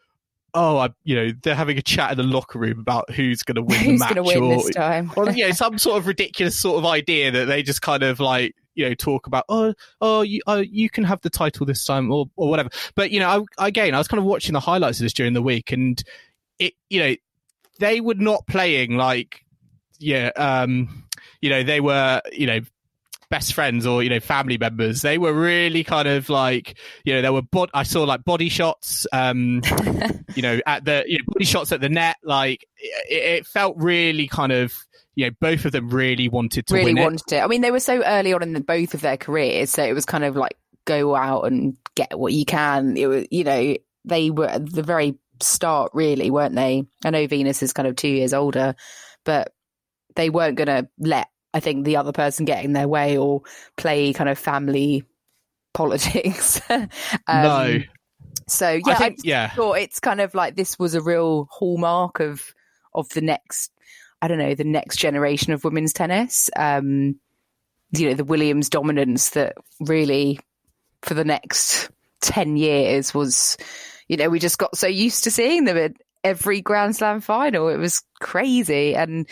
oh, 0.56 0.78
I, 0.78 0.90
you 1.04 1.16
know, 1.16 1.32
they're 1.44 1.54
having 1.54 1.78
a 1.78 1.82
chat 1.82 2.12
in 2.12 2.18
the 2.18 2.24
locker 2.24 2.58
room 2.58 2.80
about 2.80 3.12
who's 3.12 3.44
going 3.44 3.56
to 3.56 3.62
win 3.62 3.80
who's 3.80 4.00
the 4.00 4.16
match, 4.16 4.26
win 4.26 4.44
or, 4.44 4.56
this 4.56 4.74
time? 4.74 5.12
or 5.16 5.30
you 5.30 5.46
know, 5.46 5.52
some 5.52 5.78
sort 5.78 5.98
of 5.98 6.08
ridiculous 6.08 6.60
sort 6.60 6.80
of 6.80 6.86
idea 6.86 7.30
that 7.32 7.46
they 7.46 7.62
just 7.62 7.82
kind 7.82 8.02
of 8.02 8.20
like 8.20 8.56
you 8.74 8.88
know 8.88 8.94
talk 8.94 9.28
about 9.28 9.46
oh 9.48 9.74
oh 10.02 10.22
you 10.22 10.42
oh, 10.48 10.60
you 10.60 10.90
can 10.90 11.04
have 11.04 11.22
the 11.22 11.30
title 11.30 11.66
this 11.66 11.84
time 11.84 12.12
or 12.12 12.26
or 12.36 12.50
whatever. 12.50 12.70
But 12.96 13.12
you 13.12 13.20
know, 13.20 13.46
I, 13.60 13.68
again, 13.68 13.94
I 13.94 13.98
was 13.98 14.08
kind 14.08 14.20
of 14.20 14.26
watching 14.26 14.54
the 14.54 14.60
highlights 14.60 15.00
of 15.00 15.04
this 15.04 15.14
during 15.14 15.34
the 15.34 15.42
week, 15.42 15.72
and 15.72 16.02
it 16.58 16.74
you 16.90 17.00
know 17.00 17.16
they 17.80 18.02
were 18.02 18.16
not 18.16 18.48
playing 18.48 18.96
like 18.96 19.42
yeah 20.00 20.30
um 20.36 21.06
you 21.42 21.50
know 21.50 21.64
they 21.64 21.80
were 21.80 22.22
you 22.32 22.48
know 22.48 22.60
best 23.30 23.54
friends 23.54 23.86
or 23.86 24.04
you 24.04 24.10
know 24.10 24.20
family 24.20 24.58
members 24.58 25.02
they 25.02 25.18
were 25.18 25.34
really 25.34 25.84
kind 25.84 26.08
of 26.08 26.30
like 26.30 26.78
you 27.04 27.14
know 27.14 27.22
there 27.22 27.34
were 27.34 27.42
bod- 27.42 27.72
i 27.74 27.84
saw 27.84 28.04
like 28.04 28.24
body 28.24 28.50
shots 28.50 29.08
um 29.14 29.62
you 30.36 30.42
know 30.42 30.60
at 30.66 30.86
the 30.86 31.04
you 31.08 31.18
know 31.18 31.24
body 31.28 31.46
shots 31.46 31.72
at 31.72 31.82
the 31.82 31.90
net 31.90 32.18
like 32.24 32.68
it, 32.78 33.40
it 33.40 33.48
felt 33.48 33.76
really 33.78 34.28
kind 34.28 34.52
of 34.52 34.74
you 35.16 35.26
know 35.26 35.36
both 35.40 35.66
of 35.66 35.72
them 35.72 35.90
really 35.90 36.30
wanted 36.30 36.68
to 36.68 36.74
really 36.74 36.94
win 36.94 36.98
it. 36.98 37.04
wanted 37.04 37.34
it. 37.34 37.42
I 37.42 37.48
mean, 37.48 37.62
they 37.62 37.72
were 37.72 37.80
so 37.80 38.04
early 38.04 38.34
on 38.34 38.44
in 38.44 38.54
the, 38.54 38.60
both 38.60 38.94
of 38.94 39.02
their 39.02 39.18
careers, 39.18 39.70
so 39.70 39.84
it 39.84 39.94
was 39.94 40.06
kind 40.06 40.24
of 40.24 40.36
like 40.36 40.58
go 40.86 41.16
out 41.16 41.44
and 41.44 41.76
get 41.96 42.18
what 42.18 42.34
you 42.34 42.46
can. 42.46 42.98
It 42.98 43.08
was, 43.08 43.26
you 43.32 43.44
know, 43.44 43.76
they 44.04 44.30
were 44.30 44.48
at 44.48 44.72
the 44.72 44.84
very 44.84 45.18
start, 45.42 45.92
really, 45.94 46.30
weren't 46.30 46.56
they? 46.56 46.86
I 47.04 47.10
know 47.10 47.28
Venus 47.28 47.64
is 47.64 47.74
kind 47.74 47.88
of 47.88 47.96
two 47.96 48.10
years 48.10 48.34
older, 48.34 48.76
but 49.24 49.54
they 50.16 50.30
weren't 50.30 50.58
going 50.58 50.68
to 50.68 50.88
let 51.00 51.30
I 51.56 51.62
think 51.62 51.86
the 51.86 51.96
other 51.96 52.12
person 52.12 52.44
get 52.44 52.66
in 52.66 52.74
their 52.74 52.88
way 52.88 53.18
or 53.18 53.42
play 53.78 54.12
kind 54.12 54.30
of 54.30 54.38
family 54.38 55.06
politics. 55.74 56.62
um, 56.70 56.90
no 57.28 57.80
So 58.48 58.72
yeah, 58.72 58.82
I 58.88 58.96
think 58.96 59.20
yeah 59.24 59.50
thought 59.52 59.80
it's 59.80 60.02
kind 60.02 60.20
of 60.20 60.36
like 60.36 60.56
this 60.56 60.78
was 60.78 60.94
a 60.94 61.02
real 61.02 61.48
hallmark 61.50 62.20
of 62.20 62.54
of 62.94 63.08
the 63.10 63.22
next 63.22 63.72
I 64.22 64.28
don't 64.28 64.38
know 64.38 64.54
the 64.54 64.66
next 64.66 64.98
generation 64.98 65.54
of 65.54 65.64
women's 65.64 65.94
tennis. 65.94 66.50
Um, 66.58 67.20
you 67.92 68.10
know 68.10 68.16
the 68.16 68.26
Williams 68.26 68.70
dominance 68.70 69.30
that 69.32 69.56
really 69.80 70.40
for 71.04 71.14
the 71.14 71.26
next 71.26 71.90
ten 72.22 72.58
years 72.58 73.14
was. 73.14 73.58
You 74.08 74.18
know, 74.18 74.30
we 74.30 74.38
just 74.38 74.60
got 74.60 74.78
so 74.78 74.86
used 74.86 75.24
to 75.24 75.32
seeing 75.32 75.64
them 75.64 75.78
at 75.78 75.94
every 76.24 76.62
Grand 76.62 76.96
Slam 76.96 77.22
final. 77.22 77.70
It 77.70 77.78
was 77.78 78.04
crazy, 78.20 78.94
and 78.94 79.28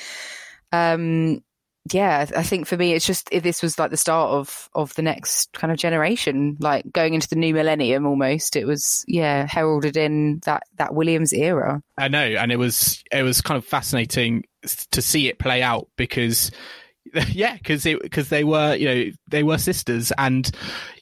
um, 0.72 1.44
yeah, 1.92 2.26
I 2.36 2.44
think 2.44 2.66
for 2.66 2.78
me, 2.78 2.94
it's 2.94 3.06
just 3.06 3.30
this 3.30 3.62
was 3.62 3.78
like 3.78 3.92
the 3.92 3.98
start 3.98 4.30
of 4.30 4.70
of 4.74 4.96
the 4.96 5.02
next 5.02 5.52
kind 5.52 5.72
of 5.72 5.78
generation, 5.78 6.56
like 6.62 6.90
going 6.94 7.14
into 7.14 7.28
the 7.28 7.36
new 7.36 7.54
millennium. 7.54 8.06
Almost, 8.06 8.56
it 8.56 8.66
was 8.66 9.04
yeah 9.06 9.46
heralded 9.50 9.98
in 9.98 10.40
that 10.46 10.64
that 10.78 10.96
Williams 10.96 11.34
era. 11.34 11.84
I 11.98 12.08
know, 12.08 12.24
and 12.24 12.54
it 12.54 12.56
was 12.58 13.04
it 13.12 13.24
was 13.24 13.42
kind 13.42 13.58
of 13.58 13.66
fascinating 13.66 14.46
to 14.92 15.02
see 15.02 15.28
it 15.28 15.40
play 15.40 15.62
out 15.62 15.90
because 15.98 16.52
yeah 17.28 17.58
because 17.58 17.84
because 17.84 18.30
they 18.30 18.46
were 18.46 18.76
you 18.76 18.86
know 18.86 19.12
they 19.30 19.44
were 19.44 19.58
sisters 19.58 20.14
and 20.18 20.52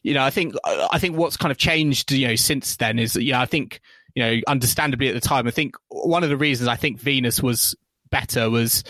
you 0.02 0.16
know 0.16 0.24
i 0.24 0.32
think 0.32 0.56
i 0.66 0.98
think 0.98 1.16
what's 1.16 1.38
kind 1.38 1.52
of 1.52 1.60
changed 1.60 2.12
you 2.12 2.28
know 2.28 2.36
since 2.36 2.78
then 2.78 2.98
is 2.98 3.16
yeah 3.16 3.40
i 3.40 3.46
think 3.46 3.80
you 4.16 4.24
know 4.24 4.42
understandably 4.48 5.10
at 5.10 5.14
the 5.14 5.22
time 5.22 5.48
i 5.48 5.52
think 5.52 5.76
one 5.90 6.24
of 6.24 6.30
the 6.30 6.38
reasons 6.38 6.68
i 6.68 6.76
think 6.76 7.00
venus 7.00 7.44
was 7.44 7.76
better 8.10 8.50
was 8.50 8.84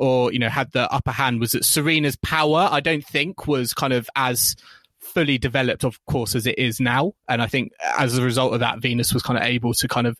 or 0.00 0.32
you 0.32 0.38
know 0.38 0.48
had 0.48 0.72
the 0.72 0.90
upper 0.92 1.12
hand. 1.12 1.40
Was 1.40 1.52
that 1.52 1.64
serena's 1.64 2.16
power 2.16 2.68
i 2.70 2.80
don't 2.80 3.04
think 3.04 3.46
was 3.46 3.72
kind 3.72 3.92
of 3.92 4.08
as 4.16 4.56
fully 4.98 5.38
developed 5.38 5.84
of 5.84 6.04
course 6.06 6.34
as 6.34 6.46
it 6.46 6.58
is 6.58 6.80
now. 6.80 7.12
And 7.28 7.42
i 7.42 7.46
think 7.46 7.72
as 7.98 8.16
a 8.16 8.22
result 8.22 8.54
of 8.54 8.60
that 8.60 8.80
venus 8.80 9.14
was 9.14 9.22
kind 9.22 9.38
of 9.38 9.44
able 9.44 9.74
to 9.74 9.88
kind 9.88 10.06
of 10.06 10.16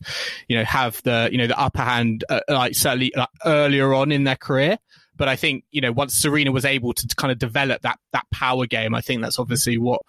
you 0.47 0.57
know 0.57 0.63
have 0.63 1.01
the 1.03 1.29
you 1.31 1.37
know 1.37 1.47
the 1.47 1.59
upper 1.59 1.81
hand 1.81 2.23
uh, 2.29 2.41
like 2.47 2.75
certainly 2.75 3.11
like, 3.15 3.29
earlier 3.45 3.93
on 3.93 4.11
in 4.11 4.23
their 4.23 4.35
career. 4.35 4.77
But 5.17 5.27
I 5.27 5.35
think 5.35 5.65
you 5.71 5.81
know 5.81 5.91
once 5.91 6.13
Serena 6.13 6.51
was 6.51 6.65
able 6.65 6.93
to, 6.93 7.07
to 7.07 7.15
kind 7.15 7.31
of 7.31 7.39
develop 7.39 7.81
that 7.81 7.99
that 8.13 8.25
power 8.31 8.65
game, 8.65 8.95
I 8.95 9.01
think 9.01 9.21
that's 9.21 9.39
obviously 9.39 9.77
what 9.77 10.01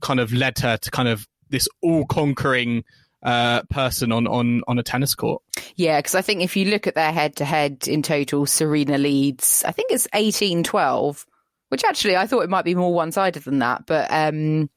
kind 0.00 0.20
of 0.20 0.32
led 0.32 0.58
her 0.60 0.76
to 0.76 0.90
kind 0.90 1.08
of 1.08 1.26
this 1.50 1.68
all 1.82 2.04
conquering 2.06 2.84
uh, 3.22 3.62
person 3.70 4.12
on 4.12 4.26
on 4.26 4.62
on 4.68 4.78
a 4.78 4.82
tennis 4.82 5.14
court. 5.14 5.42
Yeah, 5.74 5.98
because 5.98 6.14
I 6.14 6.22
think 6.22 6.42
if 6.42 6.56
you 6.56 6.66
look 6.66 6.86
at 6.86 6.94
their 6.94 7.12
head 7.12 7.36
to 7.36 7.44
head 7.44 7.86
in 7.86 8.02
total, 8.02 8.46
Serena 8.46 8.98
leads. 8.98 9.64
I 9.64 9.72
think 9.72 9.90
it's 9.90 10.06
18-12, 10.08 11.26
which 11.68 11.84
actually 11.84 12.16
I 12.16 12.26
thought 12.26 12.42
it 12.42 12.50
might 12.50 12.64
be 12.64 12.74
more 12.74 12.94
one 12.94 13.12
sided 13.12 13.44
than 13.44 13.60
that, 13.60 13.86
but. 13.86 14.10
um 14.10 14.70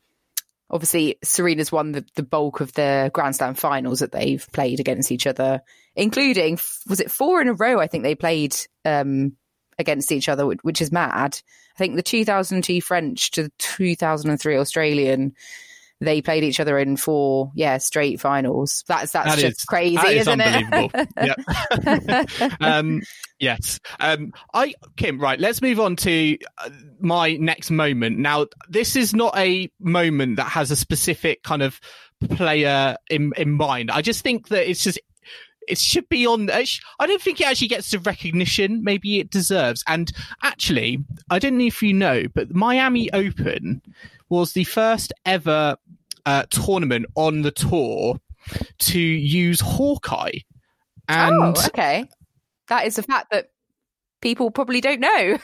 Obviously, 0.72 1.18
Serena's 1.24 1.72
won 1.72 1.94
the, 1.94 2.06
the 2.16 2.22
bulk 2.22 2.62
of 2.62 2.72
the 2.74 3.10
Grand 3.12 3.36
Slam 3.36 3.56
finals 3.56 4.02
that 4.02 4.12
they've 4.12 4.46
played 4.54 4.80
against 4.80 5.12
each 5.12 5.26
other, 5.26 5.62
including 5.96 6.60
was 6.88 7.00
it 7.00 7.10
four 7.10 7.42
in 7.42 7.48
a 7.48 7.54
row? 7.54 7.80
I 7.80 7.88
think 7.88 8.04
they 8.04 8.14
played 8.14 8.56
um, 8.86 9.36
against 9.80 10.12
each 10.12 10.30
other, 10.30 10.46
which 10.46 10.82
is 10.82 10.92
mad. 10.92 11.40
I 11.76 11.78
think 11.80 11.96
the 11.96 12.04
2002 12.04 12.82
French 12.82 13.32
to 13.32 13.44
the 13.44 13.52
2003 13.58 14.58
Australian, 14.58 15.34
they 16.02 16.22
played 16.22 16.43
each 16.43 16.60
other 16.60 16.78
in 16.80 16.95
four, 16.95 17.52
yeah, 17.56 17.78
straight 17.78 18.20
finals. 18.22 18.84
That's 18.88 19.12
that's 19.12 19.36
That 19.36 19.39
just 19.39 19.60
is- 19.60 19.66
crazy, 19.66 19.95
that 19.97 20.14
is 20.14 20.22
isn't 20.28 20.41
unbelievable. 20.41 20.91
it? 21.18 22.58
Um, 22.62 23.02
yes. 23.39 23.80
Um, 24.00 24.34
I 24.54 24.74
Kim. 24.95 25.20
Right. 25.20 25.39
Let's 25.39 25.62
move 25.62 25.80
on 25.80 25.95
to 25.97 26.38
uh, 26.58 26.70
my 27.00 27.34
next 27.38 27.70
moment. 27.72 28.18
Now, 28.18 28.47
this 28.70 28.95
is 28.95 29.14
not 29.14 29.38
a 29.38 29.70
moment 29.80 30.38
that 30.38 30.47
has 30.47 30.72
a 30.72 30.76
specific 30.76 31.43
kind 31.43 31.62
of 31.62 31.80
player 32.32 32.95
in 33.10 33.34
in 33.38 33.52
mind. 33.52 33.91
I 33.91 34.02
just 34.02 34.24
think 34.24 34.50
that 34.50 34.70
it's 34.70 34.84
just 34.84 35.00
it 35.68 35.78
should 35.78 36.08
be 36.10 36.26
on. 36.26 36.50
I 36.50 36.66
don't 37.06 37.22
think 37.22 37.39
it 37.41 37.47
actually 37.47 37.68
gets 37.68 37.91
the 37.91 38.00
recognition 38.00 38.84
maybe 38.84 39.20
it 39.20 39.30
deserves. 39.30 39.84
And 39.88 40.12
actually, 40.43 41.04
I 41.30 41.39
don't 41.39 41.58
know 41.58 41.66
if 41.66 41.82
you 41.84 41.93
know, 41.93 42.24
but 42.34 42.54
Miami 42.54 43.12
Open 43.14 43.82
was 44.30 44.53
the 44.53 44.63
first 44.63 45.13
ever 45.25 45.77
uh, 46.25 46.43
tournament 46.49 47.05
on 47.15 47.41
the 47.41 47.51
tour 47.51 48.19
to 48.80 48.99
use 48.99 49.59
Hawkeye. 49.59 50.39
And 51.07 51.57
oh, 51.57 51.65
okay. 51.67 52.07
That 52.67 52.86
is 52.86 52.97
a 52.97 53.03
fact 53.03 53.32
that 53.32 53.49
people 54.21 54.51
probably 54.51 54.82
don't 54.82 54.99
know. 54.99 55.39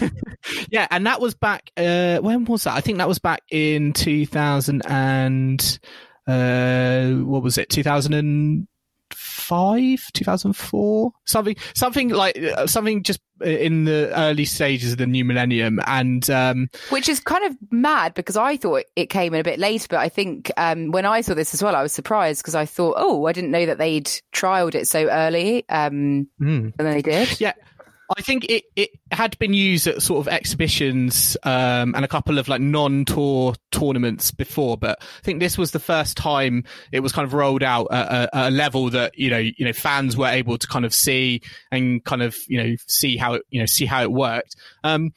yeah, 0.70 0.86
and 0.90 1.06
that 1.06 1.20
was 1.20 1.34
back. 1.34 1.70
Uh, 1.76 2.18
when 2.18 2.44
was 2.44 2.64
that? 2.64 2.76
I 2.76 2.80
think 2.80 2.98
that 2.98 3.08
was 3.08 3.18
back 3.18 3.42
in 3.50 3.92
two 3.92 4.26
thousand 4.26 4.82
and 4.86 5.78
uh, 6.26 7.08
what 7.10 7.42
was 7.42 7.58
it? 7.58 7.68
Two 7.68 7.82
thousand 7.82 8.14
and 8.14 8.68
five, 9.12 10.00
two 10.12 10.24
thousand 10.24 10.52
four, 10.54 11.12
something, 11.26 11.56
something 11.74 12.10
like 12.10 12.38
uh, 12.38 12.66
something 12.66 13.02
just 13.02 13.20
in 13.42 13.84
the 13.84 14.12
early 14.16 14.44
stages 14.44 14.92
of 14.92 14.98
the 14.98 15.06
new 15.06 15.24
millennium. 15.24 15.80
And 15.86 16.28
um, 16.30 16.70
Which 16.90 17.08
is 17.08 17.20
kind 17.20 17.44
of 17.44 17.56
mad 17.70 18.14
because 18.14 18.36
I 18.36 18.56
thought 18.56 18.84
it 18.96 19.06
came 19.06 19.34
in 19.34 19.40
a 19.40 19.44
bit 19.44 19.58
later, 19.58 19.86
but 19.90 19.98
I 19.98 20.08
think 20.08 20.50
um, 20.56 20.90
when 20.90 21.06
I 21.06 21.20
saw 21.20 21.34
this 21.34 21.54
as 21.54 21.62
well, 21.62 21.76
I 21.76 21.82
was 21.82 21.92
surprised 21.92 22.42
because 22.42 22.54
I 22.54 22.66
thought, 22.66 22.94
oh, 22.96 23.26
I 23.26 23.32
didn't 23.32 23.50
know 23.50 23.66
that 23.66 23.78
they'd 23.78 24.10
trialed 24.32 24.74
it 24.74 24.88
so 24.88 25.08
early, 25.08 25.68
um, 25.68 26.28
mm. 26.40 26.72
and 26.72 26.74
then 26.76 26.94
they 26.94 27.02
did. 27.02 27.40
Yeah. 27.40 27.54
I 28.16 28.22
think 28.22 28.46
it, 28.48 28.64
it 28.76 28.90
had 29.10 29.38
been 29.38 29.54
used 29.54 29.86
at 29.86 30.02
sort 30.02 30.20
of 30.20 30.32
exhibitions 30.32 31.36
um, 31.44 31.94
and 31.94 32.04
a 32.04 32.08
couple 32.08 32.38
of 32.38 32.48
like 32.48 32.60
non-tour 32.60 33.54
tournaments 33.70 34.30
before, 34.30 34.76
but 34.76 34.98
I 35.00 35.20
think 35.22 35.40
this 35.40 35.56
was 35.56 35.70
the 35.70 35.78
first 35.78 36.16
time 36.16 36.64
it 36.90 37.00
was 37.00 37.12
kind 37.12 37.26
of 37.26 37.34
rolled 37.34 37.62
out 37.62 37.88
at 37.90 38.10
a, 38.10 38.48
a 38.48 38.50
level 38.50 38.90
that 38.90 39.18
you 39.18 39.30
know 39.30 39.38
you 39.38 39.64
know 39.64 39.72
fans 39.72 40.16
were 40.16 40.28
able 40.28 40.58
to 40.58 40.66
kind 40.66 40.84
of 40.84 40.92
see 40.92 41.42
and 41.70 42.04
kind 42.04 42.22
of 42.22 42.36
you 42.48 42.62
know 42.62 42.76
see 42.86 43.16
how 43.16 43.34
it 43.34 43.42
you 43.50 43.60
know 43.60 43.66
see 43.66 43.86
how 43.86 44.02
it 44.02 44.10
worked. 44.10 44.56
Um, 44.84 45.12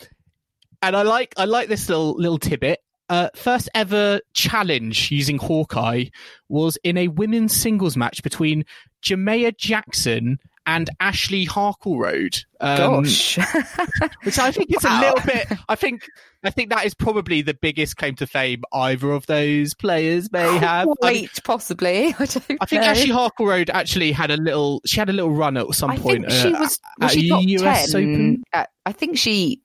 and 0.82 0.96
I 0.96 1.02
like 1.02 1.34
I 1.38 1.46
like 1.46 1.68
this 1.68 1.90
little 1.90 2.14
little 2.14 2.40
tidbit. 2.40 2.80
Uh, 3.08 3.30
first 3.36 3.70
ever 3.76 4.20
challenge 4.34 5.12
using 5.12 5.38
Hawkeye 5.38 6.06
was 6.50 6.78
in 6.84 6.98
a 6.98 7.08
women's 7.08 7.56
singles 7.56 7.96
match 7.96 8.24
between 8.24 8.66
Jamea 9.04 9.56
Jackson 9.56 10.40
and 10.66 10.90
Ashley 11.00 11.46
Harkleroad. 11.46 12.44
Um, 12.60 13.04
Gosh, 13.04 13.38
which 14.24 14.40
I 14.40 14.52
think 14.52 14.76
is 14.76 14.84
wow. 14.84 15.00
a 15.00 15.02
little 15.02 15.26
bit. 15.26 15.60
I 15.70 15.76
think 15.76 16.08
I 16.44 16.50
think 16.50 16.70
that 16.70 16.86
is 16.86 16.94
probably 16.94 17.42
the 17.42 17.54
biggest 17.54 17.98
claim 17.98 18.16
to 18.16 18.28
fame 18.28 18.64
either 18.74 19.12
of 19.12 19.26
those 19.28 19.74
players 19.74 20.32
may 20.32 20.58
have. 20.58 20.88
Wait, 20.88 20.98
I 21.04 21.14
mean, 21.14 21.30
possibly. 21.44 22.08
I, 22.20 22.24
I 22.24 22.26
think 22.26 22.60
know. 22.72 22.82
Ashley 22.82 23.10
Harkleroad 23.12 23.70
actually 23.70 24.12
had 24.12 24.32
a 24.32 24.38
little. 24.38 24.82
She 24.86 25.00
had 25.00 25.10
a 25.10 25.14
little 25.14 25.32
run 25.32 25.58
at 25.58 25.74
some 25.74 25.92
I 25.92 25.98
point. 25.98 26.32
she 26.32 26.54
uh, 26.54 26.60
was. 26.60 26.80
was 27.00 27.12
she 27.12 27.30
top 27.30 27.44
US 27.44 27.92
10? 27.92 28.02
Open. 28.02 28.44
At, 28.54 28.70
I 28.86 28.92
think 28.92 29.18
she 29.18 29.62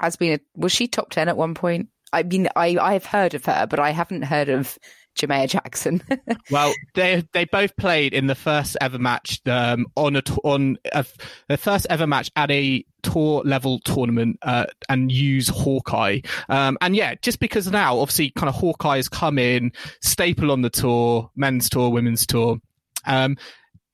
has 0.00 0.16
been. 0.16 0.34
A, 0.34 0.40
was 0.54 0.72
she 0.72 0.88
top 0.88 1.10
ten 1.10 1.28
at 1.28 1.36
one 1.36 1.54
point? 1.54 1.88
I 2.12 2.22
mean, 2.22 2.48
I 2.56 2.78
I've 2.80 3.06
heard 3.06 3.34
of 3.34 3.44
her, 3.44 3.66
but 3.68 3.78
I 3.78 3.90
haven't 3.90 4.22
heard 4.22 4.48
of 4.48 4.78
Jermaine 5.18 5.48
Jackson. 5.48 6.02
well, 6.50 6.72
they 6.94 7.24
they 7.32 7.44
both 7.44 7.76
played 7.76 8.12
in 8.12 8.26
the 8.26 8.34
first 8.34 8.76
ever 8.80 8.98
match 8.98 9.40
um, 9.46 9.86
on 9.96 10.16
a 10.16 10.22
on 10.44 10.78
a, 10.92 11.04
the 11.48 11.56
first 11.56 11.86
ever 11.90 12.06
match 12.06 12.30
at 12.36 12.50
a 12.50 12.84
tour 13.02 13.42
level 13.44 13.78
tournament 13.80 14.38
uh, 14.42 14.66
and 14.88 15.12
use 15.12 15.48
Hawkeye. 15.48 16.20
Um, 16.48 16.78
and 16.80 16.96
yeah, 16.96 17.14
just 17.20 17.40
because 17.40 17.70
now 17.70 17.98
obviously 17.98 18.30
kind 18.30 18.48
of 18.48 18.54
Hawkeye 18.54 18.96
has 18.96 19.08
come 19.08 19.38
in 19.38 19.72
staple 20.00 20.50
on 20.50 20.62
the 20.62 20.70
tour, 20.70 21.30
men's 21.36 21.68
tour, 21.68 21.90
women's 21.90 22.26
tour. 22.26 22.58
Um, 23.06 23.36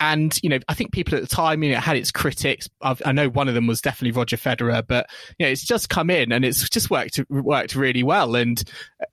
and 0.01 0.38
you 0.42 0.49
know, 0.49 0.59
I 0.68 0.74
think 0.74 0.92
people 0.92 1.14
at 1.14 1.20
the 1.20 1.28
time, 1.28 1.62
you 1.62 1.72
know, 1.72 1.80
had 1.80 1.97
its 1.97 2.11
critics. 2.11 2.68
I've, 2.80 3.01
i 3.05 3.12
know 3.12 3.28
one 3.28 3.49
of 3.49 3.55
them 3.55 3.66
was 3.66 3.80
definitely 3.80 4.18
Roger 4.18 4.36
Federer, 4.36 4.84
but 4.86 5.09
you 5.38 5.47
know, 5.47 5.51
it's 5.51 5.64
just 5.64 5.88
come 5.88 6.11
in 6.11 6.32
and 6.32 6.45
it's 6.45 6.68
just 6.68 6.90
worked 6.90 7.20
worked 7.28 7.74
really 7.74 8.03
well. 8.03 8.34
And 8.34 8.62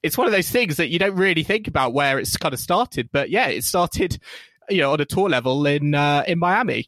it's 0.03 0.17
one 0.17 0.27
of 0.27 0.33
those 0.33 0.49
things 0.49 0.77
that 0.77 0.89
you 0.89 0.99
don't 0.99 1.15
really 1.15 1.43
think 1.43 1.67
about 1.67 1.93
where 1.93 2.19
it's 2.19 2.35
kind 2.37 2.53
of 2.53 2.59
started. 2.59 3.09
But 3.11 3.29
yeah, 3.29 3.47
it 3.47 3.63
started, 3.63 4.19
you 4.69 4.81
know, 4.81 4.93
on 4.93 5.01
a 5.01 5.05
tour 5.05 5.29
level 5.29 5.65
in 5.65 5.93
uh, 5.93 6.23
in 6.27 6.39
Miami. 6.39 6.87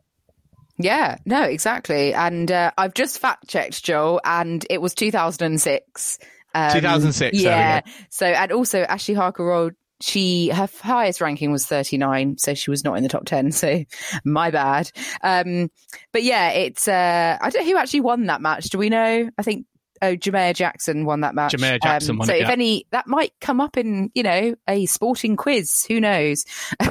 Yeah, 0.78 1.18
no, 1.26 1.44
exactly. 1.44 2.14
And 2.14 2.52
uh, 2.52 2.72
I've 2.78 2.96
just 2.96 3.20
fact 3.20 3.48
checked, 3.48 3.84
Joel, 3.84 4.22
and 4.26 4.66
it 4.70 4.82
was 4.82 4.96
2006. 4.96 6.20
Um, 6.56 6.72
2006. 6.72 7.40
Yeah. 7.40 7.82
So, 8.10 8.26
and 8.26 8.52
also 8.52 8.82
Ashley 8.82 9.16
Harkleroad 9.16 9.76
she 10.04 10.50
her 10.50 10.68
highest 10.82 11.22
ranking 11.22 11.52
was 11.52 11.66
39 11.66 12.38
so 12.38 12.54
she 12.54 12.70
was 12.70 12.84
not 12.84 12.98
in 12.98 13.04
the 13.04 13.10
top 13.10 13.26
10 13.26 13.52
so 13.52 13.84
my 14.26 14.52
bad. 14.52 14.92
Um 15.24 15.72
but 16.12 16.24
yeah 16.24 16.50
it's 16.50 16.88
uh 16.88 17.38
i 17.40 17.50
don't 17.50 17.66
know 17.66 17.72
who 17.72 17.78
actually 17.78 18.02
won 18.02 18.26
that 18.26 18.42
match. 18.42 18.66
Do 18.66 18.78
we 18.78 18.90
know? 18.90 19.30
I 19.38 19.44
think 19.44 19.66
oh 20.02 20.16
Jamea 20.16 20.54
Jackson 20.54 21.06
won 21.06 21.22
that 21.22 21.36
match. 21.36 21.54
Jamea 21.54 21.82
Jackson 21.82 22.12
um, 22.12 22.18
won 22.20 22.28
so 22.28 22.34
it, 22.34 22.42
if 22.42 22.48
yeah. 22.48 22.52
any 22.52 22.86
that 22.92 23.08
might 23.08 23.32
come 23.40 23.62
up 23.62 23.78
in 23.78 24.12
you 24.14 24.24
know 24.24 24.56
a 24.68 24.86
sporting 24.88 25.38
quiz. 25.38 25.86
Who 25.88 26.02
knows? 26.02 26.46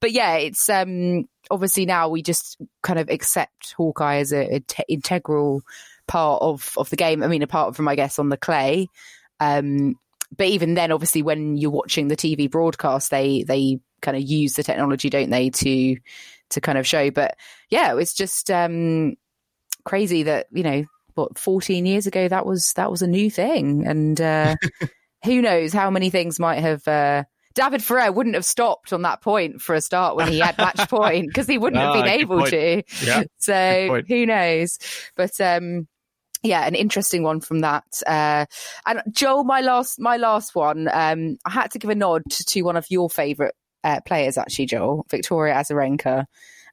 But 0.00 0.12
yeah 0.12 0.36
it's 0.36 0.68
um 0.68 1.28
obviously 1.50 1.86
now 1.86 2.08
we 2.08 2.22
just 2.22 2.58
kind 2.82 2.98
of 2.98 3.08
accept 3.08 3.74
Hawkeye 3.76 4.16
as 4.16 4.32
a, 4.32 4.56
a 4.56 4.60
te- 4.60 4.84
integral 4.88 5.62
part 6.08 6.42
of 6.42 6.72
of 6.76 6.90
the 6.90 6.96
game. 6.96 7.22
I 7.22 7.28
mean 7.28 7.42
apart 7.42 7.76
from 7.76 7.86
i 7.86 7.94
guess 7.94 8.18
on 8.18 8.28
the 8.28 8.36
clay. 8.36 8.88
Um 9.38 9.94
but 10.36 10.46
even 10.46 10.74
then, 10.74 10.92
obviously, 10.92 11.22
when 11.22 11.56
you're 11.56 11.70
watching 11.70 12.08
the 12.08 12.16
TV 12.16 12.50
broadcast, 12.50 13.10
they 13.10 13.42
they 13.44 13.80
kind 14.02 14.16
of 14.16 14.22
use 14.22 14.54
the 14.54 14.62
technology, 14.62 15.10
don't 15.10 15.30
they, 15.30 15.50
to 15.50 15.96
to 16.50 16.60
kind 16.60 16.78
of 16.78 16.86
show. 16.86 17.10
But 17.10 17.36
yeah, 17.70 17.96
it's 17.96 18.14
just 18.14 18.50
um, 18.50 19.16
crazy 19.84 20.24
that 20.24 20.46
you 20.52 20.62
know 20.62 20.84
what 21.14 21.38
14 21.38 21.84
years 21.84 22.06
ago 22.06 22.28
that 22.28 22.46
was 22.46 22.72
that 22.74 22.90
was 22.90 23.02
a 23.02 23.06
new 23.06 23.30
thing, 23.30 23.86
and 23.86 24.20
uh, 24.20 24.56
who 25.24 25.40
knows 25.40 25.72
how 25.72 25.90
many 25.90 26.10
things 26.10 26.38
might 26.38 26.60
have. 26.60 26.86
Uh, 26.86 27.24
David 27.54 27.82
Ferrer 27.82 28.12
wouldn't 28.12 28.36
have 28.36 28.44
stopped 28.44 28.92
on 28.92 29.02
that 29.02 29.20
point 29.20 29.60
for 29.60 29.74
a 29.74 29.80
start 29.80 30.14
when 30.14 30.28
he 30.28 30.38
had 30.38 30.56
match 30.58 30.88
point 30.88 31.26
because 31.26 31.48
he 31.48 31.58
wouldn't 31.58 31.82
have 31.82 31.94
been 31.94 32.04
ah, 32.04 32.20
able 32.20 32.38
point. 32.38 32.50
to. 32.50 32.82
Yeah, 33.04 33.24
so 33.38 34.02
who 34.06 34.26
knows? 34.26 34.78
But 35.16 35.40
um, 35.40 35.88
yeah, 36.42 36.66
an 36.66 36.74
interesting 36.74 37.22
one 37.22 37.40
from 37.40 37.60
that. 37.60 37.84
Uh, 38.06 38.46
and 38.86 39.02
Joel, 39.10 39.44
my 39.44 39.60
last, 39.60 39.98
my 39.98 40.16
last 40.16 40.54
one. 40.54 40.88
Um, 40.92 41.38
I 41.44 41.50
had 41.50 41.70
to 41.72 41.78
give 41.78 41.90
a 41.90 41.94
nod 41.94 42.22
to 42.30 42.62
one 42.62 42.76
of 42.76 42.86
your 42.90 43.10
favourite 43.10 43.54
uh, 43.84 44.00
players, 44.06 44.38
actually, 44.38 44.66
Joel, 44.66 45.06
Victoria 45.10 45.54
Azarenka, 45.54 46.26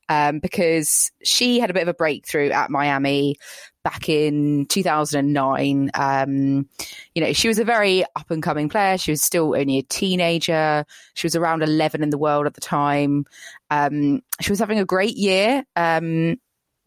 um, 0.09 0.39
because 0.39 1.11
she 1.24 1.59
had 1.59 1.70
a 1.70 1.74
bit 1.74 1.84
of 1.84 1.88
a 1.88 1.93
breakthrough 1.93 2.49
at 2.49 2.70
Miami 2.70 3.38
back 3.84 4.09
in 4.09 4.66
2009. 4.68 5.91
Um, 5.93 6.68
you 7.13 7.24
know, 7.24 7.34
she 7.34 7.47
was 7.47 7.59
a 7.59 7.63
very 7.63 8.03
up 8.16 8.30
and 8.32 8.41
coming 8.41 8.70
player. 8.70 8.97
She 8.97 9.11
was 9.11 9.22
still 9.22 9.55
only 9.55 9.78
a 9.78 9.84
teenager. 9.84 10.86
She 11.13 11.26
was 11.26 11.36
around 11.36 11.63
11 11.63 12.03
in 12.03 12.09
the 12.09 12.18
world 12.18 12.47
at 12.47 12.55
the 12.55 12.61
time. 12.61 13.26
Um, 13.70 14.22
she 14.41 14.51
was 14.51 14.59
having 14.59 14.80
a 14.80 14.86
great 14.86 15.16
year. 15.16 15.63
Um, 15.76 16.38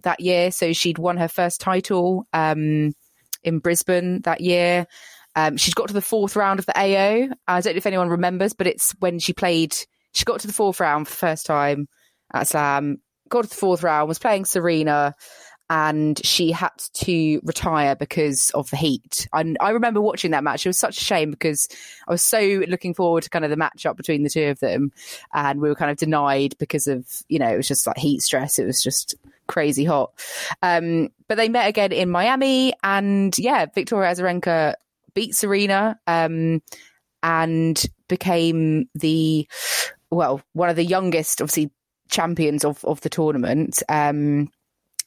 that 0.02 0.20
year. 0.20 0.50
So 0.50 0.72
she'd 0.72 0.98
won 0.98 1.16
her 1.16 1.28
first 1.28 1.60
title 1.60 2.26
um, 2.32 2.92
in 3.42 3.58
Brisbane 3.58 4.22
that 4.22 4.40
year. 4.40 4.86
Um, 5.36 5.56
she'd 5.56 5.74
got 5.74 5.88
to 5.88 5.94
the 5.94 6.00
fourth 6.00 6.36
round 6.36 6.58
of 6.58 6.66
the 6.66 6.78
AO. 6.78 7.28
I 7.46 7.60
don't 7.60 7.74
know 7.74 7.76
if 7.76 7.86
anyone 7.86 8.08
remembers, 8.08 8.54
but 8.54 8.66
it's 8.66 8.92
when 8.98 9.18
she 9.18 9.32
played. 9.32 9.76
She 10.12 10.24
got 10.24 10.40
to 10.40 10.46
the 10.46 10.52
fourth 10.52 10.80
round 10.80 11.06
for 11.06 11.12
the 11.12 11.18
first 11.18 11.46
time 11.46 11.86
at 12.32 12.48
Slam. 12.48 12.98
Got 13.28 13.44
to 13.44 13.48
the 13.50 13.54
fourth 13.54 13.82
round, 13.82 14.08
was 14.08 14.18
playing 14.18 14.46
Serena, 14.46 15.14
and 15.70 16.24
she 16.24 16.50
had 16.50 16.72
to 16.94 17.40
retire 17.44 17.94
because 17.94 18.50
of 18.50 18.70
the 18.70 18.76
heat. 18.76 19.28
And 19.32 19.58
I 19.60 19.70
remember 19.70 20.00
watching 20.00 20.30
that 20.30 20.44
match. 20.44 20.64
It 20.64 20.70
was 20.70 20.78
such 20.78 20.96
a 20.96 21.04
shame 21.04 21.30
because 21.30 21.68
I 22.06 22.12
was 22.12 22.22
so 22.22 22.40
looking 22.68 22.94
forward 22.94 23.24
to 23.24 23.30
kind 23.30 23.44
of 23.44 23.50
the 23.50 23.56
matchup 23.56 23.96
between 23.96 24.22
the 24.22 24.30
two 24.30 24.46
of 24.46 24.60
them, 24.60 24.92
and 25.34 25.60
we 25.60 25.68
were 25.68 25.74
kind 25.74 25.90
of 25.90 25.98
denied 25.98 26.56
because 26.58 26.86
of 26.86 27.06
you 27.28 27.38
know 27.38 27.48
it 27.48 27.56
was 27.56 27.68
just 27.68 27.86
like 27.86 27.98
heat 27.98 28.22
stress. 28.22 28.58
It 28.58 28.66
was 28.66 28.82
just 28.82 29.14
crazy 29.46 29.84
hot. 29.84 30.12
Um, 30.62 31.10
but 31.26 31.36
they 31.36 31.48
met 31.48 31.68
again 31.68 31.92
in 31.92 32.10
Miami, 32.10 32.72
and 32.82 33.38
yeah, 33.38 33.66
Victoria 33.74 34.10
Azarenka 34.10 34.74
beat 35.14 35.34
Serena 35.34 35.98
um, 36.06 36.62
and 37.22 37.84
became 38.08 38.88
the 38.94 39.46
well 40.10 40.40
one 40.54 40.70
of 40.70 40.76
the 40.76 40.84
youngest, 40.84 41.42
obviously, 41.42 41.70
champions 42.08 42.64
of 42.64 42.82
of 42.86 43.02
the 43.02 43.10
tournament. 43.10 43.82
Um, 43.90 44.48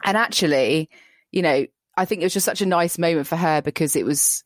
and 0.03 0.17
actually, 0.17 0.89
you 1.31 1.41
know, 1.41 1.65
I 1.97 2.05
think 2.05 2.21
it 2.21 2.25
was 2.25 2.33
just 2.33 2.45
such 2.45 2.61
a 2.61 2.65
nice 2.65 2.97
moment 2.97 3.27
for 3.27 3.35
her 3.35 3.61
because 3.61 3.95
it 3.95 4.05
was 4.05 4.43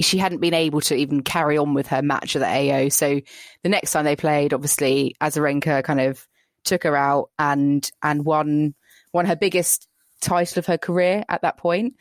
she 0.00 0.18
hadn't 0.18 0.40
been 0.40 0.54
able 0.54 0.80
to 0.80 0.96
even 0.96 1.22
carry 1.22 1.56
on 1.56 1.74
with 1.74 1.86
her 1.88 2.02
match 2.02 2.34
at 2.34 2.40
the 2.40 2.46
AO. 2.46 2.88
So 2.88 3.20
the 3.62 3.68
next 3.68 3.92
time 3.92 4.04
they 4.04 4.16
played, 4.16 4.52
obviously 4.52 5.14
Azarenka 5.20 5.84
kind 5.84 6.00
of 6.00 6.26
took 6.64 6.84
her 6.84 6.96
out 6.96 7.30
and 7.38 7.88
and 8.02 8.24
won 8.24 8.74
won 9.12 9.26
her 9.26 9.36
biggest 9.36 9.88
title 10.22 10.60
of 10.60 10.66
her 10.66 10.78
career 10.78 11.24
at 11.28 11.42
that 11.42 11.58
point. 11.58 11.96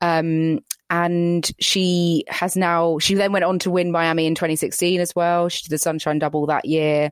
Um, 0.00 0.60
and 0.90 1.48
she 1.60 2.24
has 2.28 2.56
now, 2.56 2.98
she 2.98 3.14
then 3.14 3.32
went 3.32 3.44
on 3.44 3.58
to 3.60 3.70
win 3.70 3.92
Miami 3.92 4.26
in 4.26 4.34
2016 4.34 5.00
as 5.00 5.14
well. 5.14 5.48
She 5.48 5.64
did 5.64 5.70
the 5.70 5.78
Sunshine 5.78 6.18
Double 6.18 6.46
that 6.46 6.64
year. 6.64 7.10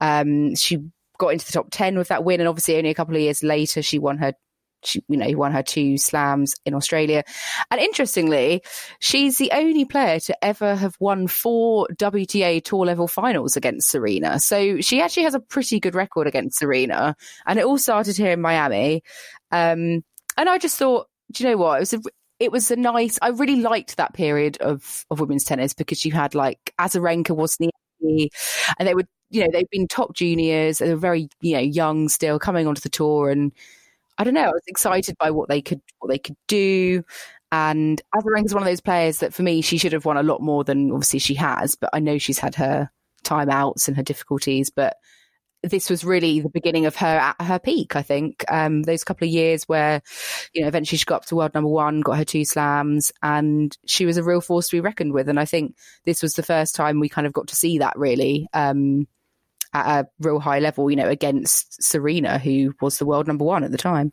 Um, 0.00 0.54
she 0.56 0.78
got 1.18 1.28
into 1.28 1.46
the 1.46 1.52
top 1.52 1.68
10 1.70 1.96
with 1.96 2.08
that 2.08 2.24
win. 2.24 2.40
And 2.40 2.48
obviously, 2.48 2.76
only 2.76 2.90
a 2.90 2.94
couple 2.94 3.14
of 3.14 3.22
years 3.22 3.42
later, 3.42 3.82
she 3.82 3.98
won 3.98 4.18
her 4.18 4.34
she, 4.84 5.02
you 5.08 5.16
know, 5.16 5.30
won 5.36 5.52
her 5.52 5.62
two 5.62 5.98
slams 5.98 6.54
in 6.64 6.74
Australia. 6.74 7.22
And 7.70 7.80
interestingly, 7.80 8.62
she's 9.00 9.38
the 9.38 9.50
only 9.52 9.84
player 9.84 10.20
to 10.20 10.44
ever 10.44 10.74
have 10.74 10.96
won 11.00 11.26
four 11.26 11.88
WTA 11.96 12.62
tour 12.64 12.86
level 12.86 13.08
finals 13.08 13.56
against 13.56 13.90
Serena. 13.90 14.40
So 14.40 14.80
she 14.80 15.00
actually 15.00 15.24
has 15.24 15.34
a 15.34 15.40
pretty 15.40 15.80
good 15.80 15.94
record 15.94 16.26
against 16.26 16.58
Serena. 16.58 17.16
And 17.46 17.58
it 17.58 17.64
all 17.64 17.78
started 17.78 18.16
here 18.16 18.32
in 18.32 18.40
Miami. 18.40 19.02
Um, 19.50 20.02
and 20.36 20.48
I 20.48 20.58
just 20.58 20.78
thought, 20.78 21.08
do 21.32 21.44
you 21.44 21.50
know 21.50 21.56
what? 21.56 21.76
It 21.76 21.80
was 21.80 21.92
a, 21.94 22.00
it 22.38 22.52
was 22.52 22.70
a 22.70 22.76
nice, 22.76 23.18
I 23.20 23.28
really 23.28 23.56
liked 23.56 23.96
that 23.96 24.14
period 24.14 24.56
of, 24.60 25.04
of 25.10 25.20
women's 25.20 25.44
tennis 25.44 25.74
because 25.74 26.04
you 26.04 26.12
had 26.12 26.34
like 26.34 26.72
Azarenka 26.80 27.36
the, 28.00 28.32
and 28.78 28.88
they 28.88 28.94
were, 28.94 29.04
you 29.28 29.42
know, 29.42 29.48
they've 29.52 29.68
been 29.70 29.86
top 29.86 30.14
juniors. 30.14 30.78
They 30.78 30.88
were 30.88 30.96
very, 30.96 31.28
you 31.42 31.54
know, 31.54 31.60
young 31.60 32.08
still 32.08 32.38
coming 32.38 32.66
onto 32.66 32.80
the 32.80 32.88
tour 32.88 33.30
and, 33.30 33.52
I 34.20 34.24
don't 34.24 34.34
know. 34.34 34.42
I 34.42 34.48
was 34.48 34.62
excited 34.66 35.16
by 35.18 35.30
what 35.30 35.48
they 35.48 35.62
could 35.62 35.80
what 36.00 36.08
they 36.08 36.18
could 36.18 36.36
do. 36.46 37.02
And 37.50 38.02
Azarenka 38.14 38.44
is 38.44 38.54
one 38.54 38.62
of 38.62 38.68
those 38.68 38.82
players 38.82 39.18
that 39.20 39.32
for 39.32 39.42
me, 39.42 39.62
she 39.62 39.78
should 39.78 39.94
have 39.94 40.04
won 40.04 40.18
a 40.18 40.22
lot 40.22 40.42
more 40.42 40.62
than 40.62 40.92
obviously 40.92 41.20
she 41.20 41.34
has. 41.36 41.74
But 41.74 41.88
I 41.94 42.00
know 42.00 42.18
she's 42.18 42.38
had 42.38 42.54
her 42.56 42.90
timeouts 43.24 43.88
and 43.88 43.96
her 43.96 44.02
difficulties. 44.02 44.68
But 44.68 44.98
this 45.62 45.88
was 45.88 46.04
really 46.04 46.40
the 46.40 46.50
beginning 46.50 46.84
of 46.84 46.96
her 46.96 47.06
at 47.06 47.40
her 47.40 47.58
peak. 47.58 47.96
I 47.96 48.02
think 48.02 48.44
um, 48.52 48.82
those 48.82 49.04
couple 49.04 49.26
of 49.26 49.32
years 49.32 49.64
where, 49.64 50.02
you 50.52 50.60
know, 50.60 50.68
eventually 50.68 50.98
she 50.98 51.06
got 51.06 51.22
up 51.22 51.24
to 51.26 51.36
world 51.36 51.54
number 51.54 51.70
one, 51.70 52.02
got 52.02 52.18
her 52.18 52.24
two 52.24 52.44
slams, 52.44 53.12
and 53.22 53.74
she 53.86 54.04
was 54.04 54.18
a 54.18 54.22
real 54.22 54.42
force 54.42 54.68
to 54.68 54.76
be 54.76 54.80
reckoned 54.80 55.14
with. 55.14 55.30
And 55.30 55.40
I 55.40 55.46
think 55.46 55.76
this 56.04 56.22
was 56.22 56.34
the 56.34 56.42
first 56.42 56.74
time 56.74 57.00
we 57.00 57.08
kind 57.08 57.26
of 57.26 57.32
got 57.32 57.48
to 57.48 57.56
see 57.56 57.78
that 57.78 57.98
really. 57.98 58.48
Um, 58.52 59.08
at 59.72 60.04
a 60.04 60.08
real 60.20 60.40
high 60.40 60.58
level, 60.58 60.90
you 60.90 60.96
know, 60.96 61.08
against 61.08 61.82
Serena, 61.82 62.38
who 62.38 62.74
was 62.80 62.98
the 62.98 63.06
world 63.06 63.26
number 63.26 63.44
one 63.44 63.64
at 63.64 63.70
the 63.70 63.78
time. 63.78 64.12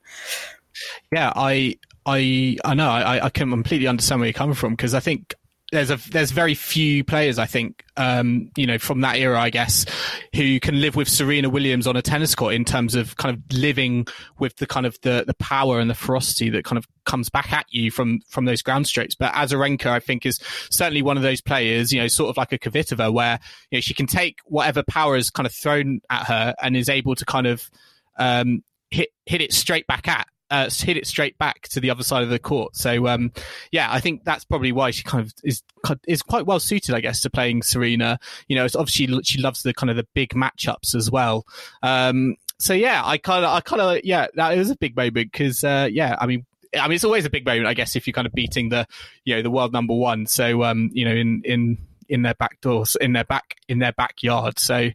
Yeah, 1.11 1.31
I 1.35 1.77
I 2.05 2.57
I 2.63 2.73
know 2.73 2.89
I, 2.89 3.25
I 3.25 3.29
can 3.29 3.49
completely 3.49 3.87
understand 3.87 4.21
where 4.21 4.27
you're 4.27 4.33
coming 4.33 4.55
from 4.55 4.73
because 4.73 4.93
I 4.93 4.99
think 4.99 5.35
there's 5.71 5.89
a 5.89 5.97
there's 6.11 6.31
very 6.31 6.53
few 6.53 7.03
players 7.03 7.37
I 7.37 7.45
think 7.45 7.83
um, 7.97 8.49
you 8.55 8.65
know 8.65 8.77
from 8.77 9.01
that 9.01 9.17
era 9.17 9.39
I 9.39 9.49
guess 9.49 9.85
who 10.33 10.59
can 10.59 10.79
live 10.79 10.95
with 10.95 11.09
Serena 11.09 11.49
Williams 11.49 11.87
on 11.87 11.97
a 11.97 12.01
tennis 12.01 12.35
court 12.35 12.53
in 12.53 12.63
terms 12.63 12.95
of 12.95 13.17
kind 13.17 13.35
of 13.35 13.57
living 13.57 14.07
with 14.39 14.55
the 14.57 14.65
kind 14.65 14.85
of 14.85 14.97
the 15.01 15.25
the 15.27 15.33
power 15.35 15.79
and 15.79 15.89
the 15.89 15.95
ferocity 15.95 16.49
that 16.51 16.63
kind 16.63 16.77
of 16.77 16.87
comes 17.05 17.29
back 17.29 17.51
at 17.51 17.65
you 17.69 17.91
from 17.91 18.21
from 18.29 18.45
those 18.45 18.61
ground 18.61 18.87
strokes. 18.87 19.15
But 19.15 19.33
Azarenka 19.33 19.87
I 19.87 19.99
think 19.99 20.25
is 20.25 20.39
certainly 20.71 21.01
one 21.01 21.17
of 21.17 21.23
those 21.23 21.41
players 21.41 21.91
you 21.91 21.99
know 21.99 22.07
sort 22.07 22.29
of 22.29 22.37
like 22.37 22.53
a 22.53 22.59
Kvitova 22.59 23.11
where 23.11 23.39
you 23.69 23.77
know 23.77 23.81
she 23.81 23.93
can 23.93 24.07
take 24.07 24.39
whatever 24.45 24.83
power 24.83 25.17
is 25.17 25.29
kind 25.29 25.45
of 25.45 25.53
thrown 25.53 25.99
at 26.09 26.27
her 26.27 26.55
and 26.61 26.77
is 26.77 26.87
able 26.87 27.15
to 27.15 27.25
kind 27.25 27.47
of 27.47 27.69
um, 28.17 28.63
hit 28.89 29.09
hit 29.25 29.41
it 29.41 29.51
straight 29.51 29.85
back 29.87 30.07
at 30.07 30.27
uh, 30.49 30.69
hit 30.69 30.97
it 30.97 31.07
straight 31.07 31.37
back 31.37 31.67
to 31.69 31.79
the 31.79 31.89
other 31.89 32.03
side 32.03 32.23
of 32.23 32.29
the 32.29 32.39
court. 32.39 32.75
So 32.75 33.07
um, 33.07 33.31
yeah, 33.71 33.91
I 33.91 33.99
think 33.99 34.23
that's 34.23 34.45
probably 34.45 34.71
why 34.71 34.91
she 34.91 35.03
kind 35.03 35.25
of 35.25 35.33
is 35.43 35.63
is 36.07 36.21
quite 36.21 36.45
well 36.45 36.59
suited, 36.59 36.95
I 36.95 37.01
guess, 37.01 37.21
to 37.21 37.29
playing 37.29 37.63
Serena. 37.63 38.19
You 38.47 38.55
know, 38.55 38.65
it's 38.65 38.75
obviously 38.75 39.21
she 39.23 39.39
loves 39.39 39.63
the 39.63 39.73
kind 39.73 39.89
of 39.89 39.95
the 39.95 40.07
big 40.13 40.29
matchups 40.29 40.95
as 40.95 41.11
well. 41.11 41.45
Um, 41.83 42.35
so 42.59 42.73
yeah, 42.73 43.01
I 43.03 43.17
kind 43.17 43.45
of, 43.45 43.51
I 43.51 43.61
kind 43.61 43.81
of, 43.81 44.03
yeah, 44.03 44.27
that 44.35 44.57
was 44.57 44.69
a 44.69 44.77
big 44.77 44.95
moment 44.95 45.31
because 45.31 45.63
uh, 45.63 45.87
yeah, 45.91 46.15
I 46.19 46.25
mean. 46.25 46.45
I 46.77 46.85
mean, 46.89 46.95
it's 46.95 47.05
always 47.05 47.23
a 47.23 47.29
big 47.29 47.45
moment, 47.45 47.65
I 47.65 47.73
guess, 47.73 47.95
if 47.95 48.05
you're 48.05 48.13
kind 48.13 48.27
of 48.27 48.33
beating 48.33 48.67
the, 48.67 48.85
you 49.23 49.33
know, 49.33 49.41
the 49.41 49.49
world 49.49 49.71
number 49.71 49.95
one. 49.95 50.27
So, 50.27 50.63
um, 50.63 50.89
you 50.91 51.05
know, 51.05 51.13
in 51.13 51.41
in 51.45 51.77
in 52.09 52.21
their 52.23 52.33
back 52.33 52.59
doors, 52.59 52.97
in 52.99 53.13
their 53.13 53.23
back, 53.23 53.55
in 53.69 53.79
their 53.79 53.93
backyard. 53.93 54.59
So, 54.59 54.89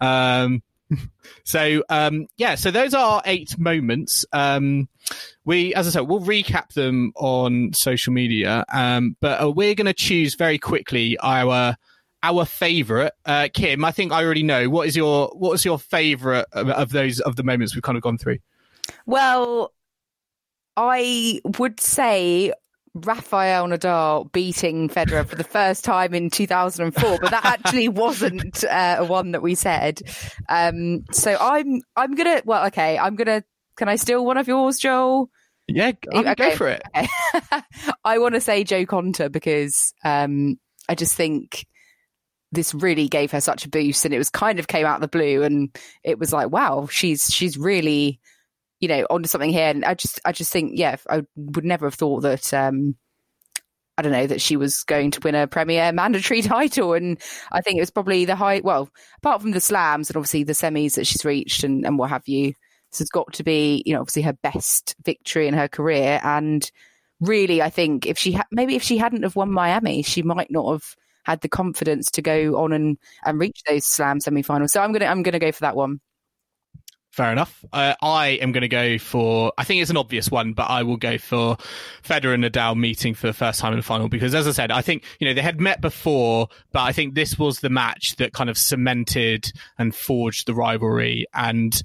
um, 0.00 0.64
so 1.44 1.82
um, 1.88 2.26
yeah, 2.36 2.54
so 2.54 2.70
those 2.70 2.94
are 2.94 3.22
eight 3.24 3.58
moments. 3.58 4.24
Um, 4.32 4.88
we, 5.44 5.74
as 5.74 5.86
I 5.86 5.90
said, 5.90 6.00
we'll 6.02 6.20
recap 6.20 6.72
them 6.72 7.12
on 7.16 7.72
social 7.72 8.12
media, 8.12 8.64
um, 8.72 9.16
but 9.20 9.42
uh, 9.42 9.50
we're 9.50 9.74
going 9.74 9.86
to 9.86 9.94
choose 9.94 10.34
very 10.34 10.58
quickly 10.58 11.18
our 11.18 11.76
our 12.22 12.44
favorite. 12.44 13.12
Uh, 13.26 13.48
Kim, 13.52 13.84
I 13.84 13.90
think 13.90 14.12
I 14.12 14.24
already 14.24 14.42
know. 14.42 14.68
What 14.68 14.86
is 14.86 14.96
your 14.96 15.28
what 15.34 15.52
is 15.54 15.64
your 15.64 15.78
favorite 15.78 16.46
of, 16.52 16.68
of 16.70 16.90
those 16.90 17.20
of 17.20 17.36
the 17.36 17.42
moments 17.42 17.74
we've 17.74 17.82
kind 17.82 17.96
of 17.96 18.02
gone 18.02 18.18
through? 18.18 18.38
Well, 19.06 19.72
I 20.76 21.40
would 21.58 21.80
say 21.80 22.52
Rafael 22.94 23.68
Nadal 23.68 24.30
beating 24.32 24.88
Federer 24.88 25.26
for 25.26 25.36
the 25.36 25.44
first 25.44 25.84
time 25.84 26.12
in 26.12 26.28
2004, 26.28 27.18
but 27.20 27.30
that 27.30 27.44
actually 27.44 27.88
wasn't 27.88 28.64
uh, 28.64 29.04
one 29.04 29.32
that 29.32 29.42
we 29.42 29.54
said. 29.54 30.02
Um, 30.48 31.04
so 31.10 31.36
I'm 31.40 31.80
I'm 31.96 32.14
gonna 32.14 32.42
well 32.44 32.66
okay 32.66 32.98
I'm 32.98 33.16
gonna 33.16 33.42
can 33.76 33.88
I 33.88 33.96
steal 33.96 34.24
one 34.24 34.36
of 34.36 34.48
yours, 34.48 34.78
Joel? 34.78 35.30
Yeah, 35.68 35.92
okay. 36.12 36.34
go 36.34 36.50
for 36.56 36.68
it. 36.68 36.82
Okay. 36.94 37.08
I 38.04 38.18
want 38.18 38.34
to 38.34 38.40
say 38.40 38.64
Jo 38.64 38.84
Konta 38.84 39.30
because 39.30 39.94
um, 40.04 40.58
I 40.88 40.94
just 40.94 41.14
think 41.14 41.66
this 42.50 42.74
really 42.74 43.08
gave 43.08 43.30
her 43.30 43.40
such 43.40 43.64
a 43.64 43.70
boost, 43.70 44.04
and 44.04 44.12
it 44.12 44.18
was 44.18 44.28
kind 44.28 44.58
of 44.58 44.68
came 44.68 44.84
out 44.84 44.96
of 44.96 45.00
the 45.00 45.08
blue, 45.08 45.42
and 45.42 45.74
it 46.04 46.18
was 46.18 46.32
like 46.32 46.50
wow, 46.50 46.88
she's 46.90 47.26
she's 47.32 47.56
really 47.56 48.20
you 48.82 48.88
know, 48.88 49.06
onto 49.08 49.28
something 49.28 49.52
here. 49.52 49.68
And 49.68 49.84
I 49.84 49.94
just, 49.94 50.20
I 50.24 50.32
just 50.32 50.52
think, 50.52 50.72
yeah, 50.74 50.96
I 51.08 51.22
would 51.36 51.64
never 51.64 51.86
have 51.86 51.94
thought 51.94 52.22
that, 52.22 52.52
um, 52.52 52.96
I 53.96 54.02
don't 54.02 54.10
know, 54.10 54.26
that 54.26 54.40
she 54.40 54.56
was 54.56 54.82
going 54.82 55.12
to 55.12 55.20
win 55.20 55.36
a 55.36 55.46
Premier 55.46 55.92
mandatory 55.92 56.42
title. 56.42 56.92
And 56.92 57.18
I 57.52 57.60
think 57.60 57.78
it 57.78 57.82
was 57.82 57.92
probably 57.92 58.24
the 58.24 58.34
high, 58.34 58.60
well, 58.62 58.90
apart 59.18 59.40
from 59.40 59.52
the 59.52 59.60
slams 59.60 60.10
and 60.10 60.16
obviously 60.16 60.42
the 60.42 60.52
semis 60.52 60.96
that 60.96 61.06
she's 61.06 61.24
reached 61.24 61.62
and, 61.62 61.86
and 61.86 61.96
what 61.96 62.10
have 62.10 62.26
you, 62.26 62.54
this 62.90 62.98
has 62.98 63.08
got 63.08 63.32
to 63.34 63.44
be, 63.44 63.84
you 63.86 63.94
know, 63.94 64.00
obviously 64.00 64.22
her 64.22 64.36
best 64.42 64.96
victory 65.04 65.46
in 65.46 65.54
her 65.54 65.68
career. 65.68 66.20
And 66.24 66.68
really, 67.20 67.62
I 67.62 67.70
think 67.70 68.04
if 68.04 68.18
she, 68.18 68.32
ha- 68.32 68.46
maybe 68.50 68.74
if 68.74 68.82
she 68.82 68.98
hadn't 68.98 69.22
have 69.22 69.36
won 69.36 69.52
Miami, 69.52 70.02
she 70.02 70.22
might 70.22 70.50
not 70.50 70.72
have 70.72 70.96
had 71.22 71.40
the 71.40 71.48
confidence 71.48 72.10
to 72.10 72.22
go 72.22 72.56
on 72.56 72.72
and, 72.72 72.98
and 73.24 73.38
reach 73.38 73.62
those 73.68 73.86
slam 73.86 74.18
semi-finals. 74.18 74.72
So 74.72 74.80
I'm 74.80 74.92
to, 74.92 75.06
I'm 75.06 75.22
to 75.22 75.38
go 75.38 75.52
for 75.52 75.60
that 75.60 75.76
one. 75.76 76.00
Fair 77.12 77.30
enough. 77.30 77.62
Uh, 77.74 77.94
I 78.00 78.38
am 78.40 78.52
going 78.52 78.62
to 78.62 78.68
go 78.68 78.96
for. 78.96 79.52
I 79.58 79.64
think 79.64 79.82
it's 79.82 79.90
an 79.90 79.98
obvious 79.98 80.30
one, 80.30 80.54
but 80.54 80.70
I 80.70 80.82
will 80.82 80.96
go 80.96 81.18
for 81.18 81.58
Federer 82.02 82.32
and 82.32 82.42
Nadal 82.42 82.74
meeting 82.74 83.12
for 83.12 83.26
the 83.26 83.34
first 83.34 83.60
time 83.60 83.74
in 83.74 83.78
the 83.78 83.82
final 83.82 84.08
because, 84.08 84.34
as 84.34 84.48
I 84.48 84.52
said, 84.52 84.70
I 84.70 84.80
think 84.80 85.04
you 85.20 85.28
know 85.28 85.34
they 85.34 85.42
had 85.42 85.60
met 85.60 85.82
before, 85.82 86.48
but 86.72 86.80
I 86.80 86.92
think 86.92 87.14
this 87.14 87.38
was 87.38 87.60
the 87.60 87.68
match 87.68 88.16
that 88.16 88.32
kind 88.32 88.48
of 88.48 88.56
cemented 88.56 89.52
and 89.76 89.94
forged 89.94 90.46
the 90.46 90.54
rivalry. 90.54 91.26
And 91.34 91.82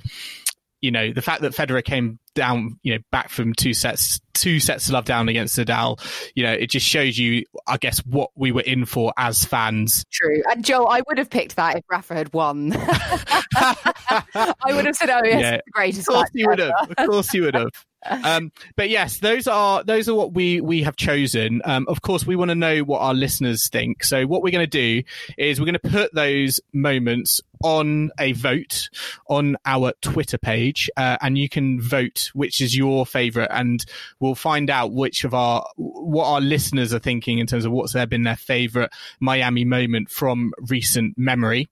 you 0.81 0.91
know 0.91 1.11
the 1.11 1.21
fact 1.21 1.41
that 1.41 1.53
Federer 1.53 1.83
came 1.83 2.19
down, 2.37 2.79
you 2.83 2.93
know, 2.93 2.99
back 3.11 3.29
from 3.29 3.53
two 3.55 3.73
sets, 3.73 4.19
two 4.35 4.59
sets 4.59 4.85
to 4.85 4.93
love 4.93 5.05
down 5.05 5.27
against 5.27 5.57
Nadal, 5.57 5.99
you 6.35 6.43
know, 6.43 6.53
it 6.53 6.69
just 6.69 6.85
shows 6.85 7.17
you, 7.17 7.43
I 7.65 7.77
guess, 7.77 7.97
what 8.05 8.29
we 8.35 8.51
were 8.51 8.61
in 8.61 8.85
for 8.85 9.11
as 9.17 9.43
fans. 9.43 10.05
True. 10.11 10.43
And 10.51 10.63
Joe, 10.63 10.85
I 10.85 11.01
would 11.07 11.17
have 11.17 11.31
picked 11.31 11.55
that 11.55 11.77
if 11.77 11.83
Rafa 11.89 12.13
had 12.13 12.31
won. 12.33 12.73
I 12.75 14.53
would 14.67 14.85
have 14.85 14.95
said, 14.95 15.09
"Oh 15.09 15.21
yes, 15.23 15.41
yeah. 15.41 15.57
the 15.57 15.71
greatest." 15.71 16.07
Of 16.07 16.13
course, 16.13 16.29
you 16.33 16.47
would 16.47 16.59
have. 16.59 16.73
Of 16.97 17.07
course, 17.07 17.33
you 17.33 17.41
would 17.43 17.55
have. 17.55 17.69
Um, 18.05 18.51
but 18.75 18.89
yes, 18.89 19.19
those 19.19 19.47
are 19.47 19.83
those 19.83 20.07
are 20.07 20.13
what 20.13 20.33
we 20.33 20.61
we 20.61 20.83
have 20.83 20.95
chosen. 20.95 21.61
Um, 21.65 21.85
of 21.89 22.01
course, 22.01 22.25
we 22.25 22.35
want 22.35 22.49
to 22.49 22.55
know 22.55 22.81
what 22.81 22.99
our 22.99 23.13
listeners 23.13 23.67
think. 23.69 24.03
So 24.03 24.25
what 24.25 24.43
we're 24.43 24.51
going 24.51 24.63
to 24.63 24.67
do 24.67 25.03
is 25.37 25.59
we're 25.59 25.65
going 25.65 25.79
to 25.81 25.89
put 25.89 26.13
those 26.13 26.59
moments 26.73 27.41
on 27.63 28.11
a 28.19 28.33
vote 28.33 28.89
on 29.29 29.57
our 29.65 29.93
Twitter 30.01 30.37
page, 30.37 30.89
uh, 30.97 31.17
and 31.21 31.37
you 31.37 31.49
can 31.49 31.81
vote 31.81 32.29
which 32.33 32.61
is 32.61 32.75
your 32.75 33.05
favorite, 33.05 33.49
and 33.51 33.85
we'll 34.19 34.35
find 34.35 34.69
out 34.69 34.93
which 34.93 35.23
of 35.23 35.33
our 35.33 35.67
what 35.75 36.25
our 36.25 36.41
listeners 36.41 36.93
are 36.93 36.99
thinking 36.99 37.39
in 37.39 37.47
terms 37.47 37.65
of 37.65 37.71
what's 37.71 37.93
there 37.93 38.07
been 38.07 38.23
their 38.23 38.35
favorite 38.35 38.91
Miami 39.19 39.65
moment 39.65 40.09
from 40.09 40.51
recent 40.69 41.17
memory. 41.17 41.67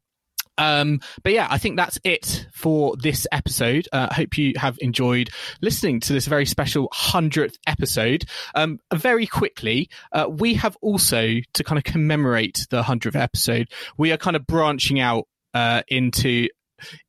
Um, 0.57 1.01
but 1.23 1.33
yeah, 1.33 1.47
I 1.49 1.57
think 1.57 1.77
that's 1.77 1.99
it 2.03 2.47
for 2.53 2.95
this 2.97 3.27
episode. 3.31 3.88
I 3.91 3.97
uh, 3.97 4.13
hope 4.13 4.38
you 4.38 4.53
have 4.57 4.77
enjoyed 4.79 5.29
listening 5.61 5.99
to 6.01 6.13
this 6.13 6.27
very 6.27 6.45
special 6.45 6.89
100th 6.93 7.57
episode. 7.67 8.25
Um, 8.53 8.79
very 8.93 9.27
quickly, 9.27 9.89
uh, 10.11 10.27
we 10.29 10.53
have 10.55 10.77
also, 10.81 11.36
to 11.53 11.63
kind 11.63 11.77
of 11.77 11.83
commemorate 11.83 12.67
the 12.69 12.83
100th 12.83 13.15
episode, 13.15 13.69
we 13.97 14.11
are 14.11 14.17
kind 14.17 14.36
of 14.36 14.47
branching 14.47 14.99
out 14.99 15.27
uh, 15.56 15.82
into 15.88 16.49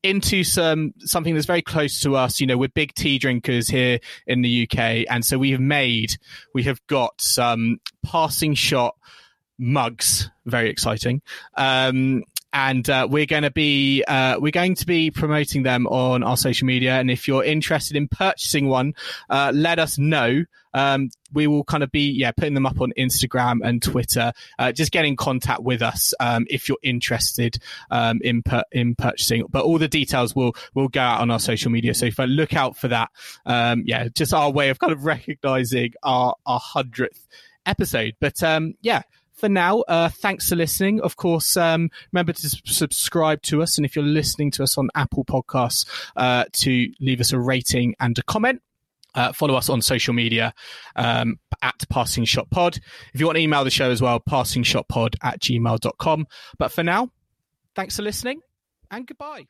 into 0.03 0.45
some 0.45 0.95
something 1.01 1.35
that's 1.35 1.47
very 1.47 1.63
close 1.63 2.01
to 2.01 2.17
us. 2.17 2.41
You 2.41 2.47
know, 2.47 2.57
we're 2.57 2.69
big 2.69 2.95
tea 2.95 3.19
drinkers 3.19 3.69
here 3.69 3.99
in 4.27 4.41
the 4.43 4.63
UK, 4.71 5.05
and 5.11 5.25
so 5.25 5.37
we 5.37 5.51
have 5.51 5.61
made 5.61 6.17
we 6.55 6.63
have 6.63 6.81
got 6.87 7.21
some 7.21 7.79
passing 8.05 8.55
shot 8.55 8.95
mugs. 9.59 10.31
Very 10.47 10.71
exciting. 10.71 11.21
Um, 11.57 12.23
and 12.57 12.89
uh, 12.89 13.07
we're 13.09 13.27
going 13.27 13.43
to 13.43 13.51
be 13.51 14.03
uh, 14.09 14.39
we're 14.41 14.51
going 14.51 14.75
to 14.75 14.87
be 14.87 15.11
promoting 15.11 15.63
them 15.63 15.87
on 15.89 16.23
our 16.23 16.39
social 16.39 16.67
media. 16.67 16.95
And 16.95 17.11
if 17.11 17.29
you're 17.29 17.45
interested 17.45 17.99
in 17.99 18.09
purchasing 18.09 18.67
one, 18.67 18.95
uh, 19.29 19.53
let 19.55 19.79
us 19.79 19.99
know. 19.99 20.43
Um, 20.73 21.11
we 21.35 21.47
will 21.47 21.65
kind 21.65 21.83
of 21.83 21.93
be 21.93 22.11
yeah 22.11 22.31
putting 22.33 22.55
them 22.55 22.65
up 22.65 22.81
on 22.81 22.95
Instagram 22.97 23.59
and 23.63 23.83
Twitter. 23.83 24.33
Uh, 24.59 24.73
just 24.73 24.91
get 24.91 25.05
in 25.05 25.17
contact 25.17 25.65
with 25.65 25.83
us 25.83 26.15
um, 26.19 26.47
if 26.49 26.67
you're 26.67 26.79
interested 26.83 27.59
um, 27.91 28.21
in 28.23 28.43
per- 28.43 28.65
in 28.73 28.95
purchasing. 28.95 29.45
But 29.51 29.65
all 29.65 29.77
the 29.77 29.87
details 29.87 30.35
will 30.35 30.57
will 30.75 30.89
go 30.89 31.01
out 31.01 31.21
on 31.21 31.31
our 31.31 31.41
social 31.41 31.71
media. 31.71 31.93
So 31.93 32.07
if 32.07 32.19
I 32.19 32.25
look 32.25 32.55
out 32.55 32.75
for 32.75 32.89
that, 32.89 33.11
um, 33.45 33.83
yeah, 33.85 34.09
just 34.09 34.33
our 34.33 34.51
way 34.51 34.71
of 34.71 34.79
kind 34.79 34.95
of 34.95 35.05
recognizing 35.05 35.93
our 36.03 36.35
our 36.47 36.61
hundredth 36.61 37.29
episode. 37.67 38.15
But 38.19 38.43
um, 38.43 38.77
yeah, 38.81 39.03
for 39.37 39.49
now, 39.49 39.81
uh, 39.81 40.09
thanks 40.09 40.49
for 40.49 40.57
listening. 40.57 41.01
Of 41.01 41.17
course, 41.17 41.57
um, 41.57 41.91
remember 42.13 42.33
to 42.33 42.49
subscribe 42.49 43.43
to 43.43 43.63
us. 43.63 43.77
And 43.77 43.85
if 43.85 43.95
you're 43.95 44.05
listening 44.05 44.51
to 44.53 44.63
us 44.63 44.79
on 44.79 44.89
Apple 44.95 45.25
Podcasts, 45.25 45.87
uh, 46.17 46.45
to 46.53 46.91
leave 47.01 47.21
us 47.21 47.33
a 47.33 47.39
rating 47.39 47.95
and 48.01 48.19
a 48.19 48.23
comment. 48.23 48.63
Uh, 49.15 49.33
follow 49.33 49.55
us 49.55 49.71
on 49.71 49.81
social 49.81 50.13
media 50.13 50.53
um, 50.95 51.39
at 51.63 51.89
Passing 51.89 52.27
Shot 52.27 52.51
Pod. 52.51 52.79
If 53.15 53.21
you 53.21 53.25
want 53.25 53.37
to 53.37 53.43
email 53.43 53.65
the 53.65 53.71
show 53.71 53.91
as 53.91 54.03
well, 54.03 54.21
passingshotpod 54.21 55.17
at 55.23 55.41
gmail.com. 55.41 56.27
But 56.59 56.71
for 56.71 56.83
now, 56.83 57.11
thanks 57.75 57.97
for 57.97 58.03
listening 58.03 58.41
and 58.91 59.07
goodbye. 59.07 59.47